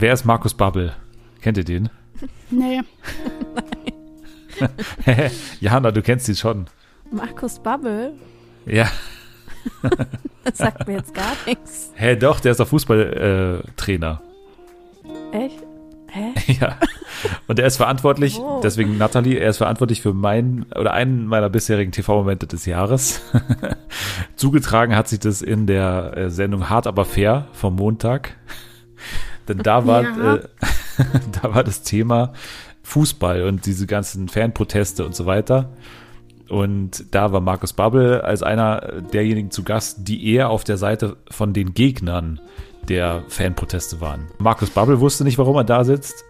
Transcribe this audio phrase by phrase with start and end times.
[0.00, 0.94] wer ist Markus Babbel?
[1.40, 1.88] Kennt ihr den?
[2.50, 2.80] Nee.
[5.60, 6.66] Jana, du kennst ihn schon.
[7.12, 8.14] Markus Babbel?
[8.66, 8.88] Ja.
[10.44, 11.92] das sagt mir jetzt gar nichts.
[11.94, 14.20] Hä, doch, der ist doch Fußballtrainer.
[15.32, 15.62] Äh, Echt?
[16.10, 16.54] Hä?
[16.58, 16.76] Ja.
[17.46, 18.60] Und er ist verantwortlich, Oh.
[18.62, 23.20] deswegen Nathalie, er ist verantwortlich für meinen oder einen meiner bisherigen TV-Momente des Jahres.
[24.36, 28.34] Zugetragen hat sich das in der äh, Sendung Hart aber fair vom Montag.
[29.48, 30.34] Denn da war, Ja.
[30.36, 30.40] äh,
[31.42, 32.32] da war das Thema
[32.82, 35.70] Fußball und diese ganzen Fanproteste und so weiter.
[36.48, 41.16] Und da war Markus Babbel als einer derjenigen zu Gast, die eher auf der Seite
[41.30, 42.40] von den Gegnern
[42.88, 44.26] der Fanproteste waren.
[44.38, 46.24] Markus Babbel wusste nicht, warum er da sitzt.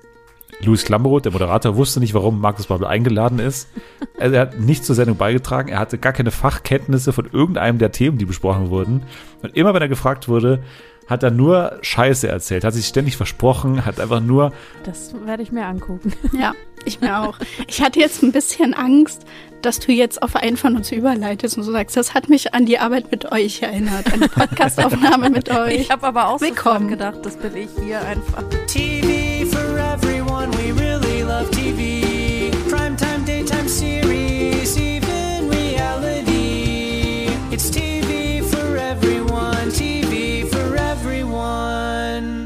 [0.60, 3.68] Louis Klammeroth, der Moderator, wusste nicht, warum Markus Babbel eingeladen ist.
[4.18, 5.68] Also er hat nichts zur Sendung beigetragen.
[5.68, 9.02] Er hatte gar keine Fachkenntnisse von irgendeinem der Themen, die besprochen wurden.
[9.42, 10.64] Und immer wenn er gefragt wurde,
[11.08, 14.52] hat er nur Scheiße erzählt, hat sich ständig versprochen, hat einfach nur
[14.84, 16.12] Das werde ich mir angucken.
[16.32, 16.52] Ja,
[16.84, 17.38] ich mir auch.
[17.66, 19.22] Ich hatte jetzt ein bisschen Angst,
[19.62, 22.64] dass du jetzt auf einen von uns überleitest und so sagst, das hat mich an
[22.66, 25.80] die Arbeit mit euch erinnert, an die Podcastaufnahme mit euch.
[25.80, 26.88] Ich habe aber auch Willkommen.
[26.88, 28.44] sofort gedacht, das bin ich hier einfach.
[28.68, 30.87] TV for everyone, we really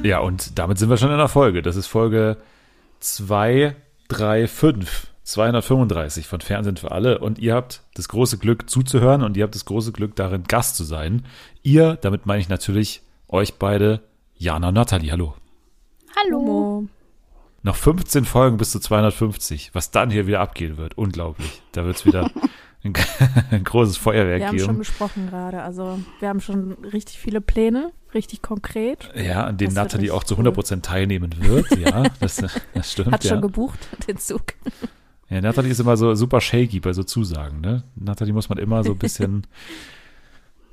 [0.03, 1.63] Ja, und damit sind wir schon in der Folge.
[1.63, 2.39] Das ist Folge
[3.01, 7.21] 235, 235 von Fernsehen für alle.
[7.21, 10.77] Und ihr habt das große Glück zuzuhören und ihr habt das große Glück darin, Gast
[10.77, 11.25] zu sein.
[11.63, 14.01] Ihr, damit meine ich natürlich euch beide,
[14.37, 15.13] Jana und Nathalie.
[15.13, 15.35] Hallo.
[16.17, 16.87] Hallo.
[17.63, 19.71] Noch 15 Folgen bis zu 250.
[19.73, 20.99] Was dann hier wieder abgehen wird.
[20.99, 21.63] Unglaublich.
[21.71, 22.29] Da wird es wieder
[22.85, 22.93] ein,
[23.51, 24.79] ein großes Feuerwerk Wir haben schon geben.
[24.79, 25.63] besprochen gerade.
[25.63, 29.11] Also wir haben schon richtig viele Pläne, richtig konkret.
[29.15, 31.71] Ja, an denen Nathalie auch zu 100% teilnehmen wird.
[31.79, 32.37] Ja, das,
[32.75, 33.13] das stimmt.
[33.13, 33.31] Hat ja.
[33.31, 34.43] schon gebucht, den Zug.
[35.29, 37.85] Ja, Nathalie ist immer so super shaky bei so Zusagen, ne?
[37.95, 39.47] Nathalie muss man immer so ein bisschen.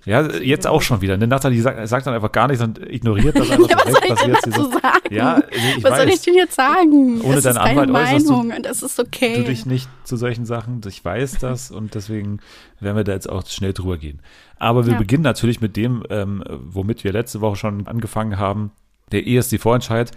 [0.06, 1.18] ja, jetzt auch schon wieder.
[1.18, 1.28] Ne?
[1.28, 4.20] Nathalie sagt, sagt dann einfach gar nichts und ignoriert das einfach Ja, was soll ich
[4.22, 4.72] denn dazu so.
[4.72, 4.82] sagen?
[5.14, 6.22] Ja, nee, ich was soll ich weiß.
[6.22, 7.22] denn jetzt sagen?
[7.22, 9.36] Ohne es ist deinen deine Anwalt äußerst du- Meinung und es ist okay.
[9.38, 10.82] Du dich nicht zu solchen Sachen.
[10.88, 12.40] Ich weiß das und deswegen
[12.80, 14.20] werden wir da jetzt auch schnell drüber gehen.
[14.58, 15.00] Aber wir Ja.
[15.00, 18.72] beginnen natürlich mit dem, ähm, womit wir letzte Woche schon angefangen haben.
[19.12, 20.12] Der ESC-Vorentscheid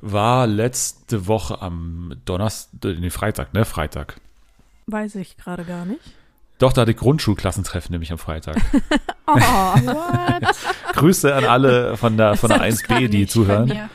[0.00, 3.64] war letzte Woche am Donnerstag, nee, Freitag, ne?
[3.64, 4.16] Freitag.
[4.86, 6.00] Weiß ich gerade gar nicht.
[6.60, 8.56] Doch, da hatte ich Grundschulklassentreffen nämlich am Freitag.
[9.32, 9.74] Oh,
[10.94, 13.68] Grüße an alle von der, von der Das kann 1b, die zuhören.
[13.68, 13.88] ja,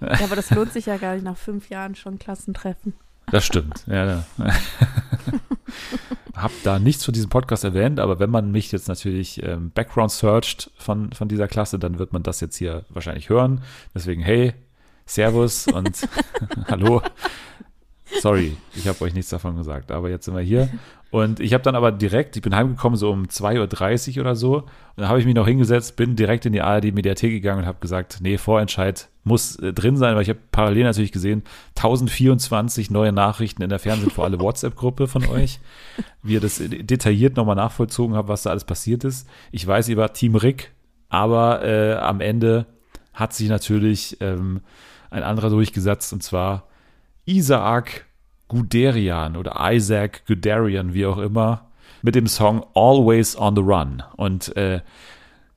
[0.00, 2.94] aber das lohnt sich ja gar nicht nach fünf Jahren schon Klassentreffen.
[3.30, 3.84] Das stimmt.
[3.86, 4.24] Ja, ja.
[6.34, 10.10] Hab da nichts von diesem Podcast erwähnt, aber wenn man mich jetzt natürlich ähm, Background
[10.10, 13.60] searcht von, von dieser Klasse, dann wird man das jetzt hier wahrscheinlich hören.
[13.94, 14.54] Deswegen, hey,
[15.04, 16.08] Servus und
[16.68, 17.02] Hallo.
[18.20, 20.68] Sorry, ich habe euch nichts davon gesagt, aber jetzt sind wir hier.
[21.10, 24.56] Und ich habe dann aber direkt, ich bin heimgekommen so um 2.30 Uhr oder so.
[24.56, 27.78] Und dann habe ich mich noch hingesetzt, bin direkt in die ARD-Mediathek gegangen und habe
[27.80, 31.44] gesagt, nee, Vorentscheid muss äh, drin sein, weil ich habe parallel natürlich gesehen,
[31.76, 35.60] 1024 neue Nachrichten in der Fernsehen vor alle WhatsApp-Gruppe von euch,
[36.22, 39.26] wie ihr das detailliert nochmal nachvollzogen habt, was da alles passiert ist.
[39.50, 40.72] Ich weiß, ihr wart Team Rick,
[41.08, 42.66] aber äh, am Ende
[43.14, 44.60] hat sich natürlich ähm,
[45.10, 46.67] ein anderer durchgesetzt und zwar
[47.28, 48.06] Isaac
[48.48, 51.66] Guderian oder Isaac Guderian, wie auch immer,
[52.00, 54.02] mit dem Song Always on the Run.
[54.16, 54.80] Und äh,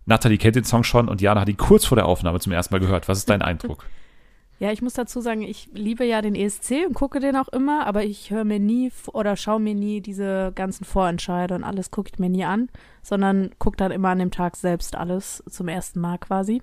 [0.05, 2.73] Natalie kennt den Song schon und Jana hat ihn kurz vor der Aufnahme zum ersten
[2.73, 3.07] Mal gehört.
[3.07, 3.85] Was ist dein Eindruck?
[4.59, 7.87] Ja, ich muss dazu sagen, ich liebe ja den ESC und gucke den auch immer,
[7.87, 12.11] aber ich höre mir nie oder schaue mir nie diese ganzen Vorentscheide und alles gucke
[12.13, 12.69] ich mir nie an,
[13.01, 16.61] sondern gucke dann immer an dem Tag selbst alles zum ersten Mal quasi.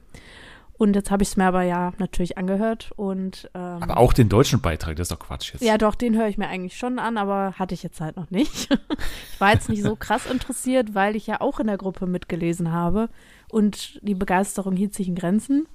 [0.78, 4.28] Und jetzt habe ich es mir aber ja natürlich angehört und ähm, Aber auch den
[4.28, 5.62] deutschen Beitrag, das ist doch Quatsch jetzt.
[5.62, 8.30] ja, doch, den höre ich mir eigentlich schon an, aber hatte ich jetzt halt noch
[8.30, 8.70] nicht.
[9.32, 12.70] ich war jetzt nicht so krass interessiert, weil ich ja auch in der Gruppe mitgelesen
[12.72, 13.08] habe
[13.50, 15.66] und die Begeisterung hielt sich in Grenzen.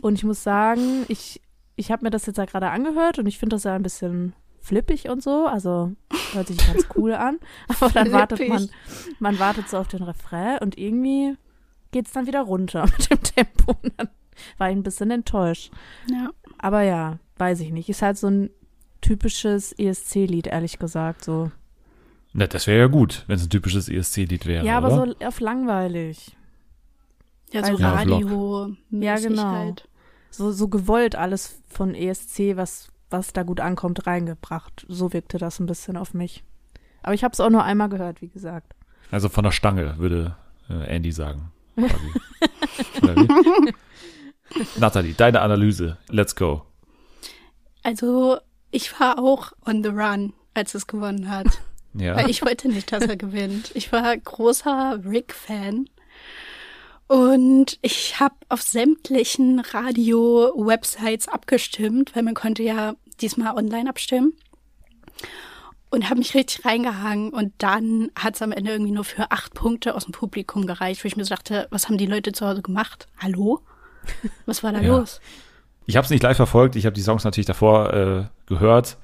[0.00, 1.40] Und ich muss sagen, ich,
[1.76, 4.34] ich habe mir das jetzt ja gerade angehört und ich finde das ja ein bisschen
[4.60, 5.92] flippig und so, also
[6.32, 7.38] hört sich ganz cool an.
[7.68, 8.54] Aber dann wartet Flippig.
[8.54, 8.68] man,
[9.20, 11.36] man wartet so auf den Refrain und irgendwie
[11.92, 13.76] geht es dann wieder runter mit dem Tempo.
[13.82, 14.08] Und dann
[14.58, 15.72] war ich ein bisschen enttäuscht.
[16.10, 16.30] Ja.
[16.58, 17.88] Aber ja, weiß ich nicht.
[17.88, 18.50] Ist halt so ein
[19.00, 21.24] typisches ESC-Lied, ehrlich gesagt.
[21.24, 21.50] So.
[22.32, 24.64] Na, das wäre ja gut, wenn es ein typisches ESC-Lied wäre.
[24.64, 25.14] ja, aber oder?
[25.18, 26.36] so auf langweilig.
[27.52, 29.42] Ja, so Ja, radio Ja, genau.
[29.42, 29.88] Halt.
[30.30, 34.86] So, so gewollt alles von ESC, was, was da gut ankommt, reingebracht.
[34.88, 36.42] So wirkte das ein bisschen auf mich.
[37.02, 38.74] Aber ich habe es auch nur einmal gehört, wie gesagt.
[39.10, 40.36] Also von der Stange, würde
[40.70, 41.52] äh, Andy sagen.
[44.78, 45.98] Nathalie, deine Analyse.
[46.08, 46.62] Let's go.
[47.82, 48.38] Also,
[48.70, 51.46] ich war auch on the run, als es gewonnen hat.
[51.94, 52.16] Ja.
[52.16, 53.70] Weil ich wollte nicht, dass er gewinnt.
[53.74, 55.90] Ich war großer Rick-Fan.
[57.06, 64.32] Und ich habe auf sämtlichen Radio-Websites abgestimmt, weil man konnte ja diesmal online abstimmen.
[65.90, 67.28] Und habe mich richtig reingehangen.
[67.28, 71.04] Und dann hat es am Ende irgendwie nur für acht Punkte aus dem Publikum gereicht,
[71.04, 73.06] wo ich mir so dachte, was haben die Leute zu Hause gemacht?
[73.18, 73.60] Hallo?
[74.46, 74.96] Was war da Ja.
[74.96, 75.20] los?
[75.86, 78.98] Ich habe es nicht live verfolgt, ich habe die Songs natürlich davor äh, gehört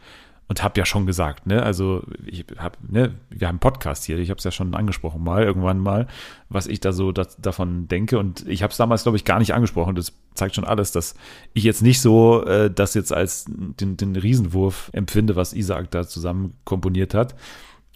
[0.46, 4.16] und habe ja schon gesagt, ne, also ich habe, ne, wir haben einen Podcast hier,
[4.18, 6.06] ich habe es ja schon angesprochen mal, irgendwann mal,
[6.48, 9.40] was ich da so das, davon denke und ich habe es damals, glaube ich, gar
[9.40, 11.16] nicht angesprochen, das zeigt schon alles, dass
[11.52, 16.06] ich jetzt nicht so äh, das jetzt als den, den Riesenwurf empfinde, was Isaac da
[16.06, 17.34] zusammen komponiert hat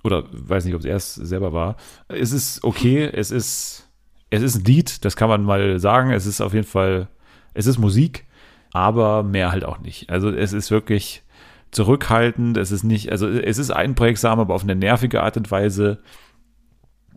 [0.02, 1.76] oder weiß nicht, ob es selber war.
[2.08, 3.88] Es ist okay, es ist,
[4.32, 7.08] es ist ein Lied, das kann man mal sagen, es ist auf jeden Fall,
[7.52, 8.24] es ist Musik,
[8.72, 10.08] aber mehr halt auch nicht.
[10.08, 11.22] Also es ist wirklich
[11.70, 15.98] zurückhaltend, es ist nicht, also es ist einprägsam, aber auf eine nervige Art und Weise.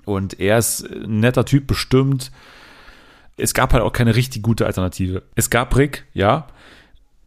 [0.03, 2.31] Und er ist ein netter Typ bestimmt.
[3.37, 5.23] Es gab halt auch keine richtig gute Alternative.
[5.35, 6.47] Es gab Rick, ja.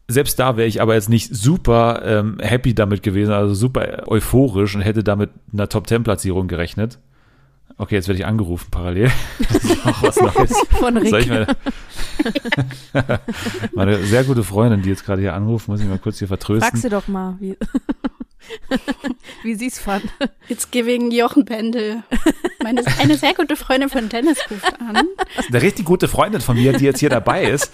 [0.07, 4.75] Selbst da wäre ich aber jetzt nicht super ähm, happy damit gewesen, also super euphorisch
[4.75, 6.99] und hätte damit einer Top-10-Platzierung gerechnet.
[7.77, 9.11] Okay, jetzt werde ich angerufen parallel.
[9.51, 10.51] Das ist auch was Neues.
[10.69, 11.09] Von Rick.
[11.09, 11.47] Soll ich meine,
[13.73, 16.39] meine sehr gute Freundin, die jetzt gerade hier anruft, muss ich mal kurz hier Frag
[16.39, 16.79] vertrösten.
[16.79, 17.57] sie doch mal, wie,
[19.43, 20.03] wie sie es fand.
[20.49, 22.03] It's giving Jochen Bendel.
[22.63, 25.07] Meine, eine sehr gute Freundin von Dennis ruft an.
[25.47, 27.71] Eine richtig gute Freundin von mir, die jetzt hier dabei ist.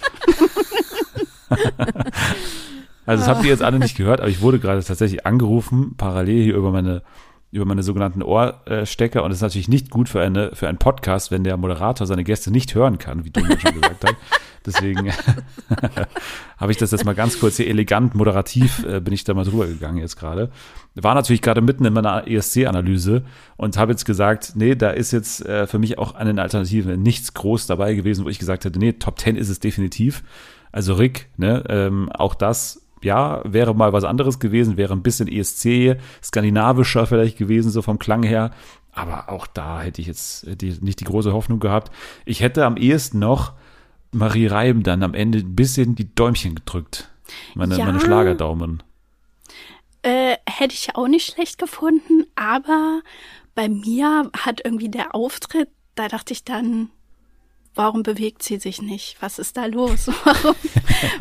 [3.06, 6.42] Also das habt ihr jetzt alle nicht gehört, aber ich wurde gerade tatsächlich angerufen, parallel
[6.42, 7.02] hier über meine
[7.50, 11.30] über meine sogenannten Ohrstecker und das ist natürlich nicht gut für eine für einen Podcast,
[11.30, 14.16] wenn der Moderator seine Gäste nicht hören kann, wie Dominik schon gesagt hat.
[14.66, 15.12] Deswegen
[16.58, 19.44] habe ich das jetzt mal ganz kurz hier elegant moderativ äh, bin ich da mal
[19.44, 20.50] drüber gegangen jetzt gerade.
[20.96, 23.22] War natürlich gerade mitten in meiner ESC-Analyse
[23.56, 27.32] und habe jetzt gesagt, nee, da ist jetzt äh, für mich auch eine Alternative nichts
[27.32, 30.24] groß dabei gewesen, wo ich gesagt hätte, nee, Top 10 ist es definitiv.
[30.72, 35.28] Also Rick, ne, ähm, auch das, ja, wäre mal was anderes gewesen, wäre ein bisschen
[35.28, 38.50] ESC, skandinavischer vielleicht gewesen, so vom Klang her.
[38.92, 41.90] Aber auch da hätte ich jetzt nicht die große Hoffnung gehabt.
[42.24, 43.52] Ich hätte am ehesten noch
[44.12, 47.10] Marie Reim dann am Ende ein bisschen die Däumchen gedrückt.
[47.54, 47.84] Meine, Ja.
[47.84, 48.82] meine Schlagerdaumen.
[50.02, 53.00] Äh, hätte ich auch nicht schlecht gefunden, aber
[53.54, 56.90] bei mir hat irgendwie der Auftritt, da dachte ich dann,
[57.76, 59.16] warum bewegt sie sich nicht?
[59.20, 60.08] Was ist da los?
[60.24, 60.56] Warum,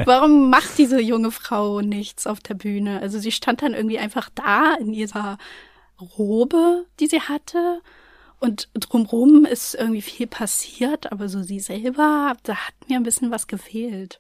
[0.06, 3.02] warum macht diese junge Frau nichts auf der Bühne?
[3.02, 5.38] Also sie stand dann irgendwie einfach da in ihrer
[6.18, 7.82] Robe, die sie hatte.
[8.40, 13.32] Und drumrum ist irgendwie viel passiert, aber so sie selber, da hat mir ein bisschen
[13.32, 14.20] was gefehlt.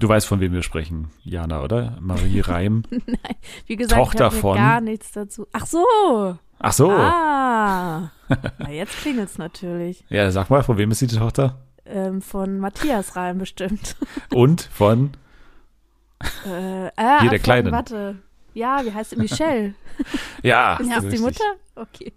[0.00, 1.96] Du weißt, von wem wir sprechen, Jana, oder?
[2.00, 2.82] Marie Reim.
[3.66, 5.46] Wie gesagt, Tochter ich von- gar nichts dazu.
[5.52, 6.38] Ach so.
[6.58, 6.90] Ach so.
[6.90, 8.10] Ah.
[8.58, 10.04] Na, jetzt klingelt's natürlich.
[10.08, 11.58] Ja, sag mal, von wem ist die Tochter?
[11.86, 13.96] Ähm, von Matthias Reim bestimmt.
[14.32, 15.12] Und von
[16.46, 17.72] Äh, äh, Hier, der von- Kleinen.
[17.72, 18.16] Warte.
[18.54, 19.16] Ja, wie heißt sie?
[19.16, 19.74] Michelle.
[20.42, 21.20] Ja, Ist das die richtig.
[21.20, 21.44] Mutter?
[21.74, 22.12] Okay.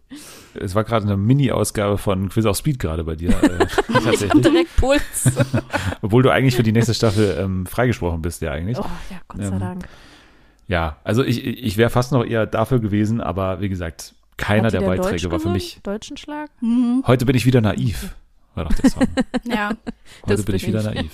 [0.53, 3.31] Es war gerade eine Mini-Ausgabe von Quiz auf Speed gerade bei dir.
[3.44, 4.41] Äh, tatsächlich.
[4.41, 5.30] Direkt Puls.
[6.01, 8.77] Obwohl du eigentlich für die nächste Staffel ähm, freigesprochen bist, ja eigentlich.
[8.80, 9.87] Oh ja, Gott sei Ähm, Dank.
[10.69, 14.78] Ja, also ich, ich wäre fast noch eher dafür gewesen, aber wie gesagt, keiner die
[14.78, 15.81] der Beiträge Deutsch war für mich.
[15.83, 16.49] Deutschen Schlag?
[16.61, 17.04] Mhm.
[17.06, 18.16] Heute bin ich wieder naiv,
[18.56, 19.04] war doch der Song.
[19.44, 19.69] Ja.
[19.69, 20.85] Heute Das bin ich wieder ich.
[20.85, 21.11] naiv.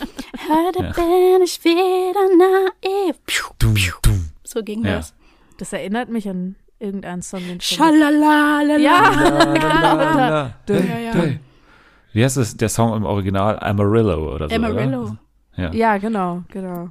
[0.47, 0.91] Heute Ja.
[0.91, 3.15] bin ich wieder naiv.
[3.25, 3.73] Piu, Dum,
[4.03, 4.28] dum.
[4.51, 4.95] So ging Ja.
[4.97, 5.13] das.
[5.59, 8.77] Das erinnert mich an irgendeinen Song, den Schalalala.
[8.77, 9.11] Ja.
[9.11, 10.53] La, la.
[10.69, 11.13] Ja, ja.
[12.13, 13.59] Wie heißt das, der Song im Original?
[13.59, 15.01] Amarillo oder so, Amarillo.
[15.03, 15.17] oder?
[15.55, 15.71] Ja.
[15.73, 16.89] Ja, genau, genau.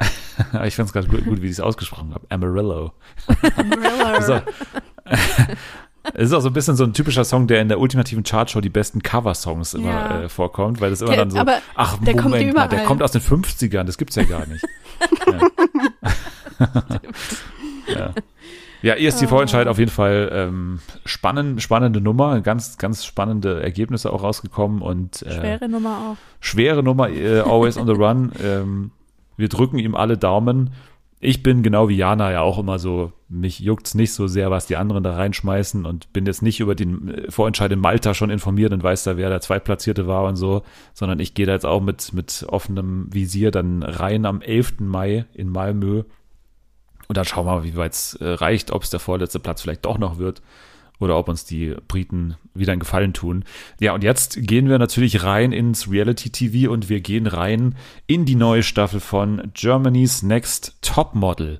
[0.64, 2.26] ich fand es gerade gut, gut, wie ich es ausgesprochen habe.
[2.30, 2.92] Amarillo.
[3.56, 4.20] Amarillo.
[4.22, 4.40] So.
[6.14, 8.60] Es ist auch so ein bisschen so ein typischer Song, der in der ultimativen Chartshow
[8.60, 10.22] die besten Cover-Songs immer Ja.
[10.22, 12.84] äh, vorkommt, weil das immer Der- dann so, aber ach, der kommt Moment mal, der
[12.84, 14.64] kommt aus den 50ern, das gibt's ja gar nicht.
[15.26, 15.48] ja.
[16.58, 18.12] Ja.
[18.82, 24.82] Ja, ESC-Vorentscheid auf jeden Fall ähm, spannend, spannende Nummer, ganz, ganz spannende Ergebnisse auch rausgekommen
[24.82, 26.16] und äh, Schwere Nummer auch.
[26.40, 28.32] schwere Nummer, äh, always on the run.
[28.46, 28.90] Ähm,
[29.36, 30.70] wir drücken ihm alle Daumen.
[31.20, 34.66] Ich bin genau wie Jana ja auch immer so, mich juckt's nicht so sehr, was
[34.66, 38.30] die anderen da reinschmeißen und bin jetzt nicht über den äh, Vorentscheid in Malta schon
[38.30, 41.66] informiert und weiß da, wer der Zweitplatzierte war und so, sondern ich gehe da jetzt
[41.66, 44.80] auch mit, mit offenem Visier dann rein am 11.
[44.80, 46.04] Mai in Malmö
[47.08, 49.62] und dann schauen wir mal, wie weit es äh, reicht, ob es der vorletzte Platz
[49.62, 50.42] vielleicht doch noch wird
[50.98, 53.44] oder ob uns die Briten wieder einen Gefallen tun.
[53.80, 57.74] Ja, und jetzt gehen wir natürlich rein ins Reality TV und wir gehen rein
[58.06, 61.58] in die neue Staffel von Germany's Next Top Model.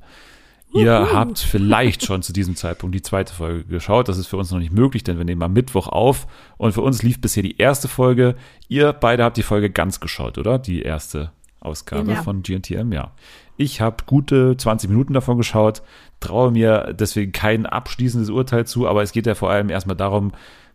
[0.74, 4.08] Ihr habt vielleicht schon zu diesem Zeitpunkt die zweite Folge geschaut.
[4.08, 6.26] Das ist für uns noch nicht möglich, denn wir nehmen am Mittwoch auf.
[6.58, 8.34] Und für uns lief bisher die erste Folge.
[8.68, 10.58] Ihr beide habt die Folge ganz geschaut, oder?
[10.58, 12.22] Die erste Ausgabe Ja.
[12.22, 13.12] von GNTM, ja.
[13.56, 15.82] Ich habe gute 20 Minuten davon geschaut,
[16.20, 20.32] traue mir deswegen kein abschließendes Urteil zu, aber es geht ja vor allem erstmal darum,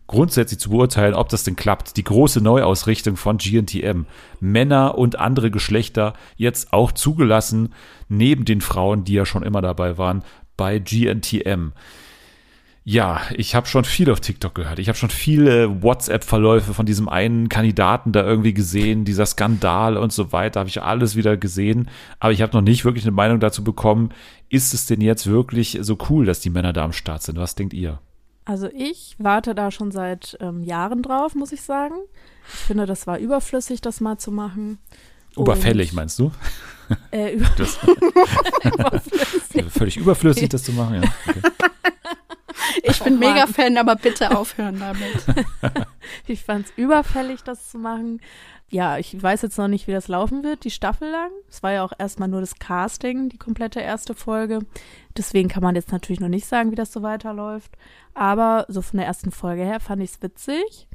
[0.07, 1.95] grundsätzlich zu beurteilen, ob das denn klappt.
[1.95, 4.05] Die große Neuausrichtung von GNTM.
[4.39, 7.73] Männer und andere Geschlechter jetzt auch zugelassen,
[8.09, 10.23] neben den Frauen, die ja schon immer dabei waren,
[10.57, 11.71] bei GNTM.
[12.91, 14.77] Ja, ich habe schon viel auf TikTok gehört.
[14.77, 20.11] Ich habe schon viele WhatsApp-Verläufe von diesem einen Kandidaten da irgendwie gesehen, dieser Skandal und
[20.11, 21.89] so weiter, habe ich alles wieder gesehen.
[22.19, 24.09] Aber ich habe noch nicht wirklich eine Meinung dazu bekommen,
[24.49, 27.37] ist es denn jetzt wirklich so cool, dass die Männer da am Start sind?
[27.37, 28.01] Was denkt ihr?
[28.43, 31.95] Also ich warte da schon seit ähm, Jahren drauf, muss ich sagen.
[32.45, 34.79] Ich finde, das war überflüssig, das mal zu machen.
[35.37, 36.33] Oberfällig, Und, meinst du?
[37.11, 37.79] Äh, über Das
[38.65, 39.65] überflüssig.
[39.69, 41.03] völlig überflüssig, das zu machen, ja.
[41.25, 41.70] Okay.
[42.83, 43.47] Ich bin Oh mega.
[43.47, 45.25] Fan, aber bitte aufhören damit.
[46.27, 48.21] Ich fand es überfällig, das zu machen.
[48.69, 51.29] Ja, ich weiß jetzt noch nicht, wie das laufen wird, die Staffel lang.
[51.49, 54.59] Es war ja auch erstmal nur das Casting, die komplette erste Folge.
[55.17, 57.77] Deswegen kann man jetzt natürlich noch nicht sagen, wie das so weiterläuft.
[58.13, 60.87] Aber so von der ersten Folge her fand ich es witzig.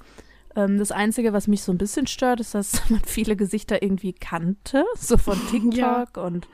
[0.57, 4.15] Ähm, das Einzige, was mich so ein bisschen stört, ist, dass man viele Gesichter irgendwie
[4.15, 6.49] kannte, so von TikTok und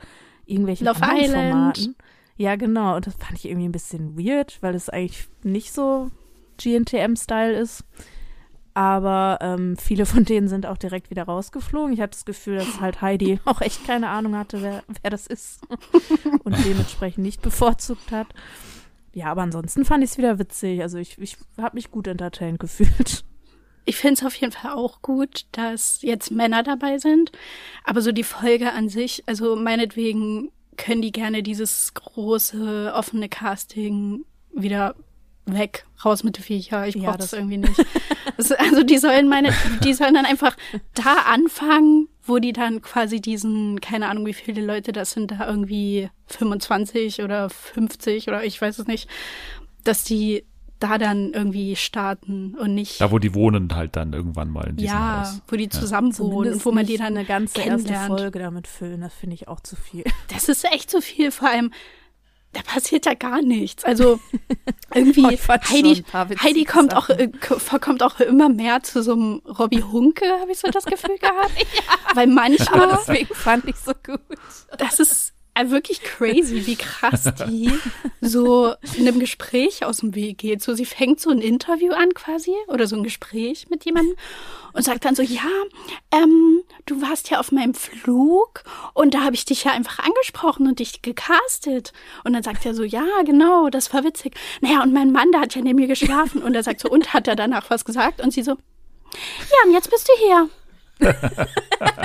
[0.45, 1.77] irgendwelchen Love anderen Island.
[1.77, 1.95] Formaten.
[2.35, 2.95] Ja, genau.
[2.95, 6.09] Und das fand ich irgendwie ein bisschen weird, weil es eigentlich nicht so
[6.57, 7.83] GNTM-Style ist.
[8.75, 11.93] Aber ähm, viele von denen sind auch direkt wieder rausgeflogen.
[11.93, 15.27] Ich hatte das Gefühl, dass halt Heidi auch echt keine Ahnung hatte, wer, wer das
[15.27, 15.61] ist
[16.43, 18.27] und dementsprechend nicht bevorzugt hat.
[19.13, 20.81] Ja, aber ansonsten fand ich es wieder witzig.
[20.81, 23.23] Also ich, ich habe mich gut entertained gefühlt.
[23.85, 27.31] Ich finde es auf jeden Fall auch gut, dass jetzt Männer dabei sind.
[27.83, 34.25] Aber so die Folge an sich, also meinetwegen können die gerne dieses große, offene Casting
[34.53, 34.95] wieder
[35.45, 36.87] weg, raus mit den Viecher.
[36.87, 37.75] Ich Ja, brauche das- das irgendwie nicht.
[38.37, 39.53] Das, also die sollen meine,
[39.83, 40.55] die sollen dann einfach
[40.93, 45.47] da anfangen, wo die dann quasi diesen, keine Ahnung, wie viele Leute das sind, da
[45.47, 49.09] irgendwie 25 oder 50 oder ich weiß es nicht,
[49.83, 50.45] dass die
[50.83, 54.75] da dann irgendwie starten und nicht Da, wo die wohnen halt dann irgendwann mal in
[54.75, 55.41] diesem ja, Haus.
[55.47, 57.93] wo die zusammen wohnen Zumindest und wo man die dann eine ganze erste.
[58.05, 59.01] Folge damit füllen.
[59.01, 60.03] Das finde ich auch zu viel.
[60.27, 61.71] Das ist echt so viel, vor allem,
[62.53, 63.83] da passiert ja gar nichts.
[63.85, 64.19] Also
[64.93, 66.03] irgendwie, Heidi,
[66.39, 67.19] Heidi kommt auch, Sachen.
[67.19, 70.85] äh, ko- kommt auch immer mehr zu so einem Robbie Hunke, habe ich so das
[70.85, 71.51] Gefühl gehabt.
[72.15, 74.19] Weil manchmal, Aber deswegen fand ich so gut.
[74.77, 75.33] das ist
[75.65, 77.71] wirklich crazy, wie krass die
[78.21, 80.61] so in einem Gespräch aus dem Weg geht.
[80.61, 84.15] So, sie fängt so ein Interview an quasi oder so ein Gespräch mit jemandem
[84.73, 85.49] und sagt dann so, ja,
[86.11, 90.67] ähm, du warst ja auf meinem Flug und da habe ich dich ja einfach angesprochen
[90.67, 91.93] und dich gecastet.
[92.23, 94.35] Und dann sagt er so, ja, genau, das war witzig.
[94.61, 96.41] Naja, und mein Mann, der hat ja neben mir geschlafen.
[96.41, 98.21] Und er sagt so, und hat er danach was gesagt?
[98.21, 100.49] Und sie so, ja, und jetzt bist du hier.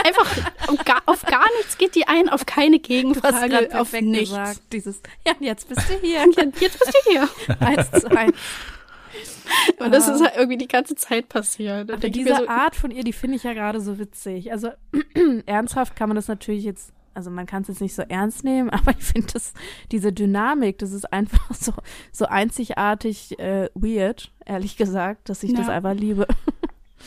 [0.05, 4.31] Einfach auf gar, auf gar nichts geht die ein, auf keine Gegenfrage, auf nichts.
[4.31, 4.61] gesagt.
[4.73, 6.25] Dieses, ja, jetzt bist du hier.
[6.61, 7.29] Jetzt, bist du hier.
[7.61, 8.35] eins zu eins.
[9.79, 10.15] Und das Ah.
[10.15, 11.91] ist halt irgendwie die ganze Zeit passiert.
[11.91, 14.53] Aber diese so, Art von ihr, die finde ich ja gerade so witzig.
[14.53, 14.71] Also
[15.47, 18.69] ernsthaft kann man das natürlich jetzt, also man kann es jetzt nicht so ernst nehmen,
[18.71, 19.53] aber ich finde das,
[19.91, 21.73] diese Dynamik, das ist einfach so,
[22.13, 25.73] so einzigartig äh, weird, ehrlich gesagt, dass ich das Ja.
[25.75, 26.27] einfach liebe.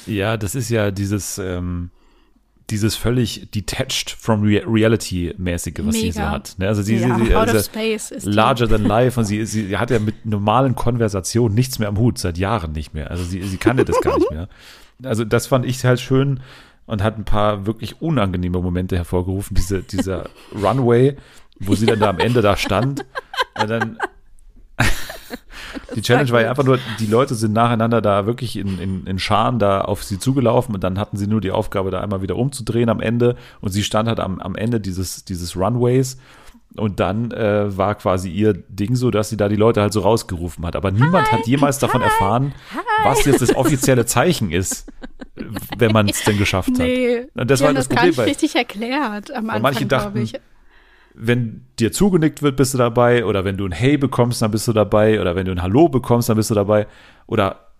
[0.05, 1.89] Ja, das ist ja dieses, ähm,
[2.69, 6.31] dieses völlig detached from rea reality-mäßige, was sie so Mega.
[6.31, 6.55] hat.
[6.57, 6.67] Ne?
[6.67, 9.45] Also sie, Ja, sie, sie out also of space ist larger than life und sie,
[9.45, 13.11] sie hat ja mit normalen Konversationen nichts mehr am Hut, seit Jahren nicht mehr.
[13.11, 14.47] Also sie, sie kannte das gar nicht mehr.
[15.03, 16.39] Also das fand ich halt schön
[16.85, 19.55] und hat ein paar wirklich unangenehme Momente hervorgerufen.
[19.55, 21.17] Diese, dieser Runway,
[21.59, 23.05] wo sie dann da am Ende da stand.
[23.61, 23.97] Und dann
[25.95, 29.19] die Challenge war ja einfach nur, die Leute sind nacheinander da wirklich in, in, in
[29.19, 32.35] Scharen da auf sie zugelaufen und dann hatten sie nur die Aufgabe, da einmal wieder
[32.35, 36.17] umzudrehen am Ende und sie stand halt am, am Ende dieses, dieses Runways
[36.77, 39.99] und dann äh, war quasi ihr Ding so, dass sie da die Leute halt so
[40.01, 40.77] rausgerufen hat.
[40.77, 42.53] Aber niemand hat jemals davon erfahren,
[43.03, 44.87] was jetzt das offizielle Zeichen ist,
[45.77, 46.77] wenn man es denn geschafft hat.
[46.77, 49.61] Nee, Und das die war das das gar Problem, nicht weil- richtig erklärt am Anfang,
[49.63, 50.33] manche dachten, ich.
[51.13, 53.25] Wenn dir zugenickt wird, bist du dabei.
[53.25, 55.19] Oder wenn du ein Hey bekommst, dann bist du dabei.
[55.19, 56.87] Oder wenn du ein Hallo bekommst, dann bist du dabei.
[57.27, 57.70] Oder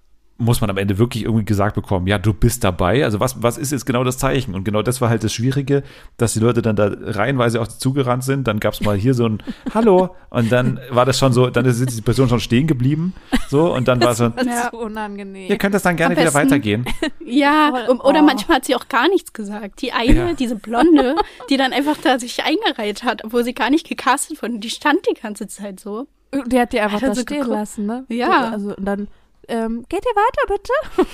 [0.42, 3.04] muss man am Ende wirklich irgendwie gesagt bekommen, ja, du bist dabei.
[3.04, 4.56] Also was, was ist jetzt genau das Zeichen?
[4.56, 5.84] Und genau das war halt das Schwierige,
[6.18, 8.48] dass die Leute dann da reihenweise auch zugerannt sind.
[8.48, 9.44] Dann gab es mal hier so ein
[9.74, 13.14] Hallo und dann war das schon so, dann ist die Person schon stehen geblieben.
[13.50, 14.54] So, und dann war so, Das Ja.
[14.64, 15.50] ist so unangenehm.
[15.50, 16.86] ihr könnt das dann gerne wieder weitergehen.
[17.26, 18.24] Ja, um, oder Oh.
[18.24, 19.82] manchmal hat sie auch gar nichts gesagt.
[19.82, 20.34] Die eine, Ja.
[20.34, 21.16] diese Blonde,
[21.50, 24.60] die dann einfach da sich eingereiht hat, obwohl sie gar nicht gecastet wurde.
[24.60, 26.08] Die stand die ganze Zeit so.
[26.48, 27.56] Die hat die einfach Hat er da so stehen geguckt?
[27.58, 28.06] lassen, ne?
[28.10, 28.50] Ja.
[28.52, 29.08] Also, und dann,
[29.52, 31.06] ähm, geht ihr weiter,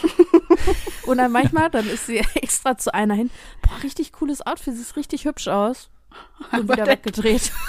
[0.54, 0.76] bitte?
[1.08, 3.32] und dann manchmal, dann ist sie extra zu einer hin.
[3.62, 5.90] Boah, richtig cooles Outfit, sieht richtig hübsch aus.
[6.52, 7.52] Und Aber wieder der- weggedreht.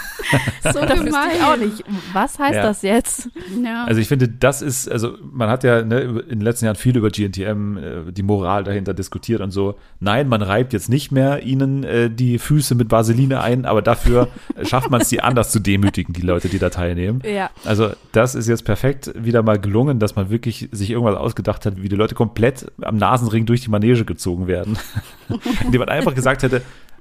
[0.64, 1.84] So da wüsste ich auch nicht.
[2.12, 2.62] Was heißt Ja.
[2.64, 3.30] das jetzt?
[3.64, 3.84] Ja.
[3.84, 6.96] Also ich finde, das ist, also man hat ja ne, in den letzten Jahren viel
[6.96, 9.76] über GNTM, äh, die Moral dahinter diskutiert und so.
[10.00, 14.28] Nein, man reibt jetzt nicht mehr ihnen äh, die Füße mit Vaseline ein, aber dafür
[14.56, 17.22] äh, schafft man es, die anders zu demütigen, die Leute, die da teilnehmen.
[17.24, 17.48] Ja.
[17.64, 21.80] Also das ist jetzt perfekt wieder mal gelungen, dass man wirklich sich irgendwas ausgedacht hat,
[21.80, 24.76] wie die Leute komplett am Nasenring durch die Manege gezogen werden.
[25.64, 26.60] Indem man einfach gesagt hätte,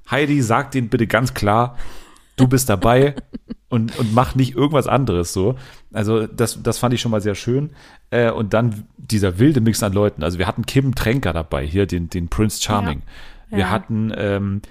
[0.09, 1.77] Heidi, sag denen bitte ganz klar,
[2.35, 3.15] du bist dabei
[3.69, 5.55] und, und mach nicht irgendwas anderes so.
[5.93, 7.71] Also das, das fand ich schon mal sehr schön.
[8.09, 10.23] Äh, und dann dieser wilde Mix an Leuten.
[10.23, 13.01] Also wir hatten Kim Tränker dabei, hier den, den Prince Charming.
[13.49, 13.69] Wir Ja.
[13.69, 14.61] hatten ähm,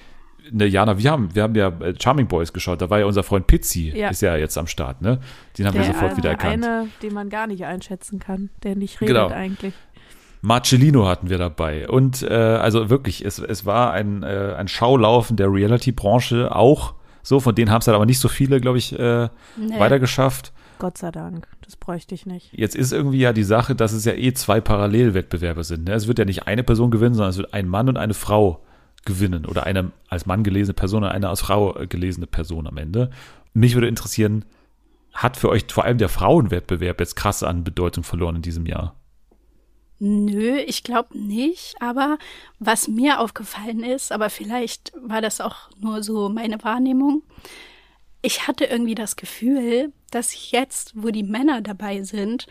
[0.50, 2.81] ne, Jana, wir haben, wir haben ja äh, Charming Boys geschaut.
[2.81, 4.09] Da war ja unser Freund Pizzi, Ja.
[4.09, 5.19] ist ja jetzt am Start, ne?
[5.59, 6.64] Den haben wir Der, sofort äh, wieder erkannt.
[6.64, 9.28] eine, den man gar nicht einschätzen kann, der nicht redet Genau.
[9.28, 9.75] eigentlich.
[10.47, 11.88] Marcellino hatten wir dabei.
[11.88, 17.41] Und äh, also wirklich, es, es war ein, äh, ein Schaulaufen der Reality-Branche auch so.
[17.41, 19.81] Von denen haben es halt aber nicht so viele, glaube ich, äh, Nee.
[19.81, 20.53] weitergeschafft.
[20.79, 21.49] Gott sei Dank.
[21.65, 22.53] Das bräuchte ich nicht.
[22.53, 25.88] Jetzt ist irgendwie ja die Sache, dass es ja eh zwei Parallelwettbewerbe sind.
[25.88, 25.95] Ne?
[25.95, 28.62] Es wird ja nicht eine Person gewinnen, sondern es wird ein Mann und eine Frau
[29.05, 29.47] gewinnen.
[29.47, 33.11] Oder eine als Mann gelesene Person und eine als Frau äh, gelesene Person am Ende.
[33.53, 34.45] Mich würde interessieren,
[35.12, 38.95] hat für euch vor allem der Frauenwettbewerb jetzt krass an Bedeutung verloren in diesem Jahr?
[39.99, 41.75] Nö, ich glaube nicht.
[41.81, 42.19] Aber
[42.59, 47.23] was mir aufgefallen ist, aber vielleicht war das auch nur so meine Wahrnehmung.
[48.23, 52.47] Ich hatte irgendwie das Gefühl, dass jetzt, wo die Männer dabei sind,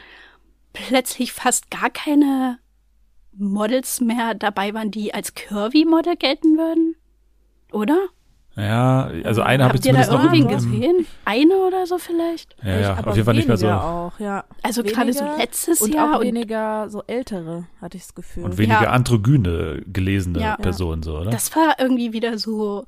[0.74, 2.60] plötzlich fast gar keine
[3.34, 6.96] Models mehr dabei waren, die als Curvy-Model gelten würden.
[7.72, 8.08] Oder?
[8.58, 11.08] Ja, also eine habe ich Habt ihr da zumindest noch im, gesehen?
[11.26, 12.56] Eine oder so vielleicht?
[12.64, 13.70] Ja, ja, aber auf jeden Fall nicht mehr so.
[13.70, 14.46] Auch, ja.
[14.64, 18.46] Also gerade so letztes und Jahr auch und weniger so ältere, hatte ich das Gefühl.
[18.46, 18.90] Und weniger Ja.
[18.92, 20.56] androgyne gelesene Ja.
[20.56, 21.32] Personen, so, oder?
[21.32, 22.86] Das war irgendwie wieder so,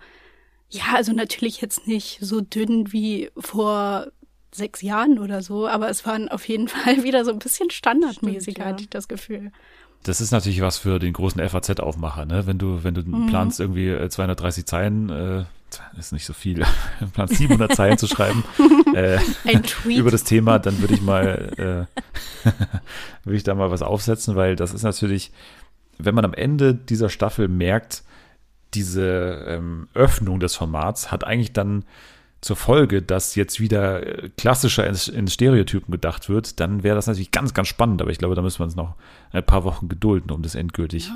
[0.69, 4.07] ja, also natürlich jetzt nicht so dünn wie vor
[4.53, 8.39] sechs Jahren oder so, aber es waren auf jeden Fall wieder so ein bisschen standardmäßiger,
[8.41, 8.65] Stimmt, ja.
[8.65, 9.51] hatte ich das Gefühl.
[10.03, 12.47] Das ist natürlich was für den großen FAZ-Aufmacher, ne?
[12.47, 13.25] Wenn du, wenn du Mhm.
[13.27, 15.43] planst, irgendwie äh, 230 Zeilen, äh,
[15.97, 16.63] ist nicht so viel,
[17.13, 18.43] planst 700 Zeilen zu schreiben,
[18.95, 19.19] äh,
[19.85, 21.87] über das Thema, dann würde ich mal,
[22.45, 22.49] äh,
[23.23, 25.31] würde ich da mal was aufsetzen, weil das ist natürlich,
[25.97, 28.03] wenn man am Ende dieser Staffel merkt,
[28.73, 31.85] diese ähm, Öffnung des Formats hat eigentlich dann
[32.41, 37.31] zur Folge, dass jetzt wieder äh, klassischer in, Stereotypen gedacht wird, dann wäre das natürlich
[37.31, 38.01] ganz, ganz spannend.
[38.01, 38.95] Aber ich glaube, da müssen wir uns noch
[39.31, 41.11] ein paar Wochen gedulden, um das endgültig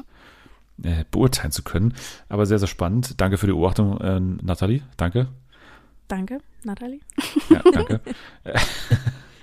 [0.83, 1.93] äh, beurteilen zu können.
[2.29, 3.19] Aber sehr, sehr spannend.
[3.19, 4.81] Danke für die Beobachtung, äh, Nathalie.
[4.97, 5.27] Danke.
[6.07, 6.99] Danke, Nathalie.
[7.49, 8.01] Ja, danke.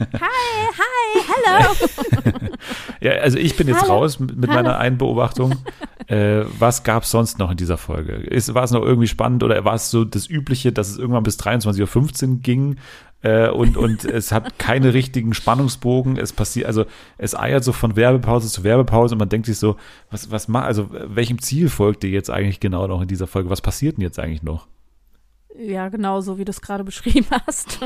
[0.00, 2.48] Hi, hi, hello.
[3.00, 3.98] Ja, also ich bin jetzt Hallo.
[3.98, 5.56] raus mit, mit meiner einen Beobachtung.
[6.08, 8.12] Äh, was gab es sonst noch in dieser Folge?
[8.14, 11.22] Ist, war es noch irgendwie spannend oder war es so das Übliche, dass es irgendwann
[11.22, 12.76] bis 23.15 Uhr ging
[13.22, 16.16] äh, und, und es hat keine richtigen Spannungsbogen?
[16.16, 16.85] Es passiert, also
[17.16, 19.76] es eiert so von Werbepause zu Werbepause und man denkt sich so,
[20.11, 23.50] was, was macht, also welchem Ziel folgt ihr jetzt eigentlich genau noch in dieser Folge?
[23.50, 24.68] Was passiert denn jetzt eigentlich noch?
[25.59, 27.81] Ja, genau so, wie du es gerade beschrieben hast.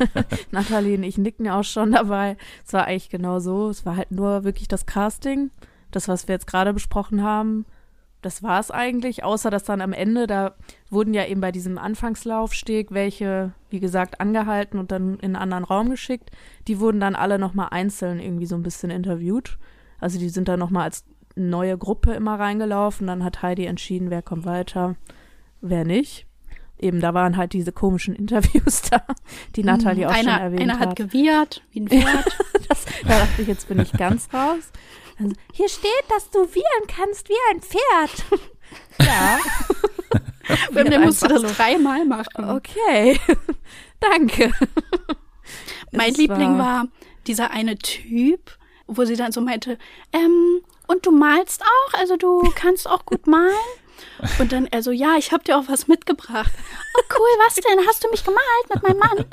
[0.50, 2.36] Nathalie und ich nicken auch schon dabei.
[2.66, 3.70] Es war eigentlich genau so.
[3.70, 5.50] Es war halt nur wirklich das Casting.
[5.90, 7.64] Das, was wir jetzt gerade besprochen haben,
[8.24, 9.24] das war es eigentlich.
[9.24, 10.54] Außer, dass dann am Ende, da
[10.90, 15.64] wurden ja eben bei diesem Anfangslaufsteg welche, wie gesagt, angehalten und dann in einen anderen
[15.64, 16.30] Raum geschickt.
[16.68, 19.58] Die wurden dann alle nochmal einzeln irgendwie so ein bisschen interviewt.
[20.00, 21.04] Also die sind dann nochmal als
[21.36, 23.06] neue Gruppe immer reingelaufen.
[23.06, 24.96] Dann hat Heidi entschieden, wer kommt weiter,
[25.60, 26.26] wer nicht
[26.78, 29.02] eben, da waren halt diese komischen Interviews da,
[29.56, 30.96] die Nathalie auch einer, schon erwähnt einer hat hat.
[30.96, 32.38] gewiehert, wie ein Pferd.
[32.66, 34.70] Das, da dachte ich, jetzt bin ich ganz raus.
[35.18, 38.40] Also, hier steht, dass du wiehern kannst wie ein Pferd.
[39.00, 39.38] ja,
[40.70, 42.50] Und der musste das einfach dreimal machen.
[42.50, 43.18] okay.
[44.00, 44.52] Danke.
[45.92, 46.88] Mein Es Liebling war
[47.26, 49.78] dieser eine Typ, wo sie dann so meinte,
[50.12, 51.94] ähm, und du malst auch?
[51.98, 53.54] Also du kannst auch gut malen?
[54.38, 56.50] Und dann er so, ja, ich habe dir auch was mitgebracht.
[56.98, 57.86] Oh cool, was denn?
[57.86, 58.40] Hast du mich gemalt
[58.72, 59.24] mit meinem Mann?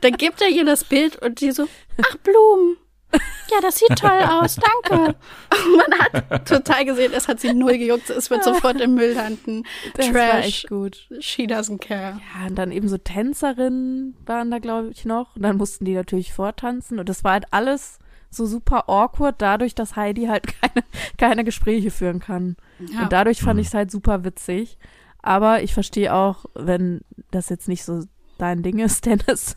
[0.00, 1.66] Dann gibt er ihr das Bild und die so,
[2.02, 2.76] ach Blumen.
[3.12, 5.16] Ja, das sieht toll aus, danke.
[5.76, 9.64] Man hat total gesehen, es hat sie null gejuckt, es wird sofort im Müll landen.
[9.94, 11.08] Das war Trash, echt gut.
[11.18, 12.20] she doesn't care.
[12.34, 15.34] Ja, und dann eben so Tänzerinnen waren da, glaube ich, noch.
[15.34, 17.00] Und dann mussten die natürlich vortanzen.
[17.00, 17.98] Und das war halt alles
[18.30, 20.84] so super awkward, dadurch, dass Heidi halt keine,
[21.18, 22.56] keine Gespräche führen kann.
[22.78, 23.02] Ja.
[23.02, 24.78] Und dadurch fand ich es halt super witzig.
[25.22, 28.04] Aber ich verstehe auch, wenn das jetzt nicht so
[28.38, 29.56] dein Ding ist, Dennis,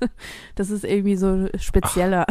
[0.56, 2.26] das ist irgendwie so spezieller,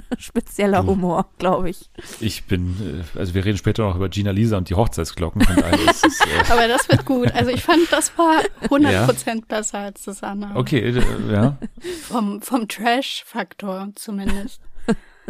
[0.18, 0.88] spezieller Du.
[0.88, 1.90] Humor, glaube ich.
[2.20, 5.42] Ich bin, äh, also wir reden später noch über Gina Lisa und die Hochzeitsglocken.
[5.42, 7.32] Von daher ist es, äh, Aber das wird gut.
[7.32, 10.54] Also ich fand, das war 100% besser als das andere.
[10.56, 11.58] okay, äh, ja,
[12.02, 14.60] Vom, vom Trash-Faktor zumindest.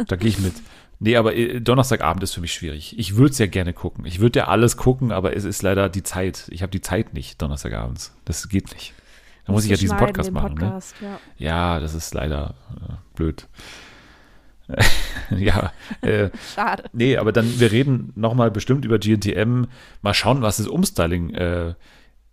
[0.07, 0.53] da gehe ich mit.
[0.99, 2.97] Nee, aber Donnerstagabend ist für mich schwierig.
[2.97, 4.05] Ich würde es ja gerne gucken.
[4.05, 6.47] Ich würde ja alles gucken, aber es ist leider die Zeit.
[6.49, 8.15] Ich habe die Zeit nicht Donnerstagabends.
[8.25, 8.93] Das geht nicht.
[9.45, 10.55] Da muss ich ja diesen Podcast machen.
[10.55, 10.59] Ne?
[10.65, 11.19] Podcast, ja.
[11.37, 13.47] Ja, das ist leider äh, blöd.
[15.37, 16.83] ja, äh, Schade.
[16.93, 19.65] nee, aber dann, wir reden nochmal bestimmt über GNTM.
[20.01, 21.73] Mal schauen, was das Umstyling äh,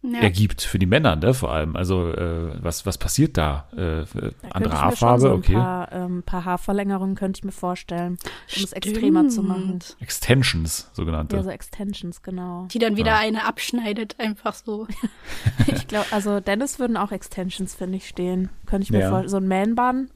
[0.03, 0.19] Ja.
[0.21, 1.77] ergibt für die Männer, ne, vor allem.
[1.77, 3.69] Also, äh, was, was passiert da?
[3.73, 4.73] Äh, Da andere könnte ich mir schon
[5.09, 5.53] Haarfarbe, so ein okay.
[5.55, 8.19] Paar, ähm, paar Haarverlängerungen könnte ich mir vorstellen,
[8.57, 9.79] um es extremer zu machen.
[10.01, 11.37] Extensions, sogenannte.
[11.37, 12.67] Ja, so Extensions, genau.
[12.71, 13.19] Die dann wieder Ja.
[13.19, 14.87] eine abschneidet, einfach so.
[15.69, 18.51] Ich glaube, also Dennis würden auch Extensions, finde ich, stehen.
[18.67, 19.09] Könnte ich mir Ja.
[19.09, 19.31] vorstellen.
[19.31, 20.11] So ein Man-Bun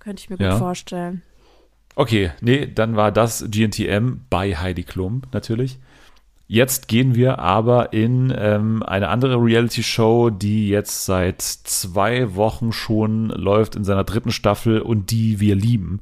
[0.00, 1.22] könnte ich mir gut vorstellen.
[1.94, 5.78] Okay, nee, dann war das GNTM bei Heidi Klum natürlich.
[6.48, 13.28] Jetzt gehen wir aber in ähm, eine andere Reality-Show, die jetzt seit zwei Wochen schon
[13.30, 16.00] läuft in seiner dritten Staffel und die wir lieben.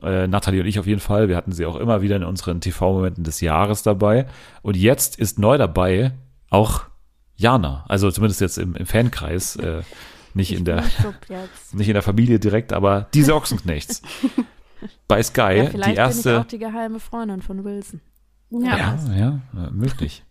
[0.00, 1.28] Äh, Nathalie und ich auf jeden Fall.
[1.28, 4.26] Wir hatten sie auch immer wieder in unseren TV-Momenten des Jahres dabei.
[4.62, 6.12] Und jetzt ist neu dabei
[6.50, 6.82] auch
[7.34, 7.84] Jana.
[7.88, 9.56] Also zumindest jetzt im, im Fankreis.
[9.56, 9.82] Äh,
[10.34, 10.84] nicht in der
[11.72, 14.02] nicht in der Familie direkt, aber diese Ochsenknechts.
[15.06, 16.40] Bei Sky, Ja, vielleicht die bin ich erste.
[16.40, 18.00] auch die geheime Freundin von Wilson.
[18.50, 18.96] Ja.
[19.14, 20.24] Ja, ja, möglich.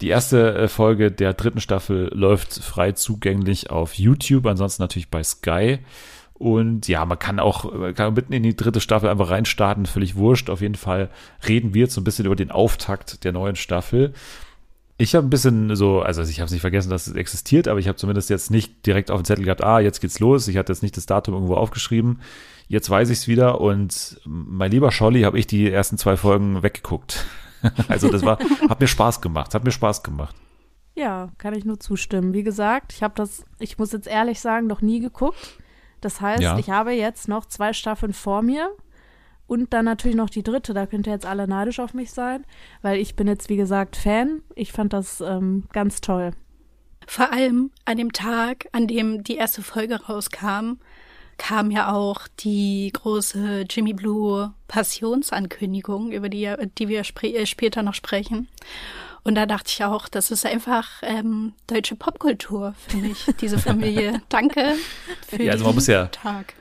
[0.00, 5.22] Die erste äh, Folge der dritten Staffel läuft frei zugänglich auf YouTube, ansonsten natürlich bei
[5.22, 5.78] Sky.
[6.34, 10.16] Und ja, man kann auch man kann mitten in die dritte Staffel einfach reinstarten, völlig
[10.16, 10.50] wurscht.
[10.50, 11.08] Auf jeden Fall
[11.48, 14.12] reden wir jetzt so ein bisschen über den Auftakt der neuen Staffel.
[14.98, 17.78] Ich habe ein bisschen so, also ich habe es nicht vergessen, dass es existiert, aber
[17.80, 20.46] ich habe zumindest jetzt nicht direkt auf dem Zettel gehabt, ah, jetzt geht's los.
[20.48, 22.20] Ich hatte jetzt nicht das Datum irgendwo aufgeschrieben.
[22.68, 26.62] Jetzt weiß ich es wieder und mein lieber Scholli habe ich die ersten zwei Folgen
[26.62, 27.24] weggeguckt.
[27.88, 30.36] Also das war, hat mir Spaß gemacht, hat mir Spaß gemacht.
[30.94, 32.32] Ja, kann ich nur zustimmen.
[32.32, 35.58] Wie gesagt, ich habe das, ich muss jetzt ehrlich sagen, noch nie geguckt.
[36.00, 36.58] Das heißt, Ja.
[36.58, 38.70] ich habe jetzt noch zwei Staffeln vor mir
[39.48, 40.74] und dann natürlich noch die dritte.
[40.74, 42.44] Da könnt ihr jetzt alle neidisch auf mich sein,
[42.82, 44.42] weil ich bin jetzt, wie gesagt, Fan.
[44.54, 46.32] Ich fand das ähm, ganz toll.
[47.08, 50.78] Vor allem an dem Tag, an dem die erste Folge rauskam,
[51.38, 57.82] kam ja auch die große Jimmy Blue Passionsankündigung, über die, die wir spre äh, später
[57.82, 58.48] noch sprechen.
[59.22, 64.22] Und da dachte ich auch, das ist einfach ähm, deutsche Popkultur für mich, diese Familie.
[64.28, 64.74] Danke
[65.26, 66.54] für Ja, also man muss ja- Tag.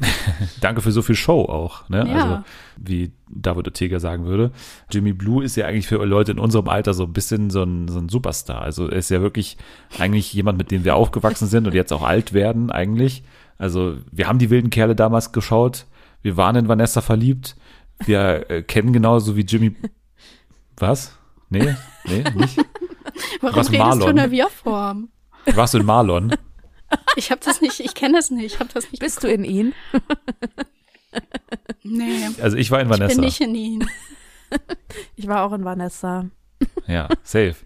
[0.60, 2.04] Danke für so viel Show auch, ne?
[2.08, 2.14] Ja.
[2.14, 2.44] Also,
[2.76, 4.50] wie David Ortega sagen würde.
[4.90, 7.86] Jimmy Blue ist ja eigentlich für Leute in unserem Alter so ein bisschen so ein,
[7.86, 8.62] so ein Superstar.
[8.62, 9.56] Also er ist ja wirklich
[9.98, 13.22] eigentlich jemand, mit dem wir aufgewachsen sind und jetzt auch alt werden eigentlich.
[13.62, 15.86] Also wir haben die wilden Kerle damals geschaut.
[16.20, 17.54] Wir waren in Vanessa verliebt.
[18.04, 19.76] Wir äh, kennen genauso wie Jimmy.
[20.78, 21.16] Was?
[21.48, 22.56] Nee, nee, nicht.
[23.40, 24.00] Warum Was, redest Marlon?
[24.00, 25.10] du in der Wir-Form?
[25.54, 26.34] Warst du in Marlon?
[27.16, 29.44] Ich habe das nicht, ich kenne das nicht, ich habe das nicht Bist du in
[29.44, 29.72] ihn?
[31.82, 33.14] Nee, Also ich war in ich Vanessa.
[33.14, 33.88] bin nicht in ihn.
[35.16, 36.26] Ich war auch in Vanessa.
[36.86, 37.56] Ja, safe.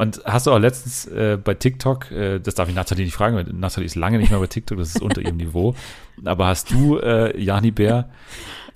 [0.00, 3.36] Und hast du auch letztens äh, bei TikTok, äh, das darf ich Nathalie nicht fragen,
[3.36, 5.74] weil Nathalie ist lange nicht mehr bei TikTok, das ist unter ihrem Niveau.
[6.24, 8.08] Aber hast du, äh, Jani Bär,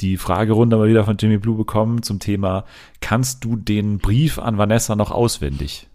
[0.00, 2.66] die Fragerunde mal wieder von Jimmy Blue bekommen zum Thema,
[3.00, 5.88] kannst du den Brief an Vanessa noch auswendig?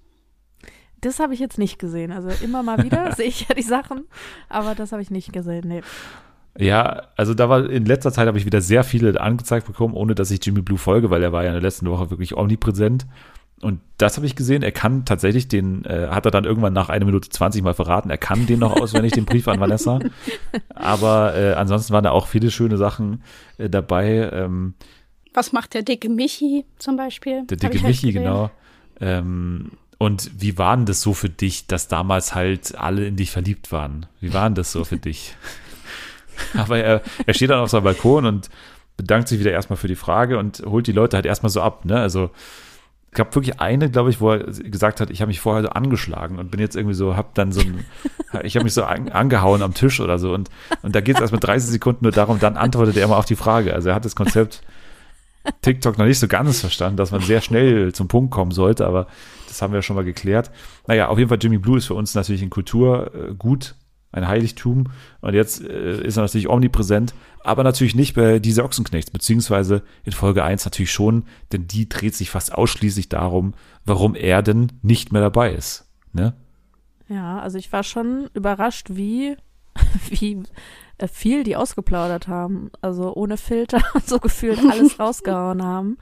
[1.01, 2.11] Das habe ich jetzt nicht gesehen.
[2.11, 4.05] Also immer mal wieder sehe ich ja die Sachen,
[4.49, 5.67] aber das habe ich nicht gesehen.
[5.67, 5.83] Nee.
[6.57, 10.15] Ja, also da war in letzter Zeit habe ich wieder sehr viele angezeigt bekommen, ohne
[10.15, 13.05] dass ich Jimmy Blue folge, weil er war ja in der letzten Woche wirklich omnipräsent.
[13.61, 14.63] Und das habe ich gesehen.
[14.63, 18.09] Er kann tatsächlich den, äh, hat er dann irgendwann nach einer Minute 20 mal verraten,
[18.09, 19.99] er kann den noch auswendig, den Brief an Vanessa.
[20.73, 23.23] Aber äh, ansonsten waren da auch viele schöne Sachen
[23.57, 24.29] äh, dabei.
[24.31, 24.75] Ähm,
[25.33, 27.45] Was macht der dicke Michi zum Beispiel?
[27.47, 28.23] der dicke halt Michi, gesehen.
[28.23, 28.51] genau.
[29.01, 33.31] Ähm, und wie war denn das so für dich, dass damals halt alle in dich
[33.31, 34.05] verliebt waren?
[34.21, 35.35] Wie war denn das so für dich?
[36.53, 38.49] Aber er, er steht dann auf seinem Balkon und
[38.95, 41.83] bedankt sich wieder erstmal für die Frage und holt die Leute halt erstmal so ab,
[41.83, 41.99] ne?
[41.99, 42.31] Also
[43.11, 46.37] gab wirklich eine, glaube ich, wo er gesagt hat, ich habe mich vorher so angeschlagen
[46.37, 47.85] und bin jetzt irgendwie so, habe dann so ein,
[48.43, 50.33] ich habe mich so an, angehauen am Tisch oder so.
[50.33, 50.49] Und,
[50.83, 53.25] und da geht es erst mit 30 Sekunden nur darum, dann antwortet er immer auf
[53.25, 53.73] die Frage.
[53.73, 54.61] Also er hat das Konzept
[55.61, 59.07] TikTok noch nicht so ganz verstanden, dass man sehr schnell zum Punkt kommen sollte, aber
[59.47, 60.51] das haben wir ja schon mal geklärt.
[60.87, 63.75] Naja, auf jeden Fall Jimmy Blue ist für uns natürlich in Kultur äh, gut,
[64.11, 64.85] ein Heiligtum.
[65.21, 70.11] Und jetzt äh, ist er natürlich omnipräsent, aber natürlich nicht bei diese Ochsenknechts, beziehungsweise in
[70.11, 73.53] Folge 1 natürlich schon, denn die dreht sich fast ausschließlich darum,
[73.85, 75.85] warum er denn nicht mehr dabei ist.
[76.13, 76.33] Ne?
[77.07, 79.37] Ja, also ich war schon überrascht, wie,
[80.09, 80.43] wie
[80.97, 82.71] äh, viel die ausgeplaudert haben.
[82.81, 85.97] Also ohne Filter so gefühlt alles rausgehauen haben.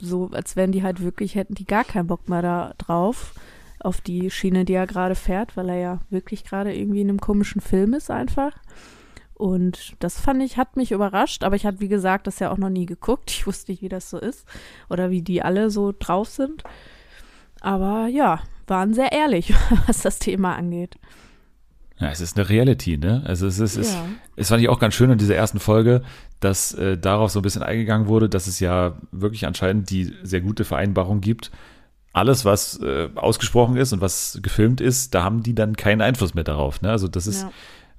[0.00, 3.34] So, als wenn die halt wirklich hätten die gar keinen Bock mehr da drauf
[3.80, 7.20] auf die Schiene, die er gerade fährt, weil er ja wirklich gerade irgendwie in einem
[7.20, 8.52] komischen Film ist einfach.
[9.34, 12.58] Und das fand ich, hat mich überrascht, aber ich hatte, wie gesagt, das ja auch
[12.58, 13.30] noch nie geguckt.
[13.30, 14.46] Ich wusste nicht, wie das so ist
[14.90, 16.62] oder wie die alle so drauf sind.
[17.60, 19.54] Aber ja, waren sehr ehrlich,
[19.86, 20.96] was das Thema angeht.
[21.98, 23.22] Ja, es ist eine Reality, ne?
[23.26, 24.04] Also es ist, es, Ja.
[24.36, 26.02] es fand ich auch ganz schön in dieser ersten Folge,
[26.40, 30.40] dass äh, darauf so ein bisschen eingegangen wurde, dass es ja wirklich anscheinend die sehr
[30.40, 31.50] gute Vereinbarung gibt.
[32.12, 36.34] Alles, was äh, ausgesprochen ist und was gefilmt ist, da haben die dann keinen Einfluss
[36.34, 36.80] mehr darauf.
[36.82, 36.90] Ne?
[36.90, 37.42] Also das ist,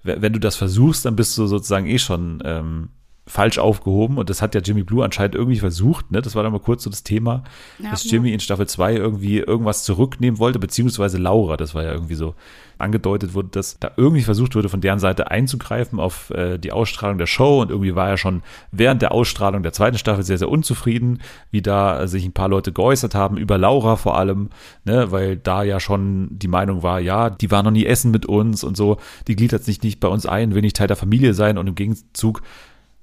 [0.04, 0.16] Ja.
[0.20, 2.90] wenn du das versuchst, dann bist du sozusagen eh schon ähm,
[3.32, 4.18] falsch aufgehoben.
[4.18, 6.12] Und das hat ja Jimmy Blue anscheinend irgendwie versucht.
[6.12, 6.22] Ne?
[6.22, 7.44] Das war dann mal kurz so das Thema,
[7.80, 8.10] Ja, dass.
[8.10, 12.36] Jimmy in Staffel 2 irgendwie irgendwas zurücknehmen wollte, beziehungsweise Laura, das war ja irgendwie so
[12.78, 17.20] angedeutet wurde, dass da irgendwie versucht wurde, von deren Seite einzugreifen auf äh, die Ausstrahlung
[17.20, 18.42] der Show und irgendwie war er schon
[18.72, 21.20] während der Ausstrahlung der zweiten Staffel sehr, sehr unzufrieden,
[21.52, 24.50] wie da sich ein paar Leute geäußert haben, über Laura vor allem,
[24.84, 28.26] ne, weil da ja schon die Meinung war, ja, die war noch nie essen mit
[28.26, 31.34] uns und so, die gliedert sich nicht bei uns ein, will nicht Teil der Familie
[31.34, 32.42] sein und im Gegenzug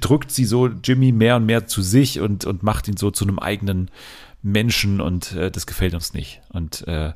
[0.00, 3.24] drückt sie so Jimmy mehr und mehr zu sich und, und macht ihn so zu
[3.24, 3.90] einem eigenen
[4.42, 6.40] Menschen und äh, das gefällt uns nicht.
[6.50, 7.12] Und äh,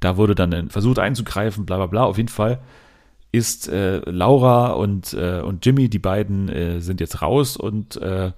[0.00, 2.04] da wurde dann äh, versucht einzugreifen, bla bla bla.
[2.04, 2.60] Auf jeden Fall
[3.32, 8.32] ist äh, Laura und, äh, und Jimmy, die beiden äh, sind jetzt raus und äh,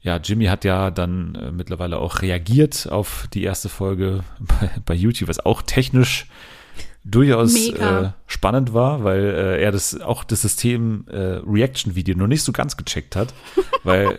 [0.00, 4.94] ja, Jimmy hat ja dann äh, mittlerweile auch reagiert auf die erste Folge bei, bei
[4.94, 6.26] YouTube, was auch technisch
[7.10, 12.42] durchaus äh, spannend war, weil äh, er das auch das System äh, Reaction-Video noch nicht
[12.42, 13.34] so ganz gecheckt hat,
[13.84, 14.18] weil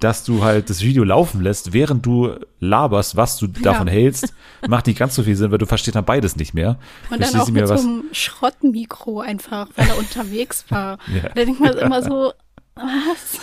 [0.00, 4.34] dass du halt das Video laufen lässt, während du laberst, was du davon hältst,
[4.66, 6.78] macht nicht ganz so viel Sinn, weil du verstehst dann beides nicht mehr.
[7.10, 10.98] Und dann auch mit so einem Schrottmikro einfach, weil er unterwegs war.
[11.14, 11.28] Ja.
[11.28, 12.32] Da denkt man immer so,
[12.74, 13.38] was?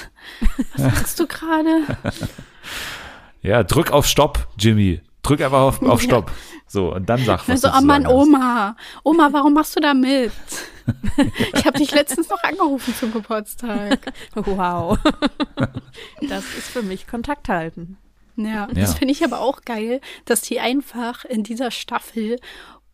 [0.76, 1.84] Was sagst du gerade?
[3.42, 5.02] Ja, drück auf Stopp, Jimmy.
[5.24, 6.08] Drück einfach auf, auf Ja.
[6.08, 6.32] Stopp.
[6.68, 8.08] So, und dann sag, was Also, du oh Mann.
[8.08, 8.76] Oma.
[9.04, 10.32] Oma, warum machst du da mit?
[11.54, 14.12] Ich habe dich letztens noch angerufen zum Geburtstag.
[14.34, 14.98] Wow.
[16.28, 17.98] das ist für mich Kontakt halten.
[18.36, 18.98] Ja, das Ja.
[18.98, 22.38] finde ich aber auch geil, dass die einfach in dieser Staffel,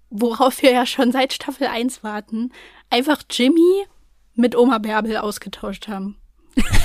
[0.10, 2.52] worauf wir ja schon seit Staffel 1 warten,
[2.90, 3.86] einfach Jimmy
[4.36, 6.18] mit Oma Bärbel ausgetauscht haben.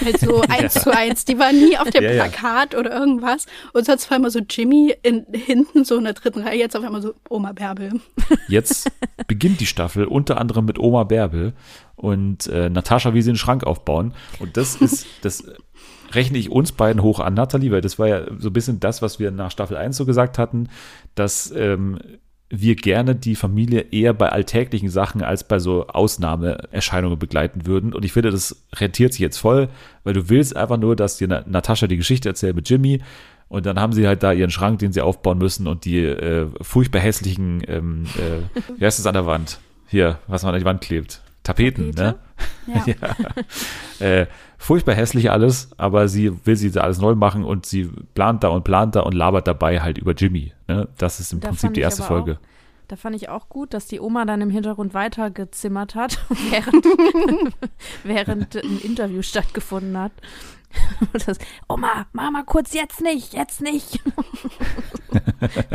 [0.05, 1.25] Halt so eins zu eins.
[1.25, 2.25] Die war nie auf dem Ja, ja.
[2.25, 3.47] Plakat oder irgendwas.
[3.73, 6.85] Und sonst war immer so Jimmy in, hinten so in der dritten Reihe, jetzt auf
[6.85, 8.01] einmal so Oma Bärbel.
[8.49, 8.91] Jetzt
[9.27, 11.53] beginnt die Staffel unter anderem mit Oma Bärbel
[11.97, 14.15] und äh, Natascha, wie sie den Schrank aufbauen.
[14.41, 15.45] Und das ist, das
[16.13, 19.03] rechne ich uns beiden hoch an, Nathalie, weil das war ja so ein bisschen das,
[19.03, 20.69] was wir nach Staffel 1 so gesagt hatten,
[21.15, 21.99] dass ähm,
[22.55, 27.95] wir gerne die Familie eher bei alltäglichen Sachen als bei so Ausnahmeerscheinungen begleiten würden.
[27.95, 29.69] Und ich finde, das rentiert sich jetzt voll,
[30.05, 33.01] weil du willst einfach nur, dass dir Na- Natascha die Geschichte erzählt mit Jimmy.
[33.49, 36.47] Und dann haben sie halt da ihren Schrank, den sie aufbauen müssen und die äh,
[36.61, 39.59] furchtbar hässlichen, ähm, äh, wie heißt es an der Wand?
[39.89, 41.23] Hier, was man an die Wand klebt.
[41.43, 42.19] Tapeten, Tapete?
[42.67, 42.85] ne?
[42.87, 43.17] Ja.
[44.07, 44.27] Äh,
[44.63, 48.63] furchtbar hässlich alles, aber sie will sie alles neu machen und sie plant da und
[48.63, 50.53] plant da und labert dabei halt über Jimmy.
[50.69, 50.89] Ne?
[50.99, 52.39] Das ist im Da Prinzip die erste Folge.
[52.41, 56.19] Auch, da fand ich auch gut, dass die Oma dann im Hintergrund weitergezimmert hat,
[56.51, 56.87] während,
[58.05, 60.13] während ein Interview stattgefunden hat.
[61.13, 61.37] Das,
[61.69, 64.01] Oma, mach mal kurz jetzt nicht, jetzt nicht.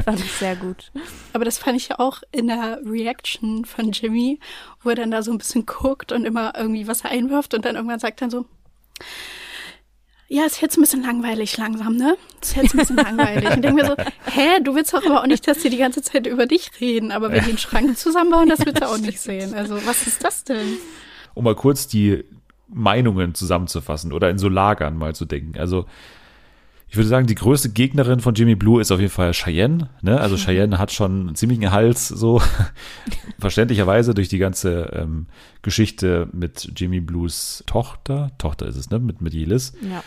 [0.03, 0.91] fand ich sehr gut.
[1.33, 4.39] Aber das fand ich ja auch in der Reaction von Jimmy,
[4.81, 7.75] wo er dann da so ein bisschen guckt und immer irgendwie was einwirft und dann
[7.75, 8.47] irgendwann sagt dann so,
[10.29, 12.17] ja, ist jetzt ein bisschen langweilig langsam, ne?
[12.41, 13.49] Ist jetzt ein bisschen langweilig.
[13.49, 13.95] Und denke mir so,
[14.31, 17.11] hä, du willst doch aber auch nicht, dass die die ganze Zeit über dich reden,
[17.11, 19.53] aber wenn die einen Schrank zusammenbauen, das willst du auch nicht sehen.
[19.53, 20.77] Also, was ist das denn?
[21.33, 22.25] Um mal kurz die
[22.67, 25.57] Meinungen zusammenzufassen oder in so Lagern mal zu denken.
[25.57, 25.85] Also
[26.89, 29.89] ich würde sagen, die größte Gegnerin von Jimmy Blue ist auf jeden Fall Cheyenne.
[30.01, 30.19] Ne?
[30.19, 32.41] Also Cheyenne hat schon einen ziemlichen Hals, so
[33.39, 35.27] verständlicherweise durch die ganze ähm,
[35.61, 38.31] Geschichte mit Jimmy Blues Tochter.
[38.37, 38.99] Tochter ist es, ne?
[38.99, 39.73] Mit, mit Yelis.
[39.81, 40.01] Ja.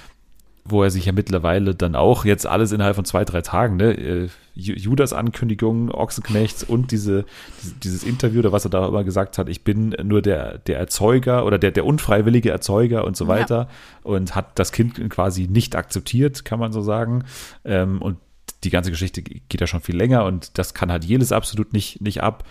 [0.70, 3.92] Wo er sich ja mittlerweile dann auch jetzt alles innerhalb von zwei, drei Tagen, ne,
[3.92, 7.24] äh, Ju- Judas Ankündigung, Ochsenknechts und diese,
[7.62, 10.78] diese, dieses Interview, oder was er da immer gesagt hat, ich bin nur der, der
[10.78, 13.30] Erzeuger oder der, der unfreiwillige Erzeuger und so Ja.
[13.30, 13.68] weiter
[14.02, 17.24] und hat das Kind quasi nicht akzeptiert, kann man so sagen.
[17.64, 18.18] Ähm, und
[18.64, 22.00] die ganze Geschichte geht ja schon viel länger und das kann halt jedes absolut nicht,
[22.02, 22.44] nicht ab.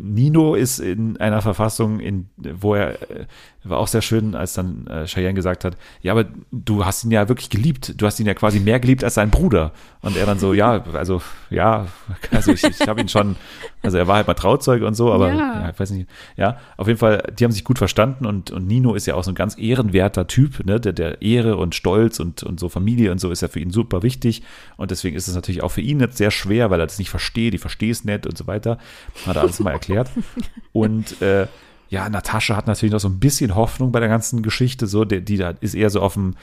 [0.00, 3.26] Nino ist in einer Verfassung, in, wo er, äh,
[3.64, 7.10] war auch sehr schön, als dann äh, Cheyenne gesagt hat, ja, aber du hast ihn
[7.10, 7.94] ja wirklich geliebt.
[8.00, 9.72] Du hast ihn ja quasi mehr geliebt als seinen Bruder.
[10.00, 11.86] Und er dann so, ja, also, ja,
[12.30, 13.36] also ich, ich habe ihn schon,
[13.82, 15.62] also er war halt mal Trauzeuge und so, aber Ja.
[15.62, 15.70] ja.
[15.70, 18.94] ich weiß nicht, ja, auf jeden Fall, die haben sich gut verstanden und, und Nino
[18.94, 22.42] ist ja auch so ein ganz ehrenwerter Typ, ne, der, der Ehre und Stolz und,
[22.42, 24.42] und so Familie und so ist ja für ihn super wichtig.
[24.76, 27.10] Und deswegen ist es natürlich auch für ihn jetzt sehr schwer, weil er das nicht
[27.10, 28.78] versteht, ich verstehe es nicht und so weiter,
[29.26, 30.10] hat er alles mal erklärt.
[30.72, 31.46] Und äh,
[31.88, 35.20] ja, Natascha hat natürlich noch so ein bisschen Hoffnung bei der ganzen Geschichte, so, der,
[35.20, 36.36] die da ist eher so auf dem,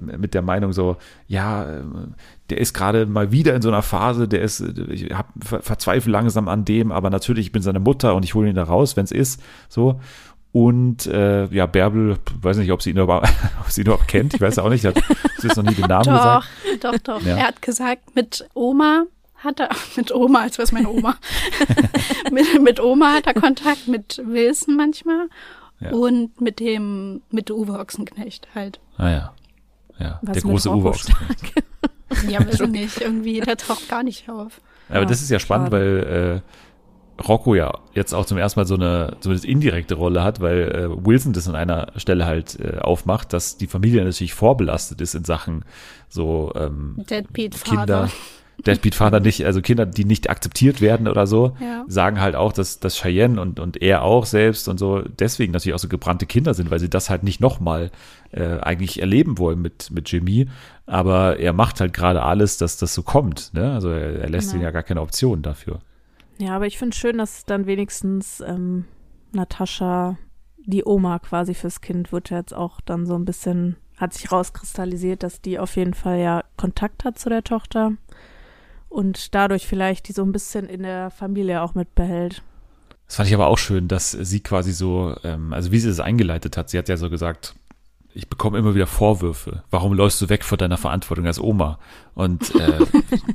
[0.00, 0.96] mit der Meinung so,
[1.28, 1.82] ja, äh,
[2.50, 5.62] der ist gerade mal wieder in so einer Phase, der ist, äh, ich hab, ver-
[5.62, 8.64] verzweifle langsam an dem, aber natürlich, ich bin seine Mutter und ich hole ihn da
[8.64, 10.00] raus, wenn es ist, so.
[10.52, 13.28] Und äh, ja, Bärbel, weiß nicht, ob sie ihn überhaupt,
[13.60, 15.00] ob sie ihn überhaupt kennt, ich weiß auch nicht, hat
[15.38, 16.44] sie ist noch nie den Namen Doch,
[16.82, 16.84] gesagt.
[16.84, 17.22] doch, doch.
[17.22, 17.36] Ja.
[17.36, 19.04] Er hat gesagt, mit Oma
[19.36, 21.14] hat er, mit Oma, als was meine Oma.
[22.32, 25.28] mit, mit Oma hat er Kontakt, mit Wilson manchmal
[25.78, 25.92] Ja.
[25.92, 28.80] und mit dem, mit Uwe Ochsenknecht halt.
[28.98, 29.32] Ah ja.
[30.00, 30.92] Ja, Was der große Uwe.
[32.28, 34.60] Ja, weiß ich nicht, irgendwie, der taucht gar nicht auf.
[34.88, 36.02] Aber Ja, das ist ja spannend, schade.
[36.06, 36.42] weil
[37.20, 40.62] äh, Rocco ja jetzt auch zum ersten Mal so eine zumindest indirekte Rolle hat, weil
[40.72, 45.14] äh, Wilson das an einer Stelle halt äh, aufmacht, dass die Familie natürlich vorbelastet ist
[45.14, 45.64] in Sachen
[46.08, 48.10] so ähm, Deadbeat Kinder, Vater.
[48.66, 51.84] Deadbeat-Vater nicht, also Kinder, die nicht akzeptiert werden oder so, Ja.
[51.88, 55.74] sagen halt auch, dass, dass Cheyenne und, und er auch selbst und so deswegen natürlich
[55.74, 57.90] auch so gebrannte Kinder sind, weil sie das halt nicht nochmal
[58.32, 60.48] äh, eigentlich erleben wollen mit, mit Jimmy.
[60.86, 63.52] Aber er macht halt gerade alles, dass das so kommt.
[63.54, 63.72] Ne?
[63.72, 64.56] Also er, er lässt Genau.
[64.58, 65.80] ihnen ja gar keine Option dafür.
[66.38, 68.84] Ja, aber ich finde schön, dass dann wenigstens ähm,
[69.32, 70.16] Natascha,
[70.66, 74.30] die Oma quasi fürs Kind, wird ja jetzt auch dann so ein bisschen, hat sich
[74.30, 77.92] rauskristallisiert, dass die auf jeden Fall ja Kontakt hat zu der Tochter
[78.90, 82.42] und dadurch vielleicht die so ein bisschen in der Familie auch mitbehält.
[83.06, 86.00] Das fand ich aber auch schön, dass sie quasi so, ähm, also wie sie das
[86.00, 87.54] eingeleitet hat, sie hat ja so gesagt,
[88.12, 89.62] ich bekomme immer wieder Vorwürfe.
[89.70, 91.78] Warum läufst du weg von deiner Verantwortung als Oma?
[92.14, 92.78] Und äh,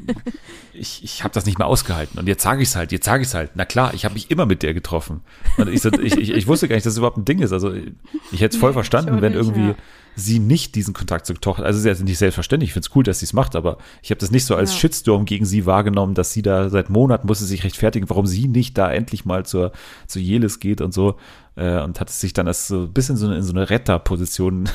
[0.73, 2.19] ich, ich habe das nicht mehr ausgehalten.
[2.19, 3.51] Und jetzt sage ich es halt, jetzt sage ich es halt.
[3.55, 5.21] Na klar, ich habe mich immer mit der getroffen.
[5.57, 7.53] Und ich, ich, ich, ich wusste gar nicht, dass es überhaupt ein Ding ist.
[7.53, 9.75] Also ich hätte es voll Nee, verstanden, wenn nicht, irgendwie ja.
[10.15, 13.04] Sie nicht diesen Kontakt zur Tochter, also es ist nicht selbstverständlich, ich finde es cool,
[13.04, 14.80] dass sie es macht, aber ich habe das nicht so als Ja.
[14.80, 18.47] Shitstorm gegen sie wahrgenommen, dass sie da seit Monaten muss sie sich rechtfertigen, warum sie
[18.47, 19.71] nicht da endlich mal zur,
[20.08, 21.15] zu Jelis geht und so
[21.56, 24.69] äh, und hat es sich dann als so ein bisschen so in so eine Retterposition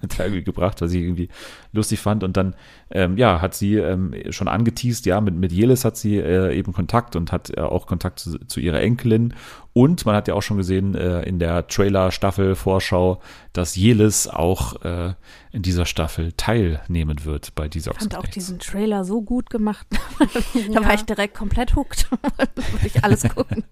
[0.18, 1.28] da irgendwie gebracht, was ich irgendwie
[1.72, 2.24] lustig fand.
[2.24, 2.54] Und dann,
[2.90, 6.72] ähm, ja, hat sie ähm, schon angeteased, ja, mit, mit Jelis hat sie äh, eben
[6.72, 9.34] Kontakt und hat äh, auch Kontakt zu, zu ihrer Enkelin.
[9.74, 13.20] Und man hat ja auch schon gesehen äh, in der Trailer-Staffel-Vorschau,
[13.52, 15.14] dass Jelis auch äh,
[15.50, 19.86] in dieser Staffel teilnehmen wird bei dieser Ich fand auch diesen Trailer so gut gemacht.
[20.18, 20.84] da Ja.
[20.84, 22.10] war ich direkt komplett hooked.
[22.10, 23.64] Würde ich alles gucken.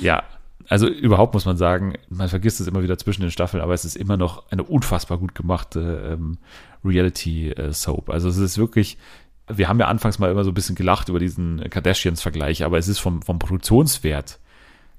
[0.00, 0.24] Ja,
[0.68, 3.84] also überhaupt muss man sagen, man vergisst es immer wieder zwischen den Staffeln, aber es
[3.84, 6.38] ist immer noch eine unfassbar gut gemachte ähm,
[6.84, 8.10] Reality-Soap.
[8.10, 8.98] Also es ist wirklich,
[9.48, 12.88] wir haben ja anfangs mal immer so ein bisschen gelacht über diesen Kardashians-Vergleich, aber es
[12.88, 14.38] ist vom, vom Produktionswert,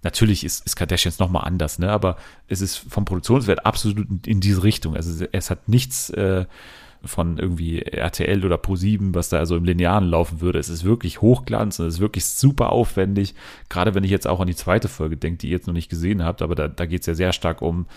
[0.04, 1.89] natürlich ist, ist Kardashians nochmal anders, ne?
[1.89, 4.95] aber es ist vom Produktionswert absolut in, in diese Richtung.
[4.95, 6.45] Also es hat nichts äh,
[7.05, 10.59] von irgendwie RTL oder Pro7, was da also im Linearen laufen würde.
[10.59, 13.35] Es ist wirklich Hochglanz und es ist wirklich super aufwendig.
[13.69, 15.89] Gerade wenn ich jetzt auch an die zweite Folge denke, die ihr jetzt noch nicht
[15.89, 17.87] gesehen habt, aber da, da geht es ja sehr stark um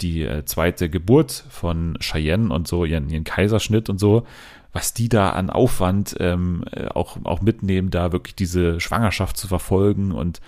[0.00, 4.26] die äh, zweite Geburt von Cheyenne und so, ihren, ihren Kaiserschnitt und so.
[4.72, 9.48] Was die da an Aufwand ähm, äh, auch, auch mitnehmen, da wirklich diese Schwangerschaft zu
[9.48, 10.40] verfolgen und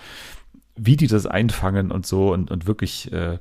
[0.75, 3.39] wie die das einfangen und so und, und wirklich äh,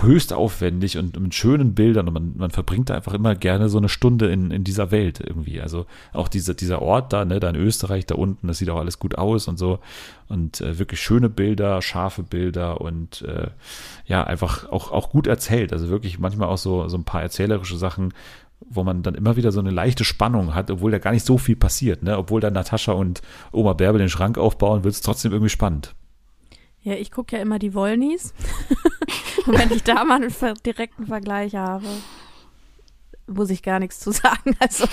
[0.00, 3.78] höchst aufwendig und mit schönen Bildern und man, man verbringt da einfach immer gerne so
[3.78, 5.60] eine Stunde in, in dieser Welt irgendwie.
[5.60, 8.78] Also auch diese, dieser Ort da, ne, da in Österreich da unten, das sieht auch
[8.78, 9.80] alles gut aus und so
[10.28, 13.48] und äh, wirklich schöne Bilder, scharfe Bilder und äh,
[14.06, 15.72] ja, einfach auch, auch gut erzählt.
[15.72, 18.14] Also wirklich manchmal auch so, so ein paar erzählerische Sachen,
[18.60, 21.36] wo man dann immer wieder so eine leichte Spannung hat, obwohl da gar nicht so
[21.36, 22.16] viel passiert, ne?
[22.16, 25.94] Obwohl da Natascha und Oma Bärbel den Schrank aufbauen, wird es trotzdem irgendwie spannend.
[26.82, 28.34] Ja, ich gucke ja immer die Wollnies.
[29.46, 30.32] Und wenn ich da mal einen
[30.64, 31.86] direkten Vergleich habe,
[33.26, 34.56] muss ich gar nichts zu sagen.
[34.58, 34.86] Also,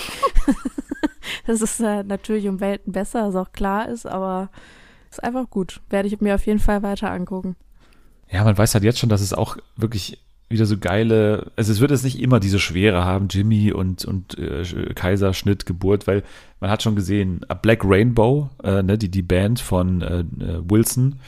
[1.46, 4.50] das ist äh, natürlich um Welten besser, was auch klar ist, aber
[5.10, 5.80] ist einfach gut.
[5.90, 7.56] Werde ich mir auf jeden Fall weiter angucken.
[8.30, 11.80] Ja, man weiß halt jetzt schon, dass es auch wirklich wieder so geile, also es
[11.80, 16.24] wird jetzt nicht immer diese Schwere haben, Jimmy und, und äh, Kaiserschnitt, Geburt, weil
[16.58, 21.20] man hat schon gesehen, Black Rainbow, äh, ne, die, die Band von äh, äh, Wilson,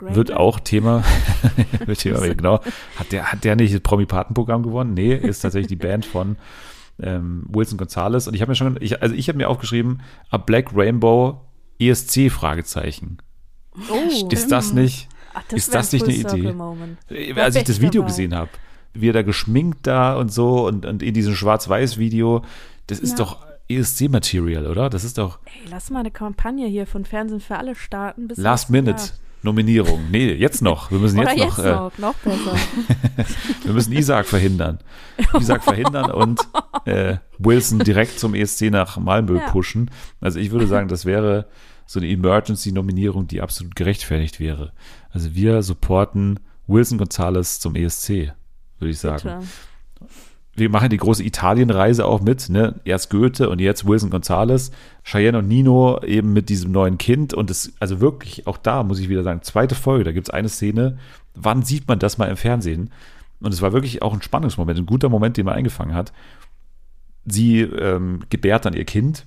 [0.00, 1.02] wird auch Thema,
[1.86, 2.60] wird Thema genau.
[2.96, 4.94] Hat der, hat der nicht das Promi-Patenprogramm gewonnen?
[4.94, 6.36] Nee, ist tatsächlich die Band von
[7.00, 8.26] ähm, Wilson Gonzalez.
[8.26, 11.40] Und ich habe mir schon, ich, also ich habe mir aufgeschrieben, A Black Rainbow
[11.78, 13.18] ESC Fragezeichen.
[13.90, 16.52] Oh, Ist das nicht, Ach, ist wär das nicht eine Idee?
[16.52, 16.98] Moment.
[17.10, 18.10] Äh, als ich das Video dabei.
[18.10, 18.50] gesehen habe,
[18.94, 22.42] wie er da geschminkt da und so und, und in diesem Schwarz-Weiß-Video,
[22.88, 23.16] das ist Ja.
[23.24, 24.90] doch ESC-Material, oder?
[24.90, 28.26] Das ist doch Ey, lass mal eine Kampagne hier von Fernsehen für alle starten.
[28.26, 28.98] Bis Last Minute.
[28.98, 29.10] Jahr.
[29.42, 30.10] Nominierung.
[30.10, 30.90] Nee, jetzt noch.
[30.90, 32.56] Wir müssen Oder jetzt, jetzt noch, äh, noch, noch besser.
[33.64, 34.78] wir müssen Isaac verhindern.
[35.38, 36.40] Isaac verhindern und
[36.84, 39.50] äh, Wilson direkt zum ESC nach Malmö Ja.
[39.50, 39.90] pushen.
[40.20, 41.46] Also ich würde sagen, das wäre
[41.86, 44.72] so eine Emergency-Nominierung, die absolut gerechtfertigt wäre.
[45.10, 48.32] Also wir supporten Wilson Gonzalez zum ESC,
[48.78, 49.22] würde ich sagen.
[49.22, 49.38] Bitte.
[50.58, 52.80] Wir machen die große Italienreise auch mit, ne?
[52.84, 54.70] Erst Goethe und jetzt Wilson Gonzalez,
[55.04, 58.98] Cheyenne und Nino eben mit diesem neuen Kind und es, also wirklich, auch da muss
[58.98, 60.98] ich wieder sagen, zweite Folge, da gibt es eine Szene,
[61.34, 62.90] wann sieht man das mal im Fernsehen?
[63.40, 66.12] Und es war wirklich auch ein Spannungsmoment, ein guter Moment, den man eingefangen hat.
[67.24, 69.26] Sie ähm, gebärt dann ihr Kind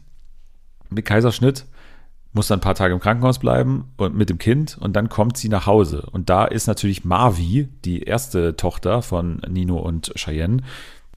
[0.89, 1.65] mit Kaiserschnitt,
[2.33, 5.37] muss dann ein paar Tage im Krankenhaus bleiben und mit dem Kind und dann kommt
[5.37, 6.07] sie nach Hause.
[6.11, 10.61] Und da ist natürlich Marvi, die erste Tochter von Nino und Cheyenne,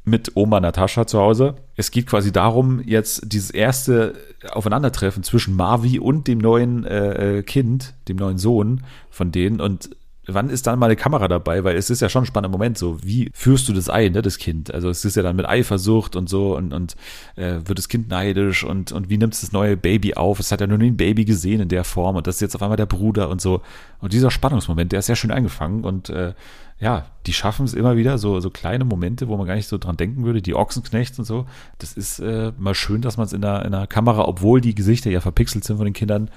[0.05, 1.55] mit Oma Natascha zu Hause.
[1.77, 4.15] Es geht quasi darum, jetzt dieses erste
[4.53, 9.61] Aufeinandertreffen zwischen Marvi und dem neuen äh, äh, Kind, dem neuen Sohn von denen.
[9.61, 9.91] Und
[10.27, 11.65] wann ist dann mal eine Kamera dabei?
[11.65, 14.23] Weil es ist ja schon ein spannender Moment, so wie führst du das ein, ne,
[14.23, 14.73] das Kind?
[14.73, 16.97] Also es ist ja dann mit Eifersucht und so und, und
[17.37, 20.41] äh, wird das Kind neidisch und, und wie nimmst du das neue Baby auf?
[20.41, 22.55] Es hat ja nur nie ein Baby gesehen in der Form und das ist jetzt
[22.55, 23.63] auf einmal der Bruder und so.
[24.01, 26.35] Und dieser Spannungsmoment, der ist sehr schön eingefangen und äh,
[26.81, 29.79] ja, die schaffen es immer wieder, so, so kleine Momente, wo man gar nicht so
[29.79, 31.47] dran denken würde, die Ochsenknechts und so.
[31.79, 34.75] Das ist äh, mal schön, dass man es in der, in der Kamera, obwohl die
[34.75, 36.31] Gesichter ja verpixelt sind von den Kindern,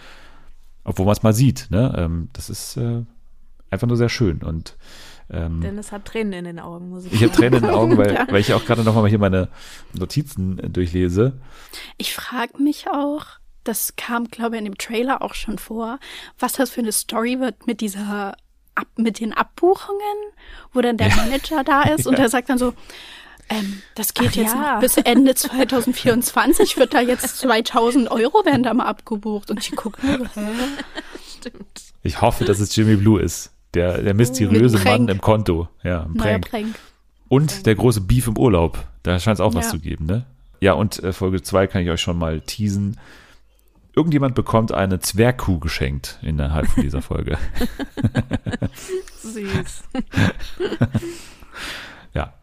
[0.83, 1.67] obwohl man es mal sieht.
[1.69, 1.93] Ne?
[1.97, 3.03] Ähm, das ist äh,
[3.70, 4.41] einfach nur sehr schön.
[4.43, 4.76] Und
[5.30, 7.41] ähm, Dennis hat Tränen in den Augen, muss ich, ich habe sagen.
[7.41, 8.28] Tränen in den Augen, weil, Ja.
[8.30, 9.49] weil ich auch gerade nochmal hier meine
[9.93, 11.34] Notizen äh, durchlese.
[11.97, 13.26] Ich frage mich auch,
[13.63, 15.99] das kam, glaube ich, in dem Trailer auch schon vor,
[16.39, 18.36] was das für eine Story wird mit dieser,
[18.76, 20.18] Ab mit den Abbuchungen,
[20.72, 22.74] wo dann der Manager da ist und der sagt dann so,
[23.49, 24.74] ähm, das geht Ach jetzt ja.
[24.76, 29.49] noch bis Ende 2024, wird da jetzt 2000 Euro werden da mal abgebucht.
[29.49, 30.20] Und ich gucke hä?
[32.03, 33.51] Ich hoffe, dass es Jimmy Blue ist.
[33.74, 35.68] Der, der mysteriöse Mann im Konto.
[35.84, 36.49] Ja, im Neuer Prank.
[36.49, 36.76] Prank.
[37.28, 38.86] Und der große Beef im Urlaub.
[39.03, 39.72] Da scheint es auch was Ja.
[39.72, 40.26] zu geben, ne?
[40.61, 42.97] Ja, und äh, Folge 2 kann ich euch schon mal teasen.
[43.95, 47.38] Irgendjemand bekommt eine Zwergkuh geschenkt innerhalb von dieser Folge.
[49.22, 49.84] Süß.
[52.13, 52.34] ja.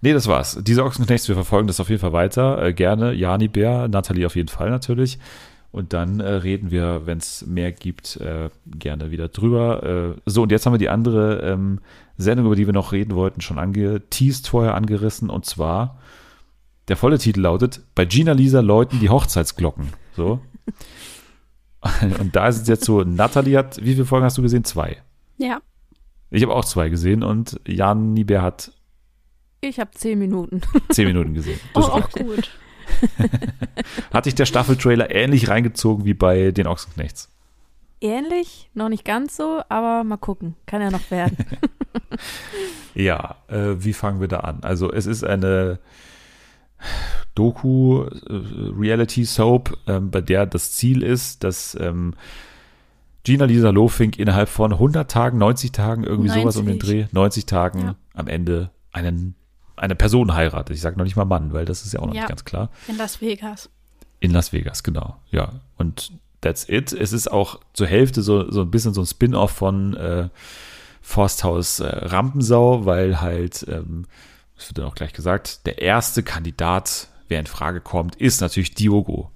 [0.00, 0.58] Nee, das war's.
[0.62, 2.62] Diese Ochsenknechts, wir verfolgen das auf jeden Fall weiter.
[2.62, 3.12] Äh, gerne.
[3.12, 5.18] Jani Bär, Nathalie auf jeden Fall natürlich.
[5.70, 10.14] Und dann äh, reden wir, wenn es mehr gibt, äh, gerne wieder drüber.
[10.16, 11.80] Äh, so, und jetzt haben wir die andere ähm,
[12.16, 15.28] Sendung, über die wir noch reden wollten, schon angeteased vorher angerissen.
[15.28, 15.98] Und zwar,
[16.88, 19.88] der volle Titel lautet, bei Gina Lisa läuten die Hochzeitsglocken.
[20.16, 20.40] So.
[22.18, 24.64] und da ist es jetzt so, Nathalie hat, wie viele Folgen hast du gesehen?
[24.64, 24.96] Zwei.
[25.36, 25.60] Ja,
[26.30, 28.72] Ich habe auch zwei gesehen und Jan Nieber hat
[29.60, 30.62] Ich habe zehn Minuten.
[30.88, 31.60] zehn Minuten gesehen.
[31.74, 32.18] oh, Das auch reicht.
[32.18, 32.50] gut.
[34.12, 37.30] Hat dich der Staffeltrailer ähnlich reingezogen wie bei den Ochsenknechts?
[38.00, 40.54] Ähnlich, noch nicht ganz so, aber mal gucken.
[40.66, 41.36] Kann ja noch werden.
[42.94, 44.58] Ja, äh, wie fangen wir da an?
[44.62, 45.78] Also es ist eine
[47.34, 52.14] Doku, äh, Reality Soap, ähm, bei der das Ziel ist, dass ähm,
[53.22, 56.88] Gina Lisa Lofink innerhalb von 100 Tagen, 90 Tagen, irgendwie sowas um den 90.
[56.88, 57.94] Dreh, 90 Tagen Ja.
[58.14, 59.34] am Ende einen,
[59.78, 60.74] eine Person heiratet.
[60.74, 62.22] Ich sage noch nicht mal Mann, weil das ist ja auch noch Ja.
[62.22, 62.70] nicht ganz klar.
[62.88, 63.70] In Las Vegas.
[64.20, 65.16] In Las Vegas, genau.
[65.30, 65.52] Ja.
[65.76, 66.92] Und that's it.
[66.92, 70.28] Es ist auch zur Hälfte so, so ein bisschen so ein Spin-off von äh,
[71.02, 74.06] Forsthaus äh, Rampensau, weil halt, ähm,
[74.56, 78.74] das wird dann auch gleich gesagt, der erste Kandidat, wer in Frage kommt, ist natürlich
[78.74, 79.30] Diogo.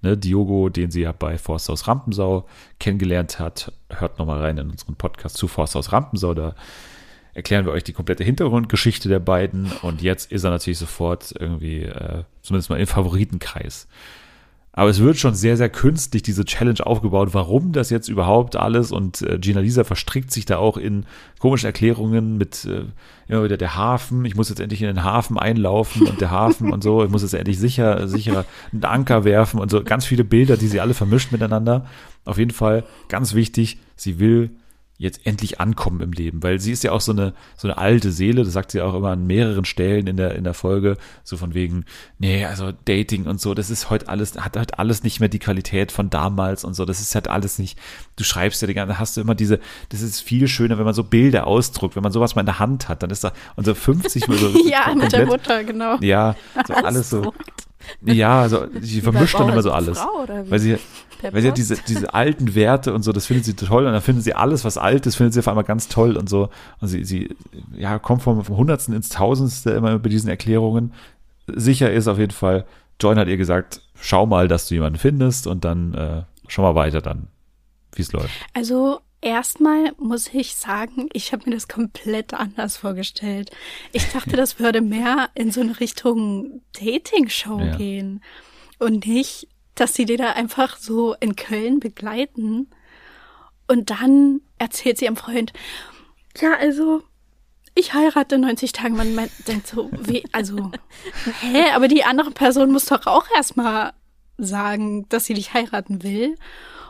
[0.00, 2.46] Ne, Diogo, den sie ja bei Forsthaus Rampensau
[2.78, 3.72] kennengelernt hat.
[3.90, 6.34] Hört nochmal rein in unseren Podcast zu Forsthaus Rampensau.
[6.34, 6.54] Da
[7.34, 9.70] erklären wir euch die komplette Hintergrundgeschichte der beiden.
[9.82, 13.88] Und jetzt ist er natürlich sofort irgendwie, äh, zumindest mal im Favoritenkreis.
[14.78, 17.30] Aber es wird schon sehr, sehr künstlich, diese Challenge aufgebaut.
[17.32, 18.92] Warum das jetzt überhaupt alles?
[18.92, 21.04] Und äh, Gina Lisa verstrickt sich da auch in
[21.40, 22.84] komischen Erklärungen mit äh,
[23.26, 24.24] immer wieder der Hafen.
[24.24, 27.02] Ich muss jetzt endlich in den Hafen einlaufen und der Hafen und so.
[27.02, 29.82] Ich muss jetzt endlich sicher, sicher einen Anker werfen und so.
[29.82, 31.86] Ganz viele Bilder, die sie alle vermischt miteinander.
[32.24, 34.50] Auf jeden Fall ganz wichtig, sie will
[34.98, 38.10] jetzt endlich ankommen im Leben, weil sie ist ja auch so eine so eine alte
[38.10, 41.36] Seele, das sagt sie auch immer an mehreren Stellen in der in der Folge, so
[41.36, 41.84] von wegen,
[42.18, 45.38] nee, also Dating und so, das ist heute alles hat halt alles nicht mehr die
[45.38, 47.78] Qualität von damals und so, das ist halt alles nicht.
[48.16, 50.94] Du schreibst ja die ganze, hast du immer diese, das ist viel schöner, wenn man
[50.94, 53.64] so Bilder ausdruckt, wenn man sowas mal in der Hand hat, dann ist da und
[53.64, 55.96] so 50 mal so ja, mit der Mutter, genau.
[56.00, 56.34] Ja,
[56.66, 57.32] so alles so.
[58.02, 59.98] Ja, also die vermischt dann immer so alles.
[59.98, 60.26] Frau?
[60.48, 60.78] Weil sie,
[61.20, 63.92] Per weil sie hat diese, diese alten Werte und so, das findet sie toll und
[63.92, 66.50] dann findet sie alles, was alt ist, findet sie auf einmal ganz toll und so.
[66.80, 67.34] Und sie, sie
[67.76, 70.92] ja, kommt vom, vom Hundertsten ins Tausendste immer über diesen Erklärungen.
[71.46, 72.66] Sicher ist auf jeden Fall,
[73.00, 76.74] Join hat ihr gesagt, schau mal, dass du jemanden findest und dann äh, schau mal
[76.74, 77.28] weiter dann,
[77.94, 78.30] wie es läuft.
[78.54, 83.50] Also erstmal muss ich sagen, ich habe mir das komplett anders vorgestellt.
[83.92, 87.76] Ich dachte, das würde mehr in so eine Richtung Dating-Show Ja.
[87.76, 88.22] gehen
[88.78, 92.68] und nicht, dass sie die da einfach so in Köln begleiten
[93.66, 95.52] und dann erzählt sie ihrem Freund,
[96.40, 97.02] ja, also
[97.74, 98.96] ich heirate in 90 Tagen.
[98.96, 100.72] Man meint, denkt so, wie, also,
[101.40, 103.92] hä, aber die andere Person muss doch auch erstmal
[104.36, 106.34] sagen, dass sie dich heiraten will.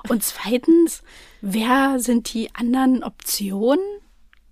[0.08, 1.02] Und zweitens,
[1.40, 3.84] wer sind die anderen Optionen?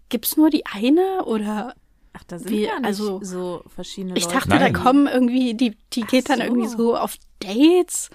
[0.09, 1.75] Gibt's nur die eine oder
[2.17, 4.37] Ach, da sind nicht also, so verschiedene ich Leute.
[4.37, 4.73] dachte, Nein.
[4.73, 6.45] da kommen irgendwie, die, die geht dann so.
[6.45, 8.09] irgendwie so auf Dates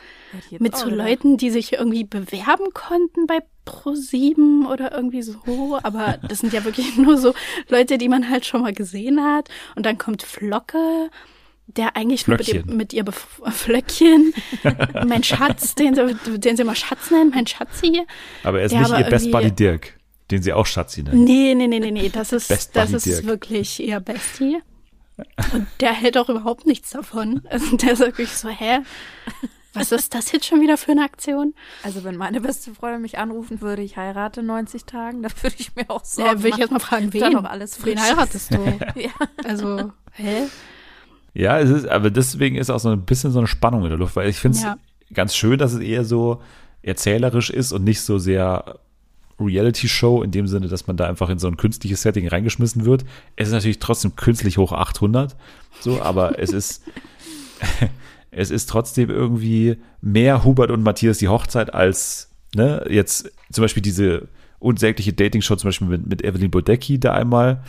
[0.58, 0.90] mit so.
[0.90, 5.78] Leuten, die sich irgendwie bewerben konnten bei Pro7 oder irgendwie so.
[5.84, 7.36] Aber das sind ja wirklich nur so
[7.70, 9.50] Leute, die man halt schon mal gesehen hat.
[9.76, 11.12] Und dann kommt Flocke,
[11.78, 12.78] der eigentlich nur mit ihr, Flöckchen.
[12.78, 14.34] mit ihr bef- Flöckchen,
[15.08, 18.02] mein Schatz, den sie, den sie immer Schatz nennen, mein Schatzi.
[18.44, 19.98] Aber er ist nicht aber ihr Best Buddy Dirk,
[20.32, 21.16] den sie auch Schatzi nennt.
[21.16, 23.26] Nee, nee, nee, nee, nee, das ist, Best das ist Dirk.
[23.26, 24.60] wirklich ihr Bestie.
[25.54, 27.42] Und der hält auch überhaupt nichts davon.
[27.50, 28.80] Also der ist wirklich so, hä?
[29.74, 31.54] Was ist das jetzt schon wieder für eine Aktion?
[31.84, 35.56] Also wenn meine beste Freundin mich anrufen würde, ich heirate in 90 Tagen, dann würde
[35.60, 37.34] ich mir auch Sorgen Ja, will ich jetzt mal fragen, wen?
[37.34, 38.58] noch alles frisch wen heiratest du?
[38.96, 39.12] Ja.
[39.46, 40.48] Also, hä?
[41.34, 43.98] Ja, es ist, aber deswegen ist auch so ein bisschen so eine Spannung in der
[43.98, 44.78] Luft, weil ich finde es Ja.
[45.14, 46.42] ganz schön, dass es eher so
[46.82, 48.80] erzählerisch ist und nicht so sehr
[49.40, 53.06] Reality-Show in dem Sinne, dass man da einfach in so ein künstliches Setting reingeschmissen wird.
[53.36, 55.36] Es ist natürlich trotzdem künstlich hoch 800,
[55.80, 56.84] so, aber es ist,
[58.32, 63.82] es ist trotzdem irgendwie mehr Hubert und Matthias die Hochzeit als, ne, jetzt zum Beispiel
[63.84, 64.28] diese
[64.60, 67.64] unsägliche Dating-Show zum Beispiel mit, mit Evelyn Bodecki da einmal.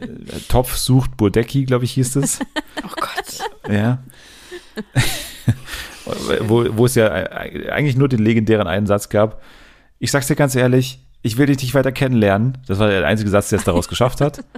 [0.00, 0.06] Äh,
[0.48, 2.38] Topf sucht Bodecki, glaube ich, hieß es.
[2.84, 3.72] Oh Gott.
[3.72, 3.98] Ja.
[6.42, 9.42] wo, wo es ja eigentlich nur den legendären einen Satz gab.
[9.98, 12.58] Ich sag's dir ganz ehrlich, ich will dich nicht weiter kennenlernen.
[12.66, 14.44] Das war der einzige Satz, der es daraus geschafft hat.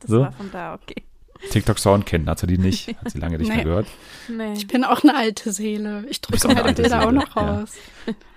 [0.00, 0.20] Das So.
[0.20, 1.02] war von da, okay.
[1.50, 2.88] TikTok-Sound kennen hat sie die nicht.
[3.00, 3.64] Hat sie lange nicht mehr Nee.
[3.64, 3.86] gehört.
[4.28, 4.52] Nee.
[4.54, 6.04] Ich bin auch eine alte Seele.
[6.08, 7.42] Ich drücke meine Bilder auch noch ja.
[7.60, 7.72] raus.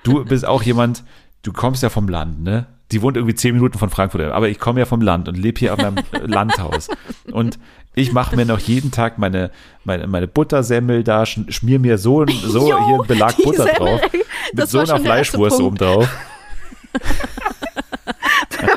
[0.04, 1.04] Du bist auch jemand,
[1.44, 2.66] du kommst ja vom Land, ne?
[2.92, 5.60] Die wohnt irgendwie zehn Minuten von Frankfurt, aber ich komme ja vom Land und lebe
[5.60, 6.90] hier auf meinem Landhaus.
[7.32, 7.58] Und
[7.96, 9.52] ich mache mir noch jeden Tag meine,
[9.84, 13.76] meine, meine Buttersemmel da, sch- schmier mir so, so Jo, hier einen Belag Butter Semmel,
[13.78, 14.02] drauf.
[14.54, 16.08] Mit so einer Fleischwurst oben drauf.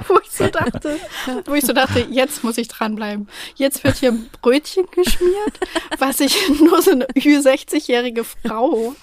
[0.09, 0.24] wo ich so
[0.55, 0.97] dachte,
[1.45, 3.29] wo ich so dachte, jetzt muss ich dranbleiben.
[3.57, 5.59] Jetzt wird hier ein Brötchen geschmiert,
[5.99, 8.95] was ich nur so eine Ü60-jährige Frau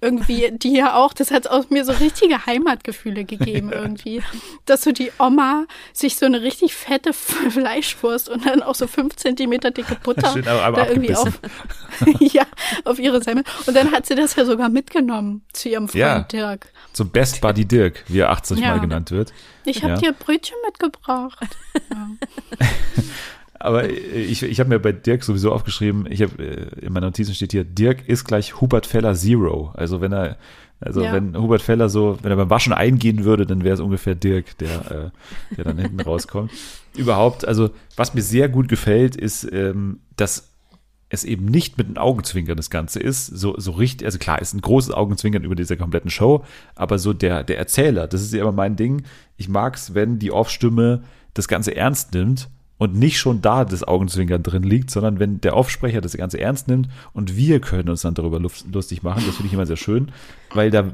[0.00, 4.22] irgendwie, die ja auch, das hat aus mir so richtige Heimatgefühle gegeben irgendwie,
[4.66, 7.12] dass so die Oma sich so eine richtig fette
[7.50, 11.40] Fleischwurst und dann auch so fünf Zentimeter dicke Butter Schön, aber- aber da irgendwie auf,
[12.20, 12.44] ja,
[12.84, 13.44] auf ihre Semmel.
[13.66, 16.18] Und dann hat sie das ja sogar mitgenommen zu ihrem Freund Ja.
[16.20, 16.68] Dirk.
[16.92, 18.68] Zum Best Buddy Dirk, wie er 80 Ja.
[18.70, 19.32] Mal genannt wird.
[19.64, 19.98] Ich habe Ja.
[19.98, 21.56] dir Brötchen mitgebracht.
[21.90, 22.10] Ja.
[23.58, 27.32] Aber ich, ich habe mir bei Dirk sowieso aufgeschrieben, ich habe äh, in meinen Notizen
[27.34, 29.70] steht hier, Dirk ist gleich Hubert Feller Zero.
[29.74, 30.36] Also wenn er,
[30.80, 31.12] also Ja.
[31.12, 34.58] wenn Hubert Feller so, wenn er beim Waschen eingehen würde, dann wäre es ungefähr Dirk,
[34.58, 35.12] der,
[35.52, 36.50] äh, der dann hinten rauskommt.
[36.96, 40.51] Überhaupt, also was mir sehr gut gefällt, ist, ähm, dass
[41.12, 44.54] es eben nicht mit einem Augenzwinkern das Ganze ist, so, so richtig, also klar, ist
[44.54, 46.44] ein großes Augenzwinkern über dieser kompletten Show,
[46.74, 49.02] aber so der, der Erzähler, das ist ja immer mein Ding.
[49.36, 51.02] Ich mag's, wenn die Off-Stimme
[51.34, 52.48] das Ganze ernst nimmt
[52.82, 56.66] und nicht schon da das Augenzwinkern drin liegt, sondern wenn der Aufsprecher das Ganze ernst
[56.66, 60.10] nimmt und wir können uns dann darüber lustig machen, das finde ich immer sehr schön,
[60.52, 60.92] weil da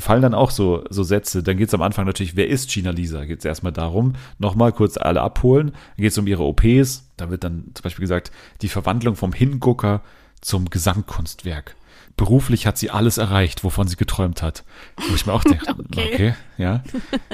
[0.00, 3.24] fallen dann auch so, so Sätze, dann geht's am Anfang natürlich, wer ist Gina Lisa?
[3.24, 7.70] Geht's erstmal darum, nochmal kurz alle abholen, dann geht's um ihre OPs, da wird dann
[7.72, 10.02] zum Beispiel gesagt, die Verwandlung vom Hingucker
[10.42, 11.74] zum Gesamtkunstwerk.
[12.18, 14.62] Beruflich hat sie alles erreicht, wovon sie geträumt hat.
[15.08, 16.12] Wo ich mir auch denke, okay.
[16.12, 16.34] Okay.
[16.58, 16.82] ja,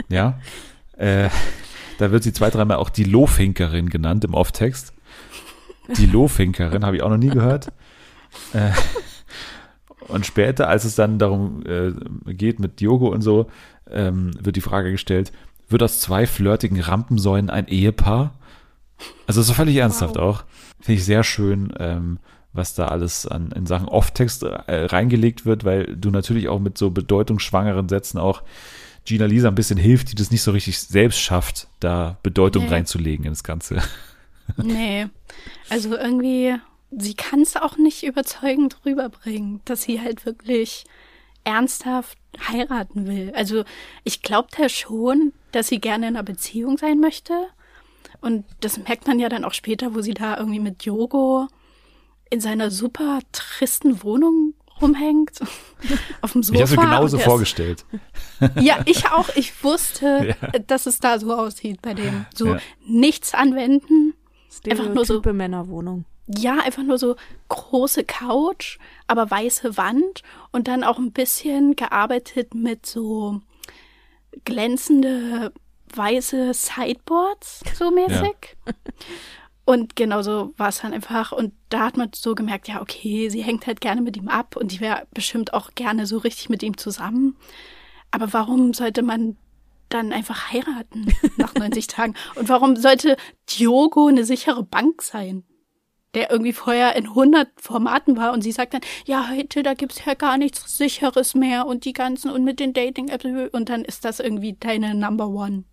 [0.09, 0.39] ja.
[0.97, 1.29] Äh,
[1.99, 4.93] da wird sie zwei, dreimal auch die Lohfinkerin genannt im Off-Text.
[5.97, 7.73] Die Lohfinkerin habe ich auch noch nie gehört.
[8.53, 8.71] Äh,
[10.09, 11.93] und später, als es dann darum äh,
[12.33, 13.47] geht mit Yogo und so,
[13.91, 15.33] ähm, wird die Frage gestellt,
[15.69, 18.35] wird aus zwei flirtigen Rampensäulen ein Ehepaar.
[19.27, 20.45] Also so völlig ernsthaft auch.
[20.81, 22.19] Finde ich sehr schön, ähm,
[22.53, 26.79] was da alles an, in Sachen Off-Text äh, reingelegt wird, weil du natürlich auch mit
[26.79, 28.43] so bedeutungsschwangeren Sätzen auch
[29.07, 32.71] Gina Lisa ein bisschen hilft, die das nicht so richtig selbst schafft, da Bedeutung Nee.
[32.71, 33.83] reinzulegen ins Ganze.
[34.59, 35.09] Nee.
[35.71, 36.55] Also irgendwie,
[36.93, 40.85] sie kann es auch nicht überzeugend rüberbringen, dass sie halt wirklich
[41.43, 42.17] ernsthaft
[42.49, 43.33] heiraten will.
[43.35, 43.65] Also
[44.05, 47.33] ich glaube da schon, dass sie gerne in einer Beziehung sein möchte.
[48.21, 51.49] Und das merkt man ja dann auch später, wo sie da irgendwie mit Yogo
[52.31, 55.39] in seiner super tristen Wohnung rumhängt.
[56.21, 56.63] Auf dem Sofa.
[56.63, 57.85] Ich habe mir genauso vorgestellt.
[58.61, 59.29] Ja, ich auch.
[59.37, 60.59] Ich wusste, Ja.
[60.61, 62.27] dass es da so aussieht bei dem.
[62.35, 62.59] So Ja.
[62.87, 64.15] nichts anwenden.
[64.69, 66.05] Einfach nur so- Männerwohnung.
[66.29, 67.15] Ja, einfach nur so
[67.49, 73.41] große Couch, aber weiße Wand und dann auch ein bisschen gearbeitet mit so
[74.45, 75.53] glänzende
[75.95, 78.57] weiße Sideboards, so mäßig.
[79.67, 81.33] Und genauso war es dann einfach.
[81.33, 84.57] Und da hat man so gemerkt, ja, okay, sie hängt halt gerne mit ihm ab
[84.57, 87.37] und die wäre bestimmt auch gerne so richtig mit ihm zusammen.
[88.13, 89.37] Aber warum sollte man
[89.89, 92.15] dann einfach heiraten nach 90 Tagen?
[92.37, 93.17] Und warum sollte
[93.51, 95.43] Diogo eine sichere Bank sein?
[96.15, 100.05] Der irgendwie vorher in 100 Formaten war und sie sagt dann, ja, heute, da gibt's
[100.05, 104.05] ja gar nichts Sicheres mehr und die ganzen und mit den Dating-Apps und dann ist
[104.05, 105.65] das irgendwie deine Number One.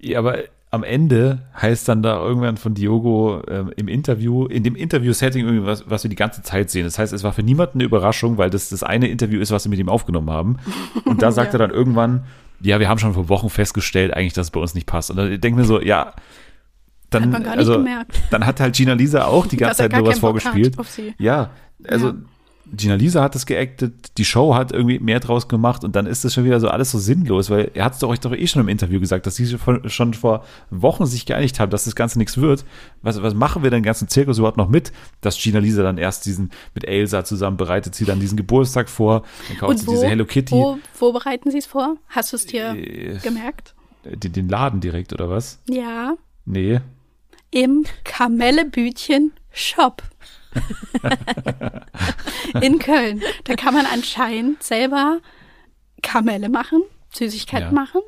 [0.00, 0.44] Ja, aber
[0.74, 5.66] am Ende heißt dann da irgendwann von Diogo ähm, im Interview, in dem Interview-Setting irgendwie
[5.66, 6.84] was, was wir die ganze Zeit sehen.
[6.84, 9.64] Das heißt, es war für niemanden eine Überraschung, weil das das eine Interview ist, was
[9.64, 10.58] wir mit ihm aufgenommen haben.
[11.04, 12.24] Und da sagt er dann irgendwann,
[12.60, 15.10] ja, wir haben schon vor Wochen festgestellt, eigentlich, dass es bei uns nicht passt.
[15.10, 16.12] Und dann denke ich mir so, ja,
[17.10, 18.20] dann, Hat man gar nicht also, gemerkt.
[18.30, 20.52] dann hat halt Gina Lisa auch die ganze Zeit gar nur was keinen Bock hat
[20.52, 20.86] vorgespielt.
[20.88, 21.14] sie.
[21.18, 21.50] Ja,
[21.86, 22.14] also Ja.
[22.72, 26.24] Gina Lisa hat das geactet, die Show hat irgendwie mehr draus gemacht und dann ist
[26.24, 28.46] das schon wieder so alles so sinnlos, weil er hat es doch euch doch eh
[28.46, 31.94] schon im Interview gesagt, dass sie schon- schon vor Wochen sich geeinigt haben, dass das
[31.94, 32.64] Ganze nichts wird.
[33.02, 35.98] Was, was machen wir denn den ganzen Zirkus überhaupt noch mit, dass Gina Lisa dann
[35.98, 40.06] erst diesen mit Elsa zusammen bereitet sie dann diesen Geburtstag vor, dann kauft sie diese
[40.06, 41.96] Hello Kitty, Wo, wo bereiten sie es vor?
[42.08, 43.18] Hast du es dir Äh.
[43.22, 43.74] gemerkt?
[44.04, 45.58] den, den Laden direkt oder was?
[45.68, 46.14] Ja,
[46.46, 46.80] Nee.
[47.50, 50.02] im Kamellebütchen Shop.
[52.60, 53.22] In Köln.
[53.44, 55.20] Da kann man anscheinend selber
[56.02, 56.82] Kamelle machen,
[57.12, 57.72] Süßigkeiten Ja.
[57.72, 58.00] machen.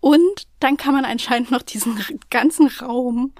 [0.00, 1.98] Und dann kann man anscheinend noch diesen
[2.30, 3.32] ganzen Raum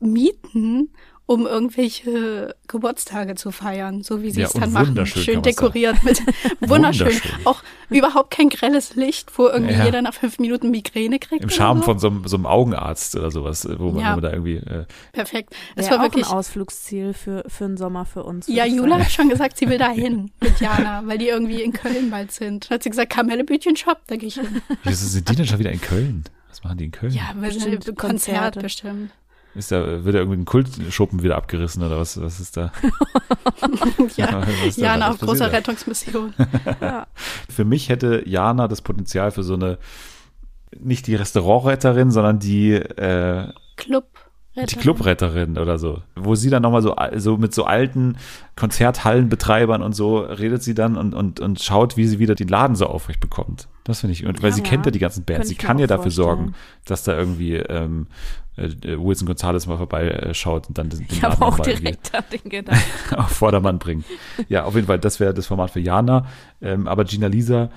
[0.00, 0.92] mieten,
[1.28, 4.88] um irgendwelche Geburtstage zu feiern, so wie sie Ja, es dann machen.
[4.88, 6.20] wunderschön Schön dekoriert mit
[6.60, 7.08] wunderschön.
[7.08, 7.30] Wunderschön.
[7.44, 9.84] Auch überhaupt kein grelles Licht, wo irgendwie Ja.
[9.84, 11.42] jeder nach fünf Minuten Migräne kriegt.
[11.42, 11.84] Im Charme so.
[11.84, 14.16] von so, einem- so einem Augenarzt oder sowas, wo man, Ja.
[14.18, 15.52] da irgendwie äh, Perfekt.
[15.76, 16.24] Es Das war war wirklich.
[16.24, 18.48] auch ein Ausflugsziel für, für den Sommer für uns.
[18.48, 19.04] Ja, Jula sagen.
[19.04, 22.32] hat schon gesagt, sie will da hin mit Jana, weil die irgendwie in Köln bald
[22.32, 22.70] sind.
[22.70, 24.62] Dann hat sie gesagt, Kamellebütchen Shop, da gehe ich hin.
[24.82, 26.24] Wieso sind die denn schon wieder in Köln?
[26.48, 27.12] Was machen die in Köln?
[27.12, 28.60] Ja, weil sie Bestimmt ein Konzert Konzerte.
[28.60, 29.10] bestimmt.
[29.58, 32.70] Ist da, wird da irgendwie ein Kultschuppen wieder abgerissen oder was, was ist da?
[34.16, 35.50] Ja, ist da Jana auf großer?
[35.52, 36.32] Rettungsmission.
[36.80, 37.08] Ja.
[37.48, 39.78] Für mich hätte Jana das Potenzial für so eine,
[40.78, 44.06] nicht die Restaurantretterin, sondern die, äh, Club.
[44.56, 46.02] die Clubretterin oder so.
[46.14, 48.16] Wo sie dann nochmal so, so mit so alten
[48.54, 52.76] Konzerthallenbetreibern und so redet sie dann und, und, und schaut, wie sie wieder den Laden
[52.76, 53.66] so aufrecht bekommt.
[53.82, 54.56] Das finde ich, und weil Ja.
[54.56, 56.84] sie kennt ja die ganzen Bands, sie kann ja dafür sorgen, vorstellen.
[56.86, 61.06] dass da irgendwie ähm, äh, äh, Wilson Gonzalez mal vorbeischaut äh, schaut und dann den,
[61.08, 62.82] Ich habe auch direkt an den Gedanken.
[63.16, 64.04] auf Vordermann bringen.
[64.48, 66.26] Ja, auf jeden Fall, das wäre das Format für Jana.
[66.60, 67.70] Ähm, aber Gina Lisa,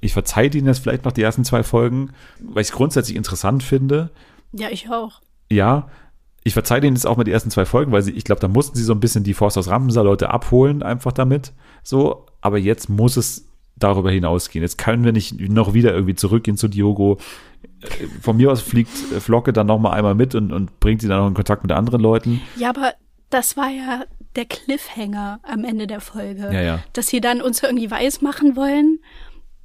[0.00, 2.10] ich verzeihe Ihnen jetzt vielleicht noch die ersten zwei Folgen,
[2.40, 4.10] weil ich es grundsätzlich interessant finde.
[4.52, 5.20] Ja, ich auch.
[5.50, 5.88] Ja,
[6.44, 8.48] ich verzeihe Ihnen jetzt auch mal die ersten zwei Folgen, weil sie, ich glaube, da
[8.48, 11.52] mussten sie so ein bisschen die Forst aus Rampenser Leute abholen, einfach damit.
[11.82, 14.62] So, aber jetzt muss es darüber hinausgehen.
[14.62, 17.18] Jetzt können wir nicht noch wieder irgendwie zurückgehen zu Diogo.
[17.80, 21.00] Äh, Von mir aus fliegt äh, Flocke dann noch mal einmal mit und, und bringt
[21.00, 22.40] sie dann noch in Kontakt mit anderen Leuten.
[22.56, 22.94] Ja, aber
[23.30, 24.04] das war ja
[24.36, 26.50] der Cliffhanger am Ende der Folge.
[26.52, 26.78] Ja, ja.
[26.92, 29.00] Dass sie dann uns irgendwie weiß machen wollen,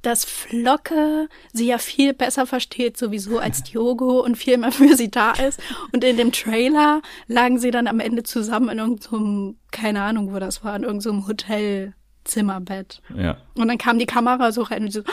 [0.04, 5.10] dass Flocke sie ja viel besser versteht sowieso als Diogo und viel mehr für sie
[5.10, 5.60] da ist.
[5.92, 10.38] Und in dem Trailer lagen sie dann am Ende zusammen in irgendeinem, keine Ahnung, wo
[10.38, 13.00] das war, in irgendeinem Hotelzimmerbett.
[13.16, 13.38] Ja.
[13.54, 15.04] Und dann kam die Kamera so rein und sie so,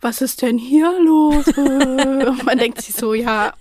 [0.00, 1.46] was ist denn hier los?
[1.56, 3.52] und man denkt sich so, ja,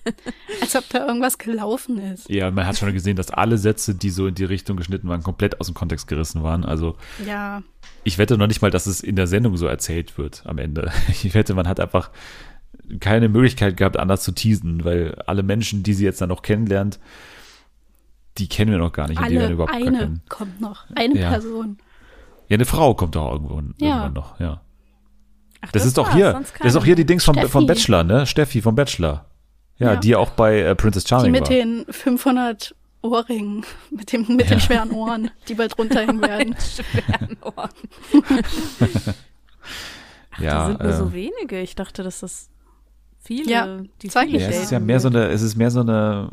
[0.61, 2.29] als ob da irgendwas gelaufen ist.
[2.29, 5.21] Ja, man hat schon gesehen, dass alle Sätze, die so in die Richtung geschnitten waren,
[5.23, 6.63] komplett aus dem Kontext gerissen waren.
[6.63, 7.61] Also Ja,
[8.03, 10.91] ich wette noch nicht mal, dass es in der Sendung so erzählt wird am Ende.
[11.09, 12.09] Ich wette, man hat einfach
[13.01, 16.99] keine Möglichkeit gehabt, anders zu teasen, weil alle Menschen, die sie jetzt dann noch kennenlernt,
[18.37, 21.29] die kennen wir noch gar nicht und die alle, überhaupt eine kommt noch, eine Ja.
[21.31, 21.77] Person.
[22.47, 24.05] Ja, eine Frau kommt doch irgendwo Ja.
[24.05, 24.61] irgendwann noch, ja.
[25.61, 27.49] Ach, Das, ist doch hier, das ist doch hier die Dings vom, Steffi.
[27.49, 28.25] vom Bachelor, ne?
[28.25, 29.25] Steffi vom Bachelor.
[29.77, 29.99] Ja, Ja.
[29.99, 31.49] die auch bei äh, Princess Die Charming mit war.
[31.49, 36.55] den 500 Ohrringen, mit, dem, mit den schweren Ohren, die bald runterhängen werden.
[36.59, 37.69] schweren Ohren.
[40.31, 41.59] Ach, Ja, da sind nur äh, so wenige.
[41.61, 42.49] Ich dachte, dass das
[43.19, 45.55] viele, Ja, die zeig viele ich Ja, es ist ja mehr so eine, es ist
[45.55, 46.29] mehr so eine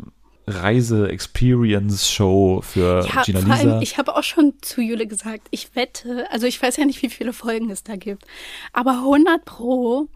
[0.47, 3.81] Reise-Experience-Show für Ja, Gina vor allem, Lisa.
[3.83, 7.11] ich habe auch schon zu Jule gesagt, ich wette, also ich weiß ja nicht, wie
[7.11, 8.25] viele Folgen es da gibt,
[8.73, 10.09] aber 100 pro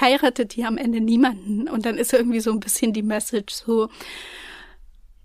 [0.00, 3.88] heiratet die am Ende niemanden und dann ist irgendwie so ein bisschen die Message so,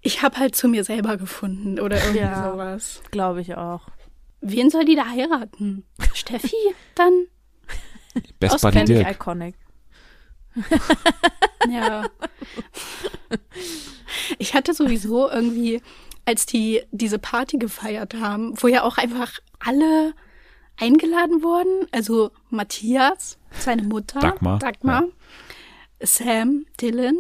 [0.01, 2.51] ich habe halt zu mir selber gefunden oder irgendwie Ja.
[2.51, 3.01] sowas.
[3.11, 3.87] Glaube ich auch.
[4.41, 5.85] Wen soll die da heiraten?
[6.13, 6.55] Steffi
[6.95, 7.25] dann?
[8.39, 9.09] Best aus Buddy Dirk.
[9.11, 9.55] iconic.
[11.69, 12.05] Ja.
[14.37, 15.81] Ich hatte sowieso irgendwie,
[16.25, 20.13] als die diese Party gefeiert haben, wo ja auch einfach alle
[20.77, 25.03] eingeladen wurden, also Matthias, seine Mutter, Dagmar, Dagmar
[26.01, 27.17] Sam, Dylan,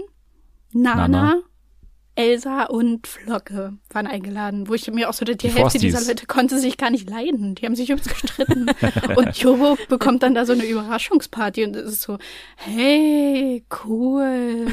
[0.71, 1.41] Nana, Nana.
[2.15, 6.01] Elsa und Flocke waren eingeladen, wo ich mir auch so, die, Die Hälfte dieser.
[6.01, 7.55] Leute konnte sich gar nicht leiden.
[7.55, 8.67] Die haben sich übelst gestritten.
[9.15, 12.19] und Jobo bekommt dann da so eine Überraschungsparty und es ist so,
[12.55, 14.67] hey, cool,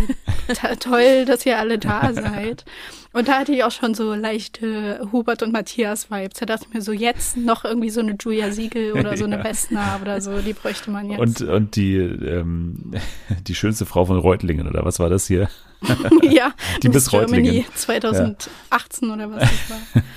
[0.80, 2.64] toll, dass ihr alle da seid.
[3.12, 6.38] Und da hatte ich auch schon so leichte Hubert und Matthias Vibes.
[6.38, 9.36] Da dachte ich mir so, jetzt noch irgendwie so eine Julia Siegel oder so eine
[9.40, 9.42] Ja.
[9.42, 11.18] Bessner oder so, die bräuchte man jetzt.
[11.18, 12.92] Und, und die, ähm,
[13.46, 15.48] die schönste Frau von Reutlingen, oder was war das hier?
[16.22, 16.52] ja,
[16.82, 17.10] die Miss Miss.
[17.10, 20.02] Germany 2018 oder was das war.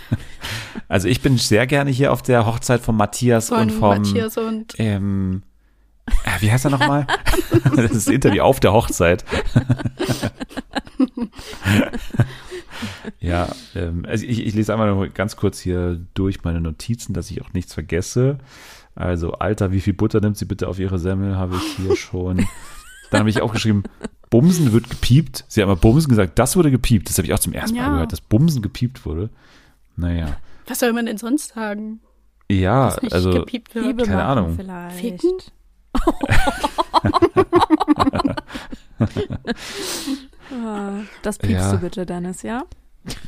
[0.89, 4.37] Also ich bin sehr gerne hier auf der Hochzeit von Matthias Von und vom, Matthias
[4.37, 5.41] und ähm,
[6.05, 7.07] äh, wie heißt er nochmal?
[7.63, 9.23] das ist das Interview auf der Hochzeit.
[13.19, 17.31] ja, ähm, also ich, ich lese einmal noch ganz kurz hier durch meine Notizen, dass
[17.31, 18.37] ich auch nichts vergesse.
[18.95, 21.37] Also, Alter, wie viel Butter nimmt sie bitte auf ihre Semmel?
[21.37, 22.45] Habe ich hier schon.
[23.09, 23.83] Dann habe ich auch geschrieben,
[24.33, 25.45] Bumsen wird gepiept.
[25.47, 27.07] Sie haben mal Bumsen gesagt, das wurde gepiept.
[27.07, 27.91] Das habe ich auch zum ersten Mal Ja.
[27.91, 29.29] gehört, dass Bumsen gepiept wurde.
[29.95, 30.37] Naja.
[30.65, 31.99] was soll man denn sonst sagen?
[32.49, 33.85] Ja, also gepiept wird.
[33.85, 34.55] Liebe Keine machen Ahnung.
[34.55, 34.99] vielleicht.
[34.99, 35.31] Ficken?
[41.21, 41.71] Das piepst Ja.
[41.73, 42.63] du bitte, Dennis, ja?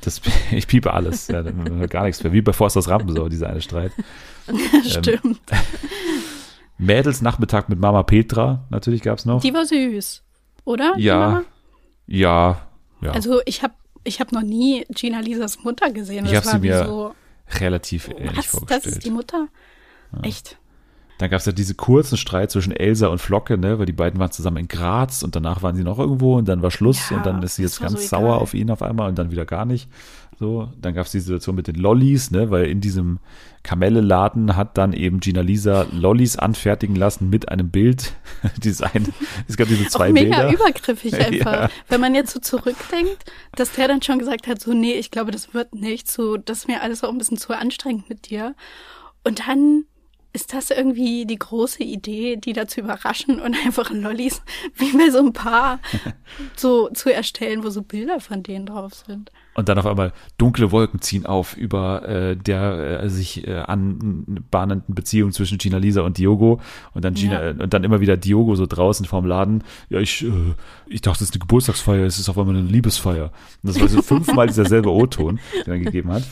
[0.01, 1.27] Das, ich piepe alles.
[1.27, 2.33] Ja, gar nichts mehr.
[2.33, 3.91] Wie bei Forsters Rampensau, dieser eine Streit.
[4.47, 5.39] Ähm, Stimmt.
[6.77, 9.41] Mädelsnachmittag mit Mama Petra, natürlich gab es noch.
[9.41, 10.21] Die war süß,
[10.65, 10.93] oder?
[10.97, 11.43] Ja,
[12.07, 12.67] ja,
[13.01, 13.11] ja.
[13.11, 16.25] Also ich habe ich hab noch nie Gina Lisas Mutter gesehen.
[16.25, 17.15] Ich Das hab sie mir so,
[17.59, 18.85] relativ ähnlich was, vorgestellt.
[18.85, 19.47] das ist die Mutter?
[20.21, 20.57] Echt?
[21.17, 24.19] Dann gab es ja diese kurzen Streit zwischen Elsa und Flocke, ne, weil die beiden
[24.19, 27.17] waren zusammen in Graz und danach waren sie noch irgendwo und dann war Schluss Ja,
[27.17, 29.45] und dann ist sie jetzt ganz so sauer auf ihn auf einmal und dann wieder
[29.45, 29.87] gar nicht.
[30.37, 33.19] So, dann gab es die Situation mit den Lollis, ne, weil in diesem
[33.63, 38.13] Kamelle-Laden hat dann eben Gina Lisa Lollis anfertigen lassen mit einem Bild.
[38.63, 39.05] Dieses eine,
[39.47, 40.53] es gab diese zwei Auch mega Bilder.
[40.53, 41.53] übergriffig einfach.
[41.53, 41.69] Ja.
[41.87, 45.31] Wenn man jetzt so zurückdenkt, dass der dann schon gesagt hat, so, nee, ich glaube,
[45.31, 48.55] das wird nicht, so, das ist mir alles auch ein bisschen zu anstrengend mit dir.
[49.23, 49.85] Und dann
[50.35, 54.41] ist das irgendwie die große Idee, die da zu überraschen und einfach Lollis
[54.75, 55.79] wie bei so ein paar
[56.55, 59.31] so zu erstellen, wo so Bilder von denen drauf sind.
[59.55, 64.93] Und dann auf einmal dunkle Wolken ziehen auf über äh, der äh, sich äh, anbahnenden
[64.93, 66.59] Beziehung zwischen Gina Lisa und Diogo.
[66.93, 67.51] Und dann Gina Ja.
[67.51, 69.63] und dann immer wieder Diogo so draußen vorm Laden.
[69.87, 70.53] Ja, ich, äh,
[70.87, 73.31] ich dachte, es ist eine Geburtstagsfeier, es ist auf einmal eine Liebesfeier.
[73.63, 76.23] Und das war so fünfmal dieser selbe O-Ton, den er gegeben hat.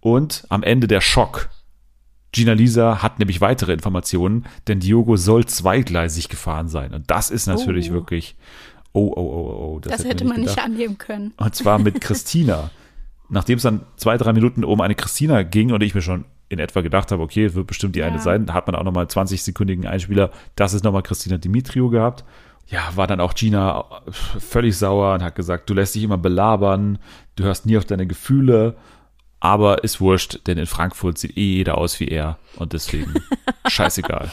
[0.00, 1.50] Und am Ende der Schock.
[2.32, 6.94] Gina Lisa hat nämlich weitere Informationen, denn Diogo soll zweigleisig gefahren sein.
[6.94, 7.94] Und das ist natürlich Oh.
[7.94, 8.36] wirklich.
[8.92, 9.78] Oh, oh, oh, oh.
[9.80, 10.64] Das, hätte hätte man nicht gedacht.
[10.66, 11.32] annehmen können.
[11.36, 12.70] Und zwar mit Christina.
[13.28, 16.58] Nachdem es dann zwei, drei Minuten um eine Christina ging und ich mir schon in
[16.58, 18.22] etwa gedacht habe, okay, wird bestimmt die eine Ja.
[18.22, 20.30] sein, da hat man auch nochmal 20-sekündigen Einspieler.
[20.56, 22.24] Das ist nochmal Christina Dimitrio gehabt.
[22.66, 26.98] Ja, war dann auch Gina völlig sauer und hat gesagt, du lässt dich immer belabern,
[27.36, 28.76] du hörst nie auf deine Gefühle,
[29.40, 33.14] aber ist wurscht, denn in Frankfurt sieht eh jeder aus wie er und deswegen
[33.66, 34.30] scheißegal.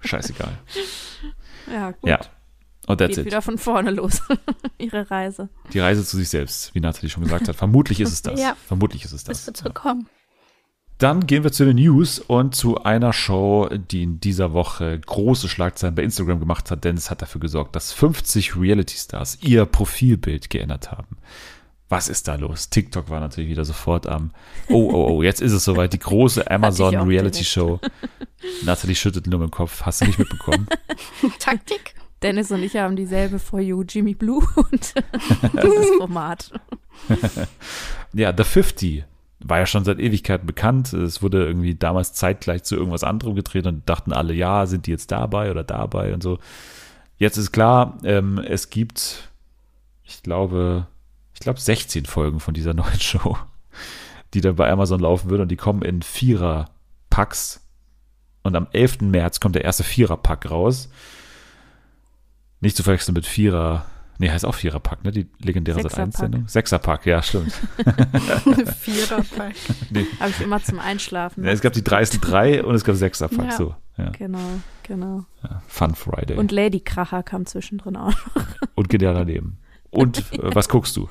[0.00, 0.58] Scheißegal.
[1.72, 2.08] Ja, gut.
[2.10, 2.20] Ja.
[2.86, 3.26] Und that's Geht it.
[3.26, 4.22] wieder von vorne los,
[4.78, 5.48] ihre Reise.
[5.72, 7.56] Die Reise zu sich selbst, wie Nathalie schon gesagt hat.
[7.56, 8.40] Vermutlich ist es das.
[8.40, 8.56] Ja.
[8.68, 9.46] Vermutlich ist es Das das.
[9.48, 9.64] wird Ja.
[9.64, 10.08] so kommen.
[10.98, 15.46] Dann gehen wir zu den News und zu einer Show, die in dieser Woche große
[15.48, 20.48] Schlagzeilen bei Instagram gemacht hat, denn es hat dafür gesorgt, dass 50 Reality-Stars ihr Profilbild
[20.48, 21.18] geändert haben.
[21.88, 22.68] Was ist da los?
[22.68, 24.32] TikTok war natürlich wieder sofort am,
[24.68, 27.78] oh, oh, oh, jetzt ist es soweit, die große Amazon Reality Show.
[28.64, 30.66] Nathalie schüttelt nur mit dem Kopf, hast du nicht mitbekommen?
[31.38, 31.94] Taktik?
[32.22, 34.94] Dennis und ich haben dieselbe For You Jimmy Blue und
[35.62, 36.50] dieses Format.
[38.12, 39.04] Ja, The 50
[39.40, 40.94] war ja schon seit Ewigkeiten bekannt.
[40.94, 44.90] Es wurde irgendwie damals zeitgleich zu irgendwas anderem gedreht und dachten alle, ja, sind die
[44.90, 46.38] jetzt dabei oder dabei und so.
[47.18, 49.30] Jetzt ist klar, ähm, es gibt,
[50.04, 50.86] ich glaube,
[51.36, 53.36] ich glaube 16 Folgen von dieser neuen Show,
[54.34, 57.62] die dann bei Amazon laufen würden und die kommen in Vierer-Packs.
[58.42, 59.00] Und am 11.
[59.02, 60.88] März kommt der erste Vierer-Pack raus.
[62.60, 63.84] Nicht zu verwechseln mit Vierer,
[64.18, 65.10] nee, heißt auch Vierer-Pack, ne?
[65.12, 66.12] Die legendäre Sechser-Pack.
[66.12, 66.48] Sat-1-Sendung.
[66.48, 67.52] Sechser-Pack, ja, stimmt.
[68.80, 69.54] Viererpack.
[69.90, 70.06] Nee.
[70.20, 71.44] Habe ich immer zum Einschlafen.
[71.44, 73.56] Ja, es gab die dreisten drei und es gab Sechser-Pack, Ja.
[73.56, 73.74] so.
[73.98, 74.10] Ja.
[74.10, 74.38] Genau,
[74.84, 75.24] genau.
[75.68, 76.36] Fun Friday.
[76.36, 78.14] Und Lady Kracher kam zwischendrin auch.
[78.74, 79.58] und geht ja daneben.
[79.96, 81.08] Und äh, was guckst du?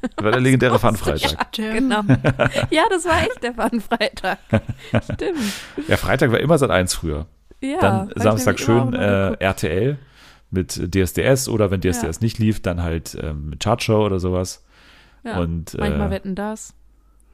[0.00, 1.46] Das war der legendäre Fun-Freitag.
[1.52, 1.74] Stimmt.
[1.74, 2.00] Genau.
[2.70, 4.38] Ja, das war echt der Fun-Freitag.
[5.04, 5.38] Stimmt.
[5.86, 7.26] Ja, Freitag war immer Sat 1 früher.
[7.60, 9.34] Ja, dann Samstag schön äh.
[9.38, 9.98] RTL
[10.50, 14.64] mit DSDS oder wenn DSDS nicht lief, dann halt ähm, Chartshow oder sowas.
[15.24, 16.74] ja, und, manchmal äh, wetten das.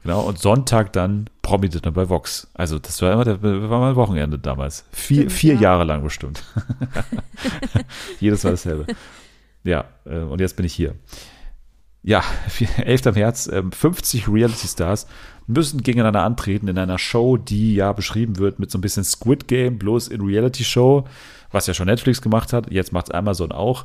[0.03, 2.49] Genau, und Sonntag dann Promi-Dinner bei Vox.
[2.55, 4.85] Also das war immer der, war mal ein Wochenende damals.
[4.93, 5.61] Vier, Stimmt, vier ja.
[5.61, 6.43] Jahre lang bestimmt.
[8.21, 8.87] Jedes Mal dasselbe.
[9.69, 10.95] Ja, äh, und jetzt bin ich hier.
[12.03, 12.25] Ja,
[12.79, 13.05] 11.
[13.15, 15.07] März, ähm, 50 Reality-Stars
[15.47, 19.47] müssen gegeneinander antreten in einer Show, die ja beschrieben wird mit so ein bisschen Squid
[19.47, 21.05] Game, bloß in Reality-Show,
[21.51, 23.85] was ja schon Netflix gemacht hat, jetzt macht es Amazon auch.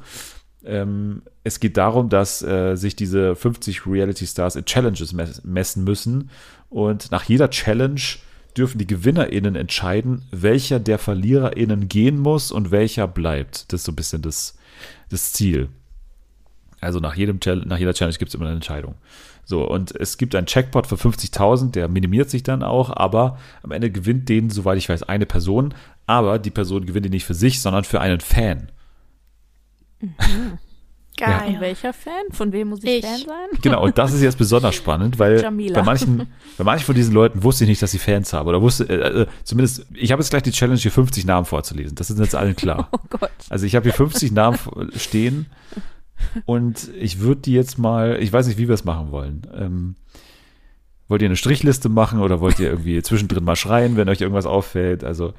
[0.64, 5.84] Ähm, es geht darum, dass äh, sich diese 50 Reality Stars in Challenges mes messen
[5.84, 6.30] müssen
[6.70, 8.00] und nach jeder Challenge
[8.56, 13.74] dürfen die GewinnerInnen entscheiden, welcher der VerliererInnen gehen muss und welcher bleibt.
[13.74, 14.56] Das ist so ein bisschen das,
[15.14, 15.70] das Ziel.
[16.82, 18.96] Also nach, jedem nach jeder Challenge gibt es immer eine Entscheidung.
[19.46, 23.72] So, und es gibt einen Checkpot für 50.000, der minimiert sich dann auch, aber am
[23.72, 25.74] Ende gewinnt den, soweit ich weiß, eine Person,
[26.08, 28.72] aber die Person gewinnt ihn nicht für sich, sondern für einen Fan.
[31.18, 31.50] Geil.
[31.56, 32.24] Und welcher Fan?
[32.32, 33.06] Von wem muss ich, Ich.
[33.06, 33.50] Fan sein?
[33.62, 35.80] Genau, und das ist jetzt besonders spannend, weil Jamila.
[35.80, 38.48] bei manchen, bei manchen von diesen Leuten wusste ich nicht, dass sie Fans haben.
[38.48, 41.96] Oder wusste, äh, äh, zumindest, ich habe jetzt gleich die Challenge, hier 50 Namen vorzulesen.
[41.96, 42.90] Das ist jetzt allen klar.
[42.94, 43.32] Oh Gott.
[43.50, 44.58] Also ich habe hier 50 Namen
[44.96, 45.46] stehen
[46.46, 49.42] und ich würde die jetzt mal, ich weiß nicht, wie wir es machen wollen.
[49.56, 49.96] Ähm,
[51.08, 54.46] wollt ihr eine Strichliste machen oder wollt ihr irgendwie zwischendrin mal schreien, wenn euch irgendwas
[54.46, 55.04] auffällt?
[55.04, 55.34] Also,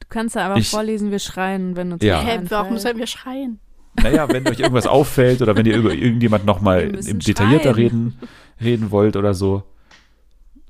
[0.00, 2.20] Du kannst ja einfach Ich- vorlesen, wir schreien, wenn uns Ja.
[2.20, 2.50] einfällt.
[2.50, 3.58] warum sollen wir schreien?
[4.02, 7.74] Naja, wenn euch irgendwas auffällt oder wenn ihr über irgendjemand nochmal detaillierter schreien.
[7.74, 8.18] reden,
[8.60, 9.62] reden wollt oder so,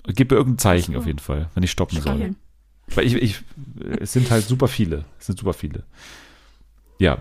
[0.06, 2.16] gebt mir irgendein Zeichen auf jeden Fall, wenn ich stoppen soll.
[2.16, 2.36] Schreien.
[2.94, 3.40] Weil ich, ich,
[4.00, 5.04] es sind halt super viele.
[5.18, 5.84] Es sind super viele.
[6.98, 7.18] Ja.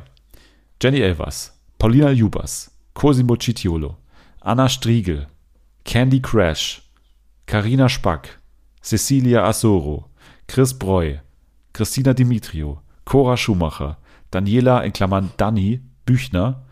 [0.81, 3.97] Jenny Elvers, Paulina Jubas, Cosimo Citiolo,
[4.41, 5.27] Anna Striegel,
[5.83, 6.81] Candy Crash,
[7.45, 8.39] Karina Spack,
[8.81, 10.05] Cecilia Assoro,
[10.47, 11.17] Chris Breu,
[11.73, 13.97] Christina Dimitrio, Cora Schumacher,
[14.31, 16.63] Daniela in Klammern Dani Büchner,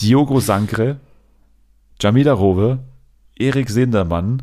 [0.00, 1.00] Diogo Sankre,
[2.00, 2.78] Jamila Rowe,
[3.38, 4.42] Erik Sindermann,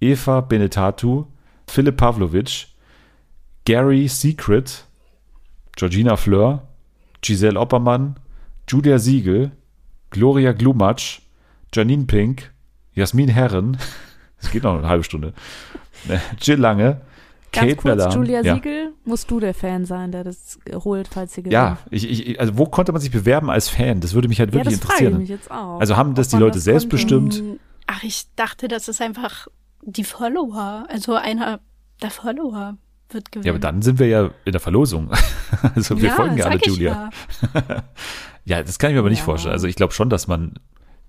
[0.00, 1.26] Eva Benetatu,
[1.66, 2.68] Philipp Pavlovic,
[3.64, 4.84] Gary Secret,
[5.76, 6.68] Georgina Fleur,
[7.22, 8.16] Giselle Oppermann,
[8.68, 9.52] Julia Siegel,
[10.10, 11.20] Gloria Glumatsch,
[11.74, 12.52] Janine Pink,
[12.94, 13.78] Jasmin Herren,
[14.38, 15.32] es geht noch eine halbe Stunde,
[16.40, 17.00] Jill Lange,
[17.52, 18.12] Ganz Kate kurz, Mellan.
[18.12, 18.54] Julia ja.
[18.54, 21.52] Siegel, musst du der Fan sein, der das holt, falls sie gewinnt.
[21.52, 24.00] Ja, ich, ich, also wo konnte man sich bewerben als Fan?
[24.00, 25.20] Das würde mich halt ja wirklich das frage ich interessieren.
[25.20, 25.80] mich jetzt auch.
[25.80, 26.96] Also haben das Ob die Leute selbst konnte.
[26.96, 27.34] bestimmt?
[27.34, 27.60] Stimmt.
[27.86, 29.48] Ach, ich dachte, das ist einfach
[29.82, 30.86] die Follower.
[30.88, 31.60] Also einer
[32.02, 32.76] der Follower
[33.08, 33.46] wird gewinnen.
[33.46, 35.10] Ja, aber dann sind wir ja in der Verlosung.
[35.74, 37.10] Also wir ja, folgen ja alle ich Julia.
[37.54, 37.84] Ja.
[38.44, 39.24] Ja, das kann ich mir aber nicht Ja.
[39.24, 39.52] vorstellen.
[39.52, 40.54] Also ich glaube schon, dass man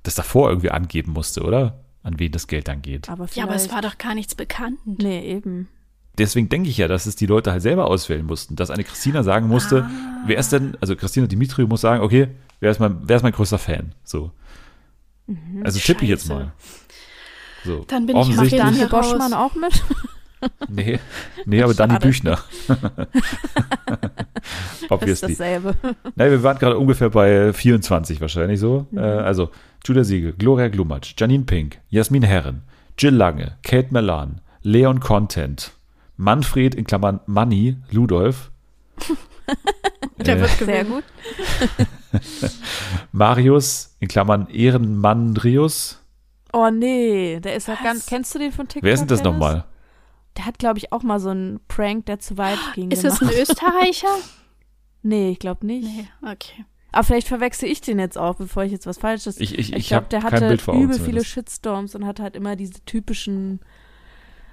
[0.04, 1.80] das davor irgendwie angeben musste, oder?
[2.04, 3.10] An wen das Geld dann geht.
[3.10, 4.80] Aber ja, aber es war doch gar nichts bekannt.
[4.86, 5.70] Nee, eben.
[6.18, 8.55] Deswegen denke ich ja, dass es die Leute halt selber auswählen mussten.
[8.55, 10.24] Dass eine Christina sagen musste, Ah.
[10.28, 12.28] wer ist denn, also Christina Dimitri muss sagen, okay,
[12.59, 13.93] wer ist mein, wer ist mein größter Fan?
[14.03, 14.32] So.
[15.64, 16.51] Also tippe ich jetzt mal.
[17.64, 17.86] So.
[17.88, 18.88] Dann bin ich jeden Daniel.
[18.89, 19.72] Boschmann auch mit?
[20.68, 20.99] Nee,
[21.45, 22.07] nee aber dann die Schade.
[22.07, 22.39] Büchner.
[24.41, 25.30] Das ist Obviously.
[25.30, 25.76] dasselbe.
[26.16, 28.88] Nein, wir waren gerade ungefähr bei 24 wahrscheinlich so.
[28.91, 28.97] Mhm.
[28.97, 29.51] Äh, also
[29.86, 32.64] Julia Siegel, Gloria Glumatsch, Janine Pink, Jasmin Herren,
[32.97, 35.72] Jill Lange, Kate Melan, Leon Content,
[36.22, 38.51] Manfred in Klammern Manni, Ludolf,
[40.17, 40.91] Der äh, wird Sehr gewinnen.
[40.91, 41.03] gut.
[43.11, 45.99] Marius in Klammern Ehrenmandrius.
[46.53, 47.84] Oh nee, der ist ja Was?
[47.84, 48.05] ganz.
[48.05, 48.84] Kennst du den von TikTok?
[48.84, 49.65] Wer ist denn das nochmal?
[50.38, 52.91] Der hat, glaube ich, auch mal so einen Prank, der zu weit ging.
[52.91, 53.36] Ist es gemacht.
[53.36, 54.07] ein Österreicher?
[55.03, 55.84] Nee, ich glaube nicht.
[55.84, 56.63] nee, okay.
[56.91, 59.39] Aber vielleicht verwechsel ich den jetzt auch, bevor ich jetzt was Falsches.
[59.39, 60.84] Ich, ich, ich, glaube, der kein hatte Bild vor Augen.
[60.84, 61.26] übel viele.
[61.26, 63.61] Shitstorms und hatte halt immer diese typischen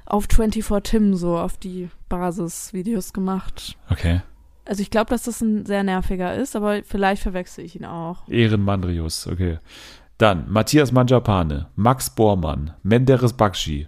[0.09, 3.76] auf 24 Tim so auf die Basisvideos gemacht.
[3.90, 4.22] Okay.
[4.64, 8.28] Also ich glaube, dass das ein sehr nerviger ist, aber vielleicht verwechsel ich ihn auch.
[8.28, 9.59] Ehrenmandrius, okay.
[10.18, 13.86] Dann Matthias Manjapane, Max Bormann, Menderes Bakshi,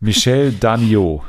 [0.00, 1.24] Michel Danio,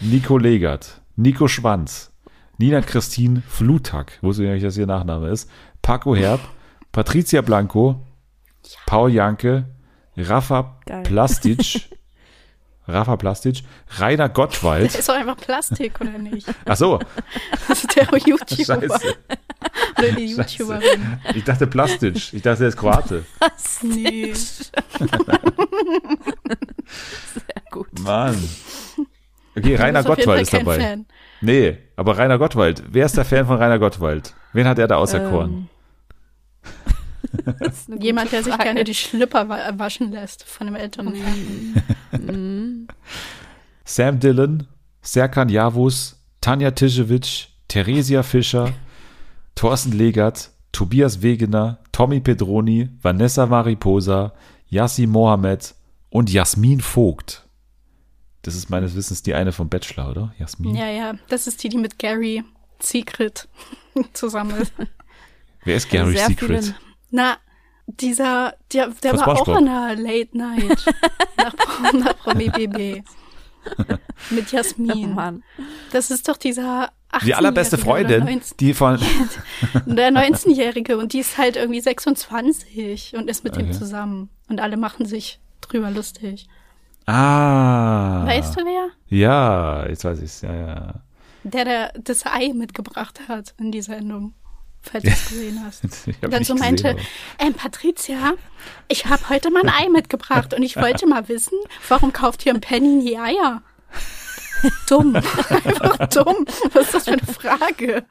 [0.00, 2.12] Nico Legert, Nico Schwanz,
[2.58, 5.48] Nina Christine Flutak, wusste ich nicht, dass ihr Nachname ist,
[5.82, 6.40] Paco Herb,
[6.90, 8.00] Patricia Blanco,
[8.86, 9.64] Paul Janke,
[10.16, 11.02] Rafa Geil.
[11.04, 11.88] Plastic,
[12.88, 13.62] Rafa Plastic,
[13.98, 14.94] Rainer Der Gottwald.
[14.94, 16.46] ist doch einfach Plastik, oder nicht?
[16.64, 16.98] Ach so,
[17.68, 19.16] Das ist der YouTuber scheiße.
[19.98, 20.58] oder die Scheiße.
[20.62, 21.20] YouTuberin.
[21.34, 22.32] Ich dachte Plastic.
[22.32, 23.24] Ich dachte, er ist Kroate.
[23.82, 24.32] Nee.
[24.34, 24.72] Sehr
[27.70, 27.98] gut.
[28.00, 28.36] Mann.
[29.56, 30.80] Okay, Rainer Du jeden Gottwald ist kein dabei.
[30.80, 31.06] Fan.
[31.40, 32.82] Nee, aber Rainer Gottwald.
[32.88, 34.34] Wer ist der Fan von Rainer Gottwald?
[34.52, 35.68] Wen hat er da auserkoren?
[36.64, 36.72] Ähm,
[38.00, 41.82] Jemand, der sich gerne die Schlipper wa waschen lässt von einem älteren Herrn.
[42.12, 42.86] Mhm.
[43.84, 44.66] Sam Dillon,
[45.02, 48.72] Serkan Yavuz, Tanja Tischewitsch, Theresia Fischer,
[49.54, 54.32] Thorsten Legert, Tobias Wegener, Tommy Pedroni, Vanessa Mariposa,
[54.68, 55.74] Yassi Mohammed
[56.10, 57.46] und Jasmin Vogt.
[58.42, 60.34] Das ist meines Wissens die eine vom Bachelor, oder?
[60.38, 60.74] Jasmin?
[60.74, 62.42] Ja, ja, das ist die, die mit Gary
[62.80, 63.48] Secret
[64.12, 64.72] zusammen ist.
[65.64, 66.74] Wer ist Gary Sehr Secret?
[67.12, 67.36] Na,
[67.86, 70.84] dieser, der, der war auch in einer Late Night
[71.36, 71.54] nach,
[71.92, 73.04] nach Promi BB.
[74.30, 75.14] Mit Oh Jasmin.
[75.14, 75.44] Mann.
[75.92, 78.98] Das ist doch dieser 18 Die allerbeste Freundin, die von.
[79.86, 83.72] Der 19-Jährige und die ist halt irgendwie 26 und ist mit ihm Okay.
[83.78, 84.30] zusammen.
[84.48, 86.48] Und alle machen sich drüber lustig.
[87.06, 88.24] Ah.
[88.26, 88.88] Weißt du wer?
[89.08, 90.40] Ja, jetzt weiß ich's.
[90.40, 90.94] Ja, ja.
[91.44, 94.34] Der, der das Ei mitgebracht hat in die Sendung.
[94.82, 95.82] Falls du es gesehen hast.
[96.20, 96.96] Dann so meinte,
[97.38, 98.34] ähm, Patricia,
[98.88, 101.58] ich habe heute mal ein Ei mitgebracht und ich wollte mal wissen,
[101.88, 103.62] warum kauft ihr im Penny nie Eier?
[104.88, 105.16] Dumm.
[105.48, 106.46] Einfach dumm.
[106.72, 108.04] Was ist das für eine Frage?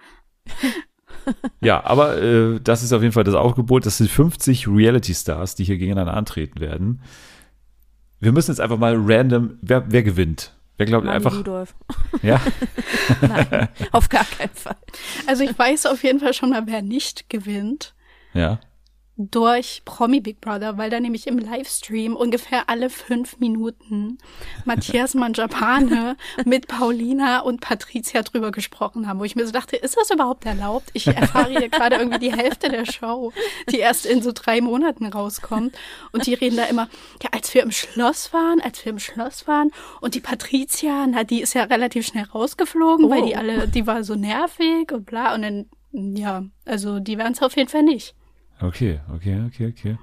[1.61, 3.85] Ja, aber äh, das ist auf jeden Fall das Aufgebot.
[3.85, 7.01] Das sind 50 Reality-Stars, die hier gegeneinander antreten werden.
[8.19, 10.53] Wir müssen jetzt einfach mal random, wer, wer gewinnt?
[10.77, 11.75] Wer glaubt Mami einfach, Rudolf.
[12.21, 12.41] ja?
[13.21, 14.77] Nein, auf gar keinen Fall.
[15.27, 17.93] Also ich weiß auf jeden Fall schon mal, wer nicht gewinnt.
[18.33, 18.59] Ja.
[19.29, 24.17] Durch Promi Big Brother, weil da nämlich im Livestream ungefähr alle fünf Minuten
[24.65, 26.15] Matthias Manjapane
[26.45, 30.45] mit Paulina und Patricia drüber gesprochen haben, wo ich mir so dachte, ist das überhaupt
[30.45, 30.89] erlaubt?
[30.93, 33.33] Ich erfahre hier gerade irgendwie die Hälfte der Show,
[33.69, 35.75] die erst in so drei Monaten rauskommt.
[36.11, 36.87] Und die reden da immer,
[37.21, 41.23] ja, als wir im Schloss waren, als wir im Schloss waren und die Patricia, na,
[41.23, 43.37] die ist ja relativ schnell rausgeflogen, weil die Oh.
[43.37, 45.33] alle, die war so nervig und bla.
[45.35, 48.15] Und dann, ja, also die werden es auf jeden Fall nicht.
[48.61, 49.97] Okay, okay, okay, okay.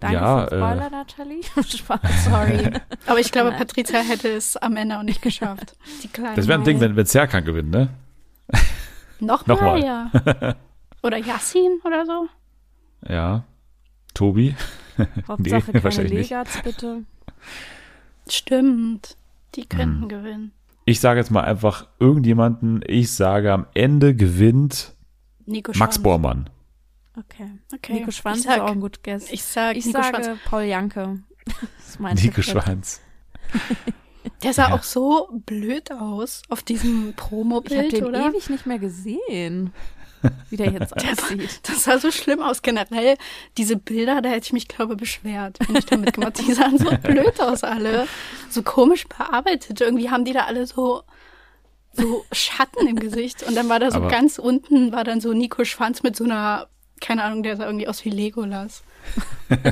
[0.00, 1.42] Danke ja, für den Spoiler, äh, Nathalie.
[1.66, 2.70] Spaß, sorry.
[3.06, 3.52] Aber ich glaube.
[3.52, 5.76] Patricia hätte es am Ende auch nicht geschafft.
[6.02, 6.36] Die kleine.
[6.36, 7.88] das wäre ein Ding, wenn, wenn Serkan gewinnt, ne?
[9.20, 9.84] Noch, Noch mal, mal.
[9.84, 10.54] ja.
[11.02, 12.28] Oder Yassin oder so.
[13.08, 13.44] Ja.
[14.12, 14.54] Tobi?
[15.28, 16.30] Hauptsache Nee, keine wahrscheinlich nicht.
[16.30, 17.02] Legats, bitte.
[18.28, 19.16] Stimmt.
[19.54, 20.08] Die könnten Hm.
[20.08, 20.52] gewinnen.
[20.84, 22.82] Ich sage jetzt mal einfach irgendjemanden.
[22.86, 24.94] Ich sage, am Ende gewinnt
[25.46, 25.98] Nico Max.
[25.98, 26.50] Bormann.
[27.16, 27.50] Okay.
[27.72, 27.92] Okay.
[27.94, 29.30] Nico Schwanz ich sag, ist auch ein gut Guess.
[29.30, 30.38] Ich sag Ich Nico sage Schwanz.
[30.46, 31.20] Paul Janke.
[31.78, 32.44] Das ist mein Nico Tipp.
[32.44, 33.00] Schwanz.
[34.42, 34.74] Der sah Ja.
[34.74, 38.26] auch so blöd aus auf diesem Ich habe Promo-Bild, den oder?
[38.28, 39.72] ewig nicht mehr gesehen,
[40.50, 41.60] wie der jetzt Der aussieht.
[41.68, 42.62] Das sah so schlimm aus.
[42.62, 43.16] Generell,
[43.58, 46.90] diese Bilder, da hätte ich mich, glaube beschwert, wenn ich damit gemacht Die sahen so
[47.02, 48.08] blöd aus, alle.
[48.50, 49.80] So komisch bearbeitet.
[49.82, 51.02] Irgendwie haben die da alle so,
[51.92, 53.42] so Schatten im Gesicht.
[53.42, 56.24] Und dann war da so Aber- ganz unten, war dann so Nico Schwanz mit so
[56.24, 56.66] einer,
[57.00, 58.82] keine Ahnung, der sah irgendwie aus wie Legolas.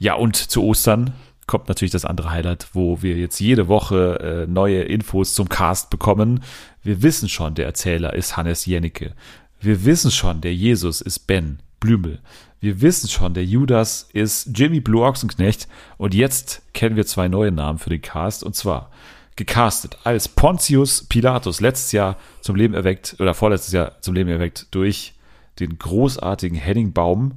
[0.00, 1.12] Ja, und zu Ostern
[1.46, 5.90] kommt natürlich das andere Highlight, wo wir jetzt jede Woche äh, neue Infos zum Cast
[5.90, 6.42] bekommen.
[6.82, 9.12] Wir wissen schon, der Erzähler ist Hannes Jennecke.
[9.60, 12.20] Wir wissen schon, der Jesus ist Ben Blümel.
[12.60, 15.68] Wir wissen schon, der Judas ist Jimmy Blue Ochsenknecht.
[15.98, 18.42] Und jetzt kennen wir zwei neue Namen für den Cast.
[18.42, 18.90] Und zwar
[19.36, 24.68] gecastet als Pontius Pilatus, letztes Jahr zum Leben erweckt, oder vorletztes Jahr zum Leben erweckt
[24.70, 25.12] durch
[25.60, 27.32] den großartigen Henning Baum.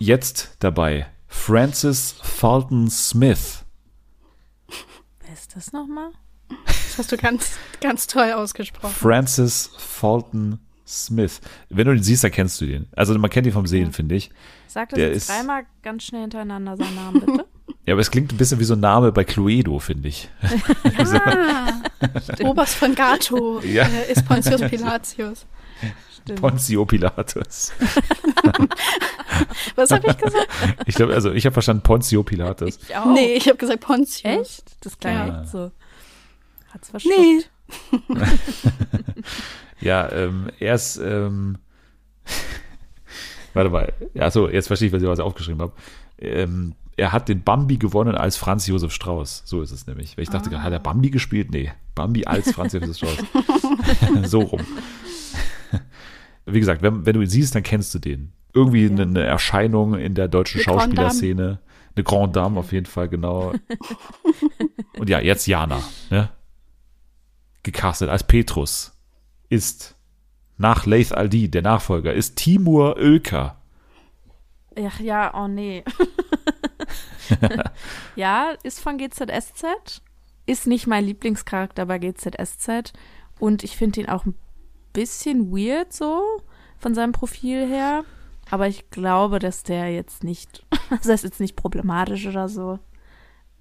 [0.00, 3.64] Jetzt dabei Francis Fulton Smith.
[5.20, 6.10] Wer ist das nochmal?
[6.66, 8.94] Das hast du ganz, ganz toll ausgesprochen.
[8.94, 11.40] Francis Fulton Smith.
[11.68, 12.86] Wenn du den siehst, dann kennst du den.
[12.94, 14.30] Also man kennt ihn vom Sehen, finde ich.
[14.68, 17.46] Sag das Der jetzt ist- dreimal ganz schnell hintereinander, seinen Namen, bitte.
[17.84, 20.28] Ja, aber es klingt ein bisschen wie so ein Name bei Cluedo, finde ich.
[20.42, 21.80] Ah,
[22.44, 23.84] Oberst von Gato Ja.
[23.84, 25.46] äh, ist Pontius Pilatius.
[26.26, 26.40] Stimmt.
[26.40, 27.72] Ponzio Pilatus.
[29.76, 30.48] Was habe ich gesagt?
[30.86, 32.78] Ich glaube, also ich habe verstanden Ponzio Pilatus.
[32.88, 33.06] Ich auch.
[33.06, 34.24] Nee, ich habe gesagt Pontius.
[34.24, 34.76] Echt?
[34.84, 35.40] Das klang Ja.
[35.42, 35.70] echt so.
[36.72, 37.16] Hat's verschluckt.
[38.08, 38.18] Nee.
[39.80, 41.58] Ja, ähm, er ist, ähm,
[43.54, 45.72] warte mal, ja, so, jetzt verstehe ich, was ich was aufgeschrieben habe.
[46.18, 49.42] Ähm, er hat den Bambi gewonnen als Franz Josef Strauß.
[49.44, 50.16] So ist es nämlich.
[50.16, 51.50] Weil ich dachte, gerade, hat er Bambi gespielt?
[51.50, 53.18] Nee, Bambi als Franz Josef Strauß.
[54.30, 54.66] so rum.
[56.46, 58.32] Wie gesagt, wenn, wenn du ihn siehst, dann kennst du den.
[58.54, 61.60] Irgendwie eine, eine Erscheinung in der deutschen Grande Schauspielerszene.
[61.94, 63.52] Eine Grand Dame auf jeden Fall, genau.
[64.98, 66.30] Und ja, jetzt Jana, ne?
[67.62, 68.96] Gecastet als Petrus
[69.48, 69.96] ist
[70.56, 73.60] nach Laith Aldi, der Nachfolger, ist Timur Oelker.
[74.78, 75.84] Ach ja, oh nee.
[78.16, 80.02] ja, ist von GZSZ.
[80.46, 82.92] Ist nicht mein Lieblingscharakter bei GZSZ.
[83.38, 84.34] Und ich finde ihn auch ein
[84.96, 86.22] bisschen weird so
[86.78, 88.04] von seinem Profil her.
[88.50, 92.78] Aber ich glaube, dass der jetzt nicht, also das ist jetzt nicht problematisch oder so.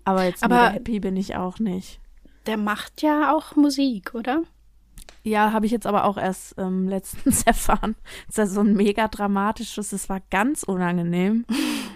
[0.03, 1.99] Aber jetzt Aber- happy bin ich auch nicht.
[2.45, 4.43] Der macht ja auch Musik, oder?
[5.23, 7.95] Ja, habe ich jetzt aber auch erst ähm, letztens erfahren.
[8.27, 11.45] Das ist ja so ein mega dramatisches, das war ganz unangenehm.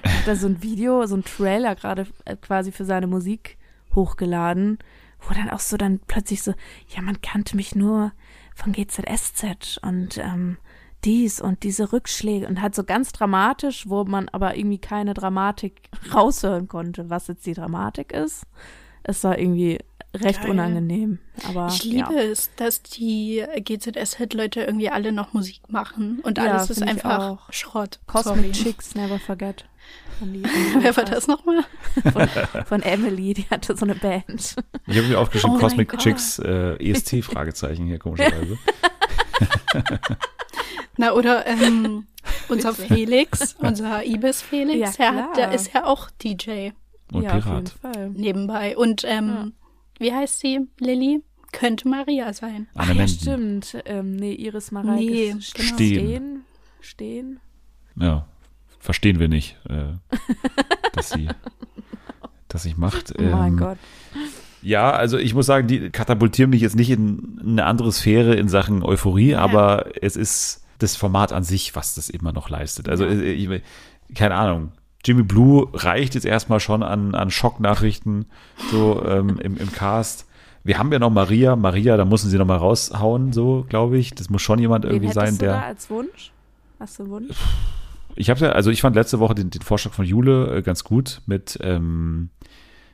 [0.04, 3.60] Hat da so ein Video, so ein Trailer gerade äh, quasi für seine Musik
[3.94, 4.80] hochgeladen,
[5.22, 6.54] wo dann auch so dann plötzlich so,
[6.88, 8.12] ja, man kannte mich nur
[8.60, 10.58] von GZSZ und ähm,
[11.06, 15.90] dies und diese Rückschläge und halt so ganz dramatisch, wo man aber irgendwie keine Dramatik
[16.14, 18.44] raushören konnte, was jetzt die Dramatik ist.
[19.04, 19.80] Es war irgendwie
[20.14, 20.52] recht Geil.
[20.52, 21.20] unangenehm.
[21.48, 22.22] Aber Ich liebe ja.
[22.22, 27.52] es, dass die GZSZ-Leute irgendwie alle noch Musik machen und Ja, alles ist einfach.
[27.54, 28.00] Schrott.
[28.08, 28.52] Cosmic Sorry.
[28.52, 29.69] Chicks Never Forget.
[30.82, 31.64] Wer war das nochmal?
[32.12, 32.28] Von,
[32.66, 34.56] von Emily, die hatte so eine Band.
[34.88, 35.98] Ich habe mir aufgeschrieben, Oh Cosmic.
[35.98, 38.58] Chicks äh, EST-Fragezeichen hier, komischerweise.
[40.98, 42.06] Na, oder ähm,
[42.50, 46.72] unser Felix, unser Ibis Felix, Ja, der, der ist ja auch DJ
[47.14, 47.70] Und ja, auf jeden Pirat.
[47.82, 48.10] Fall.
[48.10, 48.76] nebenbei.
[48.78, 49.54] Und ähm,
[50.00, 50.68] wie heißt sie?
[50.80, 51.24] Lilly?
[51.52, 52.68] Könnte Maria sein.
[52.76, 53.78] Ach, ja, stimmt.
[53.86, 55.00] Ähm, nee, Iris Mareike.
[55.04, 55.68] Nee, ist- genau.
[55.76, 55.96] Stehen.
[55.98, 56.44] Stehen.
[56.82, 57.40] Stehen.
[57.96, 58.28] Ja,
[58.80, 59.94] verstehen wir nicht, äh,
[60.94, 61.30] dass sie
[62.48, 63.14] das sich macht.
[63.20, 63.78] Oh mein Ähm, Gott.
[64.62, 68.50] Ja, also ich muss sagen, die katapultieren mich jetzt nicht in eine andere Sphäre in
[68.50, 72.90] Sachen Euphorie, aber es ist das Format an sich, was das immer noch leistet.
[72.90, 73.12] Also Ja.
[73.12, 73.62] äh, ich,
[74.16, 74.72] keine Ahnung.
[75.06, 78.26] Jimmy Blue reicht jetzt erstmal schon an, an Schocknachrichten
[78.70, 80.26] so ähm, im, im Cast.
[80.66, 81.56] Wir haben ja noch Maria.
[81.56, 84.14] Maria, da müssen sie noch mal raushauen, so glaube ich.
[84.14, 85.66] Das muss schon jemand Wen irgendwie sein, du da der.
[85.68, 86.32] als Wunsch?
[86.82, 87.36] Hast du einen Wunsch?
[88.20, 90.84] Ich habe ja, also ich fand letzte Woche den, den Vorschlag von Jule äh, ganz
[90.84, 92.30] gut mit ähm,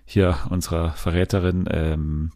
[0.06, 1.68] hier unserer Verräterin.
[1.72, 2.32] Ähm,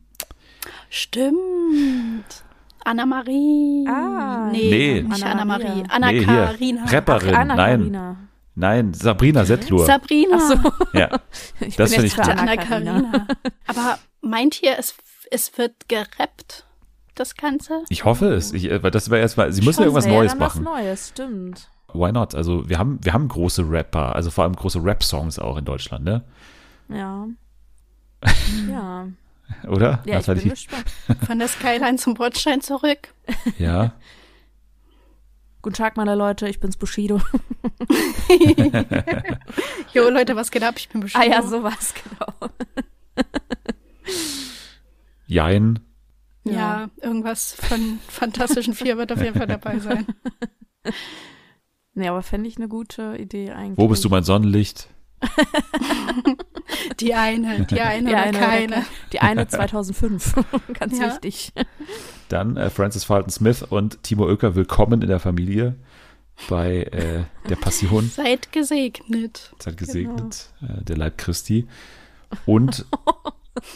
[0.89, 2.43] Stimmt.
[2.83, 3.85] Anna-Marie.
[3.87, 4.49] Ah.
[4.51, 5.01] nee, Nee.
[5.03, 5.23] nicht.
[5.23, 5.63] Anna-Marie.
[5.65, 5.91] Nee, hier.
[5.91, 6.85] Anna-Karina.
[6.85, 8.17] Rapperin, Anna nein,
[8.55, 9.85] nein, Sabrina Settlur.
[9.85, 10.39] Sabrina.
[10.39, 10.71] Ach so.
[10.97, 11.09] ja,
[11.59, 12.31] Ich Das bin find jetzt ich für gut.
[12.31, 12.91] Anna Anna-Karina.
[13.01, 13.27] Karina.
[13.67, 14.95] Aber meint ihr, es,
[15.29, 16.65] es wird gerappt,
[17.13, 17.83] das Ganze?
[17.89, 18.51] ich hoffe es.
[18.51, 20.65] Ich, äh, weil das wäre erstmal, sie müssen Schon irgendwas Neues machen.
[20.65, 21.69] Was Neues, stimmt.
[21.93, 22.35] Why not?
[22.35, 26.05] Also wir haben, wir haben große Rapper, also vor allem große Rap-Songs auch in Deutschland,
[26.05, 26.23] ne?
[26.89, 27.27] Ja.
[28.69, 29.07] ja.
[29.67, 30.01] Oder?
[30.05, 30.41] Ja, ich Nathalie?
[30.43, 30.85] bin gespannt.
[31.25, 33.13] Von der Skyline zum Bordstein zurück.
[33.57, 33.93] ja.
[35.61, 37.19] Guten Tag, meine Leute, ich bin's Bushido.
[39.93, 40.75] Jo, Leute, was geht ab?
[40.77, 41.25] Ich bin bestimmt.
[41.25, 42.51] Ah ja, sowas, genau.
[45.27, 45.79] Jein.
[46.45, 50.07] Ja, irgendwas von Fantastischen Vier wird auf jeden Fall dabei sein.
[51.99, 53.77] Nee, aber fände ich eine gute Idee eigentlich.
[53.77, 54.87] Wo bist du mein Sonnenlicht?
[57.01, 58.67] Die eine, die eine Die oder eine oder keine.
[58.73, 58.85] keine.
[59.11, 60.33] Die eine 2005.
[60.79, 61.07] Ganz Ja.
[61.07, 61.51] wichtig.
[62.29, 65.75] Dann äh, Francis Fulton Smith und Timo Oecker, willkommen in der Familie
[66.47, 68.09] bei äh, der Passion.
[68.15, 69.53] Seid gesegnet.
[69.59, 71.67] Seid gesegnet, äh, der Leib Christi.
[72.45, 72.85] Und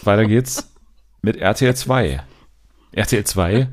[0.03, 0.74] weiter geht's
[1.21, 2.24] mit RTL 2.
[2.93, 3.67] RTL 2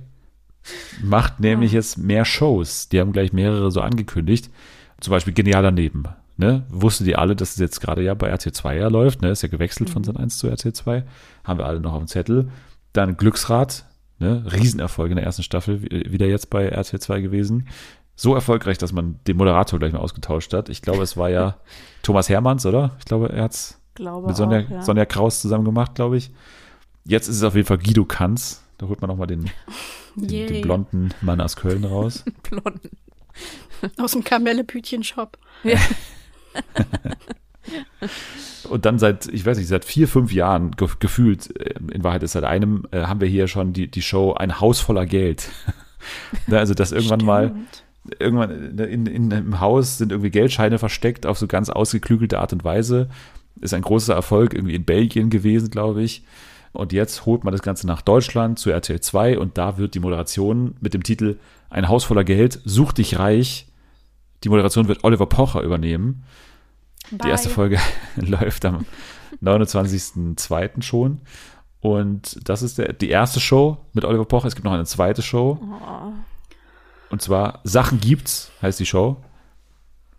[1.02, 2.88] macht nämlich jetzt mehr Shows.
[2.88, 4.50] Die haben gleich mehrere so angekündigt.
[5.00, 6.04] Zum Beispiel Genial daneben.
[6.36, 6.64] Ne?
[6.70, 9.22] Wusstet ihr alle, dass es jetzt gerade ja bei RTL 2 ja läuft?
[9.22, 9.30] Ne?
[9.30, 11.04] Ist ja gewechselt von Sat 1 zu RTL 2.
[11.44, 12.48] Haben wir alle noch auf dem Zettel.
[12.92, 13.84] Dann Glücksrad.
[14.18, 14.44] Ne?
[14.52, 15.82] Riesenerfolg in der ersten Staffel.
[15.82, 17.68] wie- Wieder jetzt bei RTL 2 gewesen.
[18.16, 20.68] So erfolgreich, dass man den Moderator gleich mal ausgetauscht hat.
[20.68, 21.56] Ich glaube, es war ja
[22.02, 22.92] Thomas Hermanns, oder?
[22.98, 24.82] Ich glaube, er hat's Glaube mit Sonja, auch, ja.
[24.82, 26.30] Sonja Kraus zusammen gemacht, glaube ich.
[27.04, 28.62] Jetzt ist es auf jeden Fall Guido Kanz.
[28.80, 29.50] Da holt man nochmal den,
[30.16, 32.24] den, den blonden Mann aus Köln raus.
[32.50, 32.80] Blond.
[33.98, 35.38] Aus dem Kamelle-Bütchen-Shop.
[38.68, 42.22] Und dann seit, ich weiß nicht, seit vier, fünf Jahren ge gefühlt, äh, in Wahrheit
[42.22, 45.48] ist seit einem, äh, haben wir hier schon die, die Show Ein Haus voller Geld.
[46.46, 47.84] Ne, also, dass irgendwann mal, Stimmt.
[48.18, 52.64] irgendwann in, in, im Haus sind irgendwie Geldscheine versteckt auf so ganz ausgeklügelte Art und
[52.64, 53.08] Weise.
[53.60, 56.22] Ist ein großer Erfolg irgendwie in Belgien gewesen, glaube ich.
[56.72, 60.00] Und jetzt holt man das Ganze nach Deutschland zu RTL 2 und da wird die
[60.00, 61.38] Moderation mit dem Titel
[61.68, 63.66] Ein Haus voller Geld, such dich reich.
[64.44, 66.24] Die Moderation wird Oliver Pocher übernehmen.
[67.10, 67.54] Die erste Bye.
[67.54, 67.78] Folge
[68.16, 68.86] läuft am
[69.42, 70.82] 29.02.
[70.82, 71.20] schon.
[71.80, 74.46] Und das ist der, die erste Show mit Oliver Pocher.
[74.46, 75.58] Es gibt noch eine zweite Show.
[75.60, 76.12] Oh.
[77.10, 79.16] Und zwar Sachen gibt's, heißt die Show.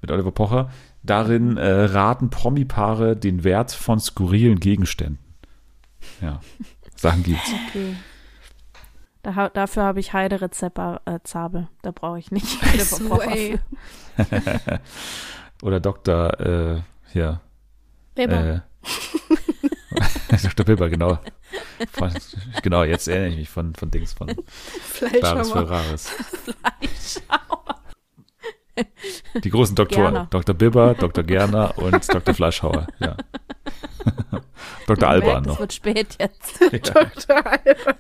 [0.02, 0.70] Mit Oliver Pocher.
[1.04, 5.20] Darin äh, raten Promi-Paare den Wert von skurrilen Gegenständen.
[6.22, 6.40] Ja,
[6.96, 7.52] Sachen gibt's.
[7.70, 7.96] Okay.
[9.24, 11.68] Da, dafür habe ich Heide Rezepper äh, Zabel.
[11.84, 12.48] Da brauche ich nicht.
[12.48, 13.60] Für.
[15.62, 16.40] Oder Dr.
[16.40, 17.42] Äh, hier,
[18.16, 18.64] Weber.
[20.32, 20.66] äh, Dr.
[20.66, 21.20] Bilber, genau.
[21.92, 22.14] Von,
[22.64, 24.40] genau, jetzt erinnere ich mich von, von Dings, von Baris
[25.20, 25.46] Fleischhauer.
[25.46, 26.12] Ferraris.
[29.44, 30.14] Die großen Doktoren.
[30.14, 30.28] Gerner.
[30.30, 30.56] Dr.
[30.56, 31.24] Bibber, Dr.
[31.24, 32.34] Gerner und Dr.
[32.34, 32.88] Fleischhauer.
[33.00, 33.18] Ja.
[34.88, 35.08] Dr.
[35.08, 35.54] Man Alban merkt, noch.
[35.56, 36.62] Es wird spät jetzt.
[36.96, 37.46] Dr.
[37.46, 37.96] Alban.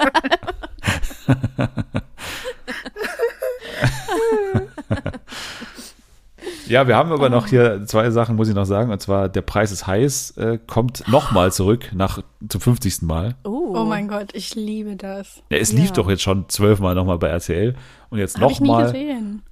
[6.68, 8.92] Ja, wir haben aber noch hier zwei Sachen, muss ich noch sagen.
[8.92, 13.02] Und zwar, der Preis ist heiß, äh, kommt nochmal zurück nach zum 50.
[13.04, 13.36] Mal.
[13.44, 15.44] Oh, Oh mein Gott, ich liebe das.
[15.50, 15.92] Ja, es lief Ja.
[15.94, 17.76] doch jetzt schon zwölfmal nochmal bei RTL.
[18.10, 19.44] Und jetzt nochmal gesehen.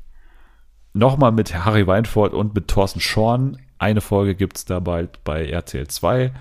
[0.93, 3.57] nochmal mit Harry Weinfurt und mit Thorsten Schorn.
[3.79, 6.31] Eine Folge gibt's da bald bei RTL 2.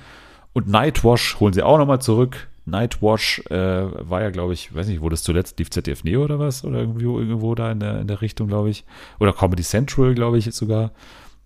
[0.52, 2.48] Und Nightwash holen sie auch nochmal zurück.
[2.66, 6.38] Nightwash äh, war ja, glaube ich, weiß nicht, wo das zuletzt lief, ZDF Neo oder
[6.38, 6.64] was?
[6.64, 8.84] Oder irgendwo, irgendwo da in der, in der Richtung, glaube ich.
[9.20, 10.90] Oder Comedy Central, glaube ich, sogar.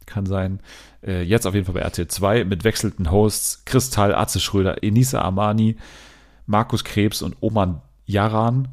[0.06, 0.60] Kann sein.
[1.06, 3.64] Äh, jetzt auf jeden Fall bei RTL 2 mit wechselnden Hosts.
[3.64, 5.76] Kristall, Atze Schröder, Enisa Armani,
[6.46, 8.68] Markus Krebs und Oman Yaran.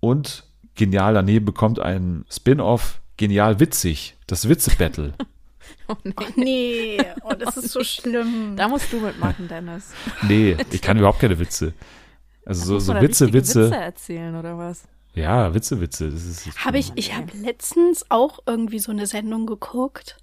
[0.00, 5.12] Und genial daneben bekommt ein Spin-off, genial witzig, das Witze-Battle.
[5.88, 6.14] Oh, nee.
[6.18, 8.56] Oh nee, oh, das ist so schlimm.
[8.56, 9.92] Da musst du mitmachen, Dennis.
[10.22, 11.74] Nee, ich kann überhaupt keine Witze.
[12.46, 13.66] Also so, so Witze, Witze.
[13.66, 14.84] Witze erzählen oder was?
[15.14, 16.10] Ja, Witze, Witze.
[16.10, 20.16] Das ist, Habe ich, ich habe letztens auch irgendwie so eine Sendung geguckt.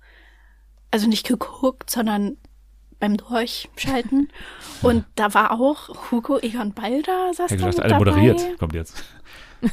[0.90, 2.38] Also nicht geguckt, sondern
[3.00, 4.30] beim Durchschalten.
[4.82, 8.06] Und da war auch Hugo Egon Balder, saß Ich da mit alle dabei.
[8.06, 8.58] moderiert.
[8.60, 9.04] Kommt jetzt.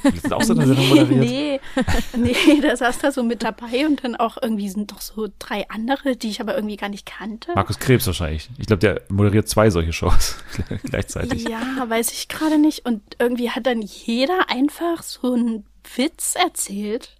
[0.03, 1.21] Willst du auch so eine Sendung moderiert?
[1.21, 1.61] Nee,
[2.17, 5.69] Nee, da saß da so mit dabei und dann auch irgendwie sind doch so drei
[5.71, 7.53] andere, die ich aber irgendwie gar nicht kannte.
[7.55, 8.49] Markus Krebs wahrscheinlich.
[8.59, 10.37] Ich glaube, der moderiert zwei solche Shows
[10.85, 11.49] gleichzeitig.
[11.49, 12.85] Ja, weiß ich gerade nicht.
[12.87, 15.65] Und irgendwie hat dann jeder einfach so einen
[15.97, 17.17] Witz erzählt.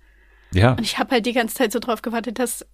[0.53, 2.67] Ja, Und ich habe halt die ganze Zeit so drauf gewartet, dass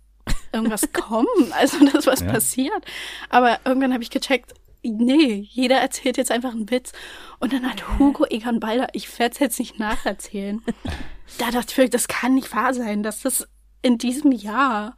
[0.52, 2.32] irgendwas kommt, also dass was Ja.
[2.32, 2.84] passiert.
[3.30, 4.54] Aber irgendwann habe ich gecheckt,
[4.84, 6.92] nee, jeder erzählt jetzt einfach einen Witz.
[7.40, 10.62] Und dann hat Hugo Egon Balder, ich werde es jetzt nicht nacherzählen.
[11.38, 13.48] da dachte ich wirklich, das kann nicht wahr sein, dass das
[13.82, 14.96] in diesem Jahr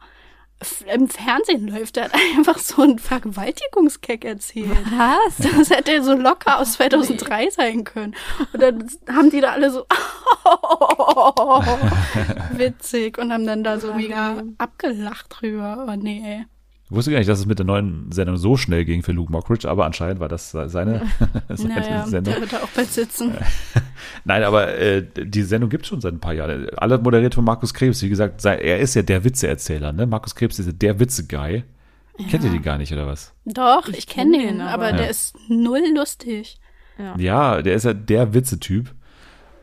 [0.91, 1.97] im Fernsehen läuft.
[1.97, 4.77] Er hat einfach so einen Vergewaltigungskeck erzählt.
[4.97, 5.37] was?
[5.37, 8.15] Das hätte so locker aus 2003 sein können.
[8.53, 9.81] Und dann haben die da alle so
[12.51, 15.85] witzig und haben dann da so mega abgelacht drüber.
[15.87, 16.45] Oh nee.
[16.89, 19.31] Ich wusste gar nicht, dass es mit der neuen Sendung so schnell ging für Luke
[19.31, 20.67] Mockridge, aber anscheinend war das seine,
[21.49, 22.33] seine Naja, Sendung.
[22.33, 23.33] der wird da auch bald sitzen.
[24.23, 26.69] Nein, aber äh, die Sendung gibt schon seit ein paar Jahren.
[26.77, 28.01] Alle moderiert von Markus Krebs.
[28.03, 29.91] Wie gesagt, sei, er ist ja der Witzeerzähler.
[29.91, 30.07] Ne?
[30.07, 31.63] Markus Krebs ist ja der Witze-Guy.
[32.29, 33.33] Kennt ihr die gar nicht, oder was?
[33.45, 35.11] Doch, ich, Ich kenne kenn ihn, ihn, aber aber- der Ja.
[35.11, 36.59] ist null lustig.
[36.97, 37.15] Ja.
[37.17, 38.91] Ja, der ist ja der Witze-Typ.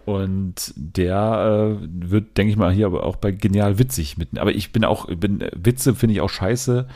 [0.05, 4.39] Und der äh, wird, denke ich mal, hier aber auch bei Genial witzig mit.
[4.39, 6.87] Aber ich bin auch, bin Witze finde ich auch scheiße.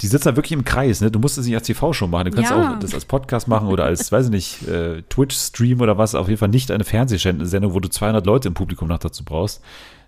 [0.00, 1.10] Die sitzen da wirklich im Kreis, ne?
[1.10, 2.26] Du musst es nicht als TV-Show machen.
[2.26, 2.74] Du kannst Ja.
[2.74, 6.14] auch das als Podcast machen oder als, weiß ich nicht, äh, Twitch-Stream oder was.
[6.14, 9.60] Auf jeden Fall nicht eine Fernsehsendung, wo du 200 Leute im Publikum noch dazu brauchst.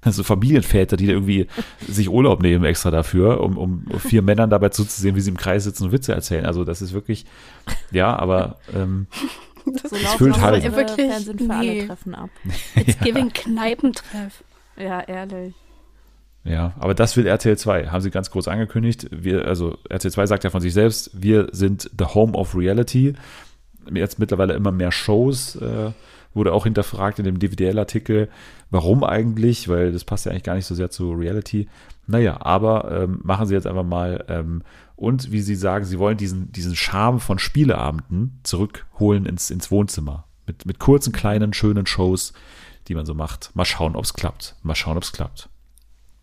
[0.03, 1.49] Also Familienväter, die da irgendwie
[1.89, 5.65] sich Urlaub nehmen extra dafür, um, um vier Männern dabei zuzusehen, wie sie im Kreis
[5.65, 6.47] sitzen und Witze erzählen.
[6.47, 7.27] Also das ist wirklich,
[7.91, 9.09] ja, aber ähm,
[9.85, 10.77] Es laufen füllt auch halt.
[10.77, 11.11] Wirklich?
[11.11, 11.53] Fernsehen für Nee.
[11.53, 12.31] alle Treffen ab.
[12.77, 14.45] It's giving Kneipentreff.
[14.79, 15.55] Ja, ehrlich.
[16.45, 19.09] Ja, aber das will RTL 2, haben sie ganz groß angekündigt.
[19.11, 23.15] Wir, also RTL 2 sagt ja von sich selbst, wir sind the home of reality.
[23.93, 25.91] Jetzt mittlerweile immer mehr Shows, äh,
[26.33, 28.29] wurde auch hinterfragt in dem DVDL-Artikel,
[28.71, 31.69] warum eigentlich, weil das passt ja eigentlich gar nicht so sehr zu Reality.
[32.07, 34.25] Naja, aber ähm, machen sie jetzt einfach mal.
[34.29, 34.63] Ähm,
[34.97, 40.25] und wie sie sagen, sie wollen diesen, diesen Charme von Spieleabenden zurückholen ins, ins Wohnzimmer.
[40.47, 42.33] Mit, mit kurzen, kleinen, schönen Shows,
[42.89, 43.51] die man so macht.
[43.55, 44.57] Mal schauen, ob es klappt.
[44.63, 45.50] Mal schauen, ob es klappt.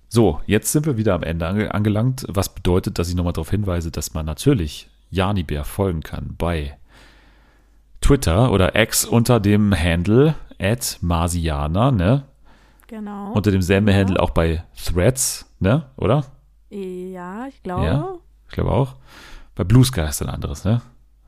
[0.10, 3.50] So, jetzt sind wir wieder am Ende ange angelangt, was bedeutet, dass ich nochmal darauf
[3.50, 6.78] hinweise, dass man natürlich Janibär folgen kann bei
[8.02, 12.24] Twitter oder X unter dem Handle at Marsianer, ne?
[12.88, 13.34] Genau.
[13.34, 13.96] Unter demselben Ja.
[13.96, 15.86] Handle auch bei Threads, ne?
[15.98, 16.26] Oder?
[16.70, 17.86] ja, ich glaube.
[17.86, 18.14] Ja.
[18.48, 18.96] Ich glaube auch.
[19.56, 20.82] Bei Blue Sky ist ein anderes, ne?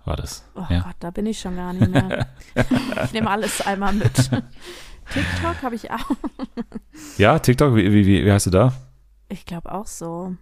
[0.06, 0.46] War das.
[0.56, 0.82] Oh ja.
[0.82, 2.28] Gott, da bin ich schon gar nicht mehr.
[3.04, 4.30] ich nehme alles einmal mit.
[5.14, 6.12] TikTok habe ich auch.
[7.18, 8.74] ja, TikTok, wie, wie, wie, wie heißt du da?
[9.30, 10.36] Ich glaube auch so.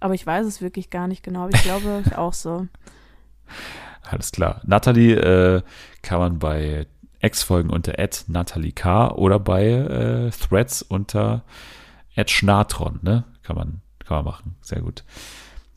[0.00, 1.44] Aber ich weiß es wirklich gar nicht genau.
[1.44, 2.66] Aber ich glaube auch so.
[4.02, 4.60] Alles klar.
[4.64, 5.62] Nathalie äh,
[6.02, 6.86] kann man bei
[7.20, 7.94] X-Folgen unter
[8.28, 9.10] Natalie K.
[9.12, 11.44] oder bei äh, Threads unter
[12.26, 13.24] Schnatron, ne?
[13.42, 14.56] Kann man, kann man machen.
[14.60, 15.04] Sehr gut.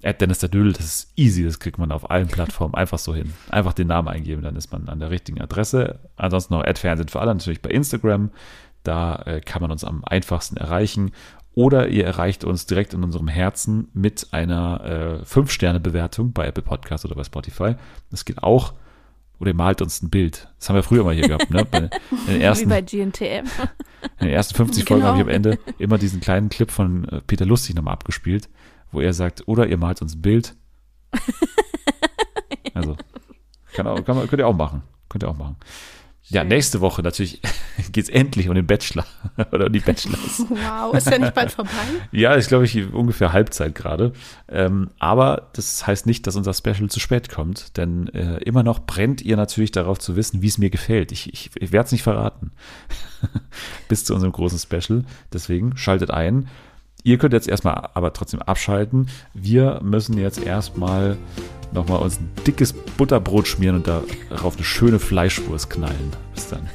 [0.02, 3.14] Ed Dennis der Dödel, das ist easy, das kriegt man auf allen Plattformen einfach so
[3.14, 3.34] hin.
[3.50, 6.00] Einfach den Namen eingeben, dann ist man an der richtigen Adresse.
[6.16, 8.32] Ansonsten noch Ed Fernsehen für alle, natürlich bei Instagram.
[8.84, 11.12] Da äh, kann man uns am einfachsten erreichen.
[11.54, 17.04] Oder ihr erreicht uns direkt in unserem Herzen mit einer äh, 5-Sterne-Bewertung bei Apple Podcast
[17.04, 17.76] oder bei Spotify.
[18.12, 18.74] Das geht auch.
[19.40, 20.48] Oder ihr malt uns ein Bild.
[20.60, 21.50] Das haben wir früher mal hier gehabt.
[21.50, 21.66] Ne?
[21.66, 21.90] Bei,
[22.28, 23.46] in den ersten, Wie bei GNTM.
[24.20, 25.12] in den ersten 50 Folgen Genau.
[25.14, 28.48] habe ich am Ende immer diesen kleinen Clip von äh, Peter Lustig nochmal abgespielt,
[28.92, 30.56] wo er sagt, oder ihr malt uns ein Bild.
[32.76, 32.96] Also,
[33.74, 34.84] kann auch, kann könnt ihr auch machen.
[35.10, 35.58] Könnt ihr auch machen.
[36.32, 37.42] Ja, nächste Woche natürlich
[37.92, 39.06] geht es endlich um den Bachelor
[39.52, 40.46] oder um die Bachelors.
[40.48, 41.72] Wow, ist ja nicht bald vorbei?
[42.12, 44.14] Ja, ist glaube ich ungefähr Halbzeit gerade.
[44.48, 48.80] Ähm, aber das heißt nicht, dass unser Special zu spät kommt, denn äh, immer noch
[48.80, 51.12] brennt ihr natürlich darauf zu wissen, wie es mir gefällt.
[51.12, 52.52] Ich, ich, ich werde es nicht verraten.
[53.88, 55.06] Bis zu unserem großen Special.
[55.34, 56.48] Deswegen schaltet ein.
[57.10, 59.08] Ihr könnt jetzt erstmal aber trotzdem abschalten.
[59.34, 61.18] Wir müssen jetzt erstmal
[61.72, 66.12] nochmal uns ein dickes Butterbrot schmieren und darauf eine schöne Fleischwurst knallen.
[66.36, 66.70] Bis dann.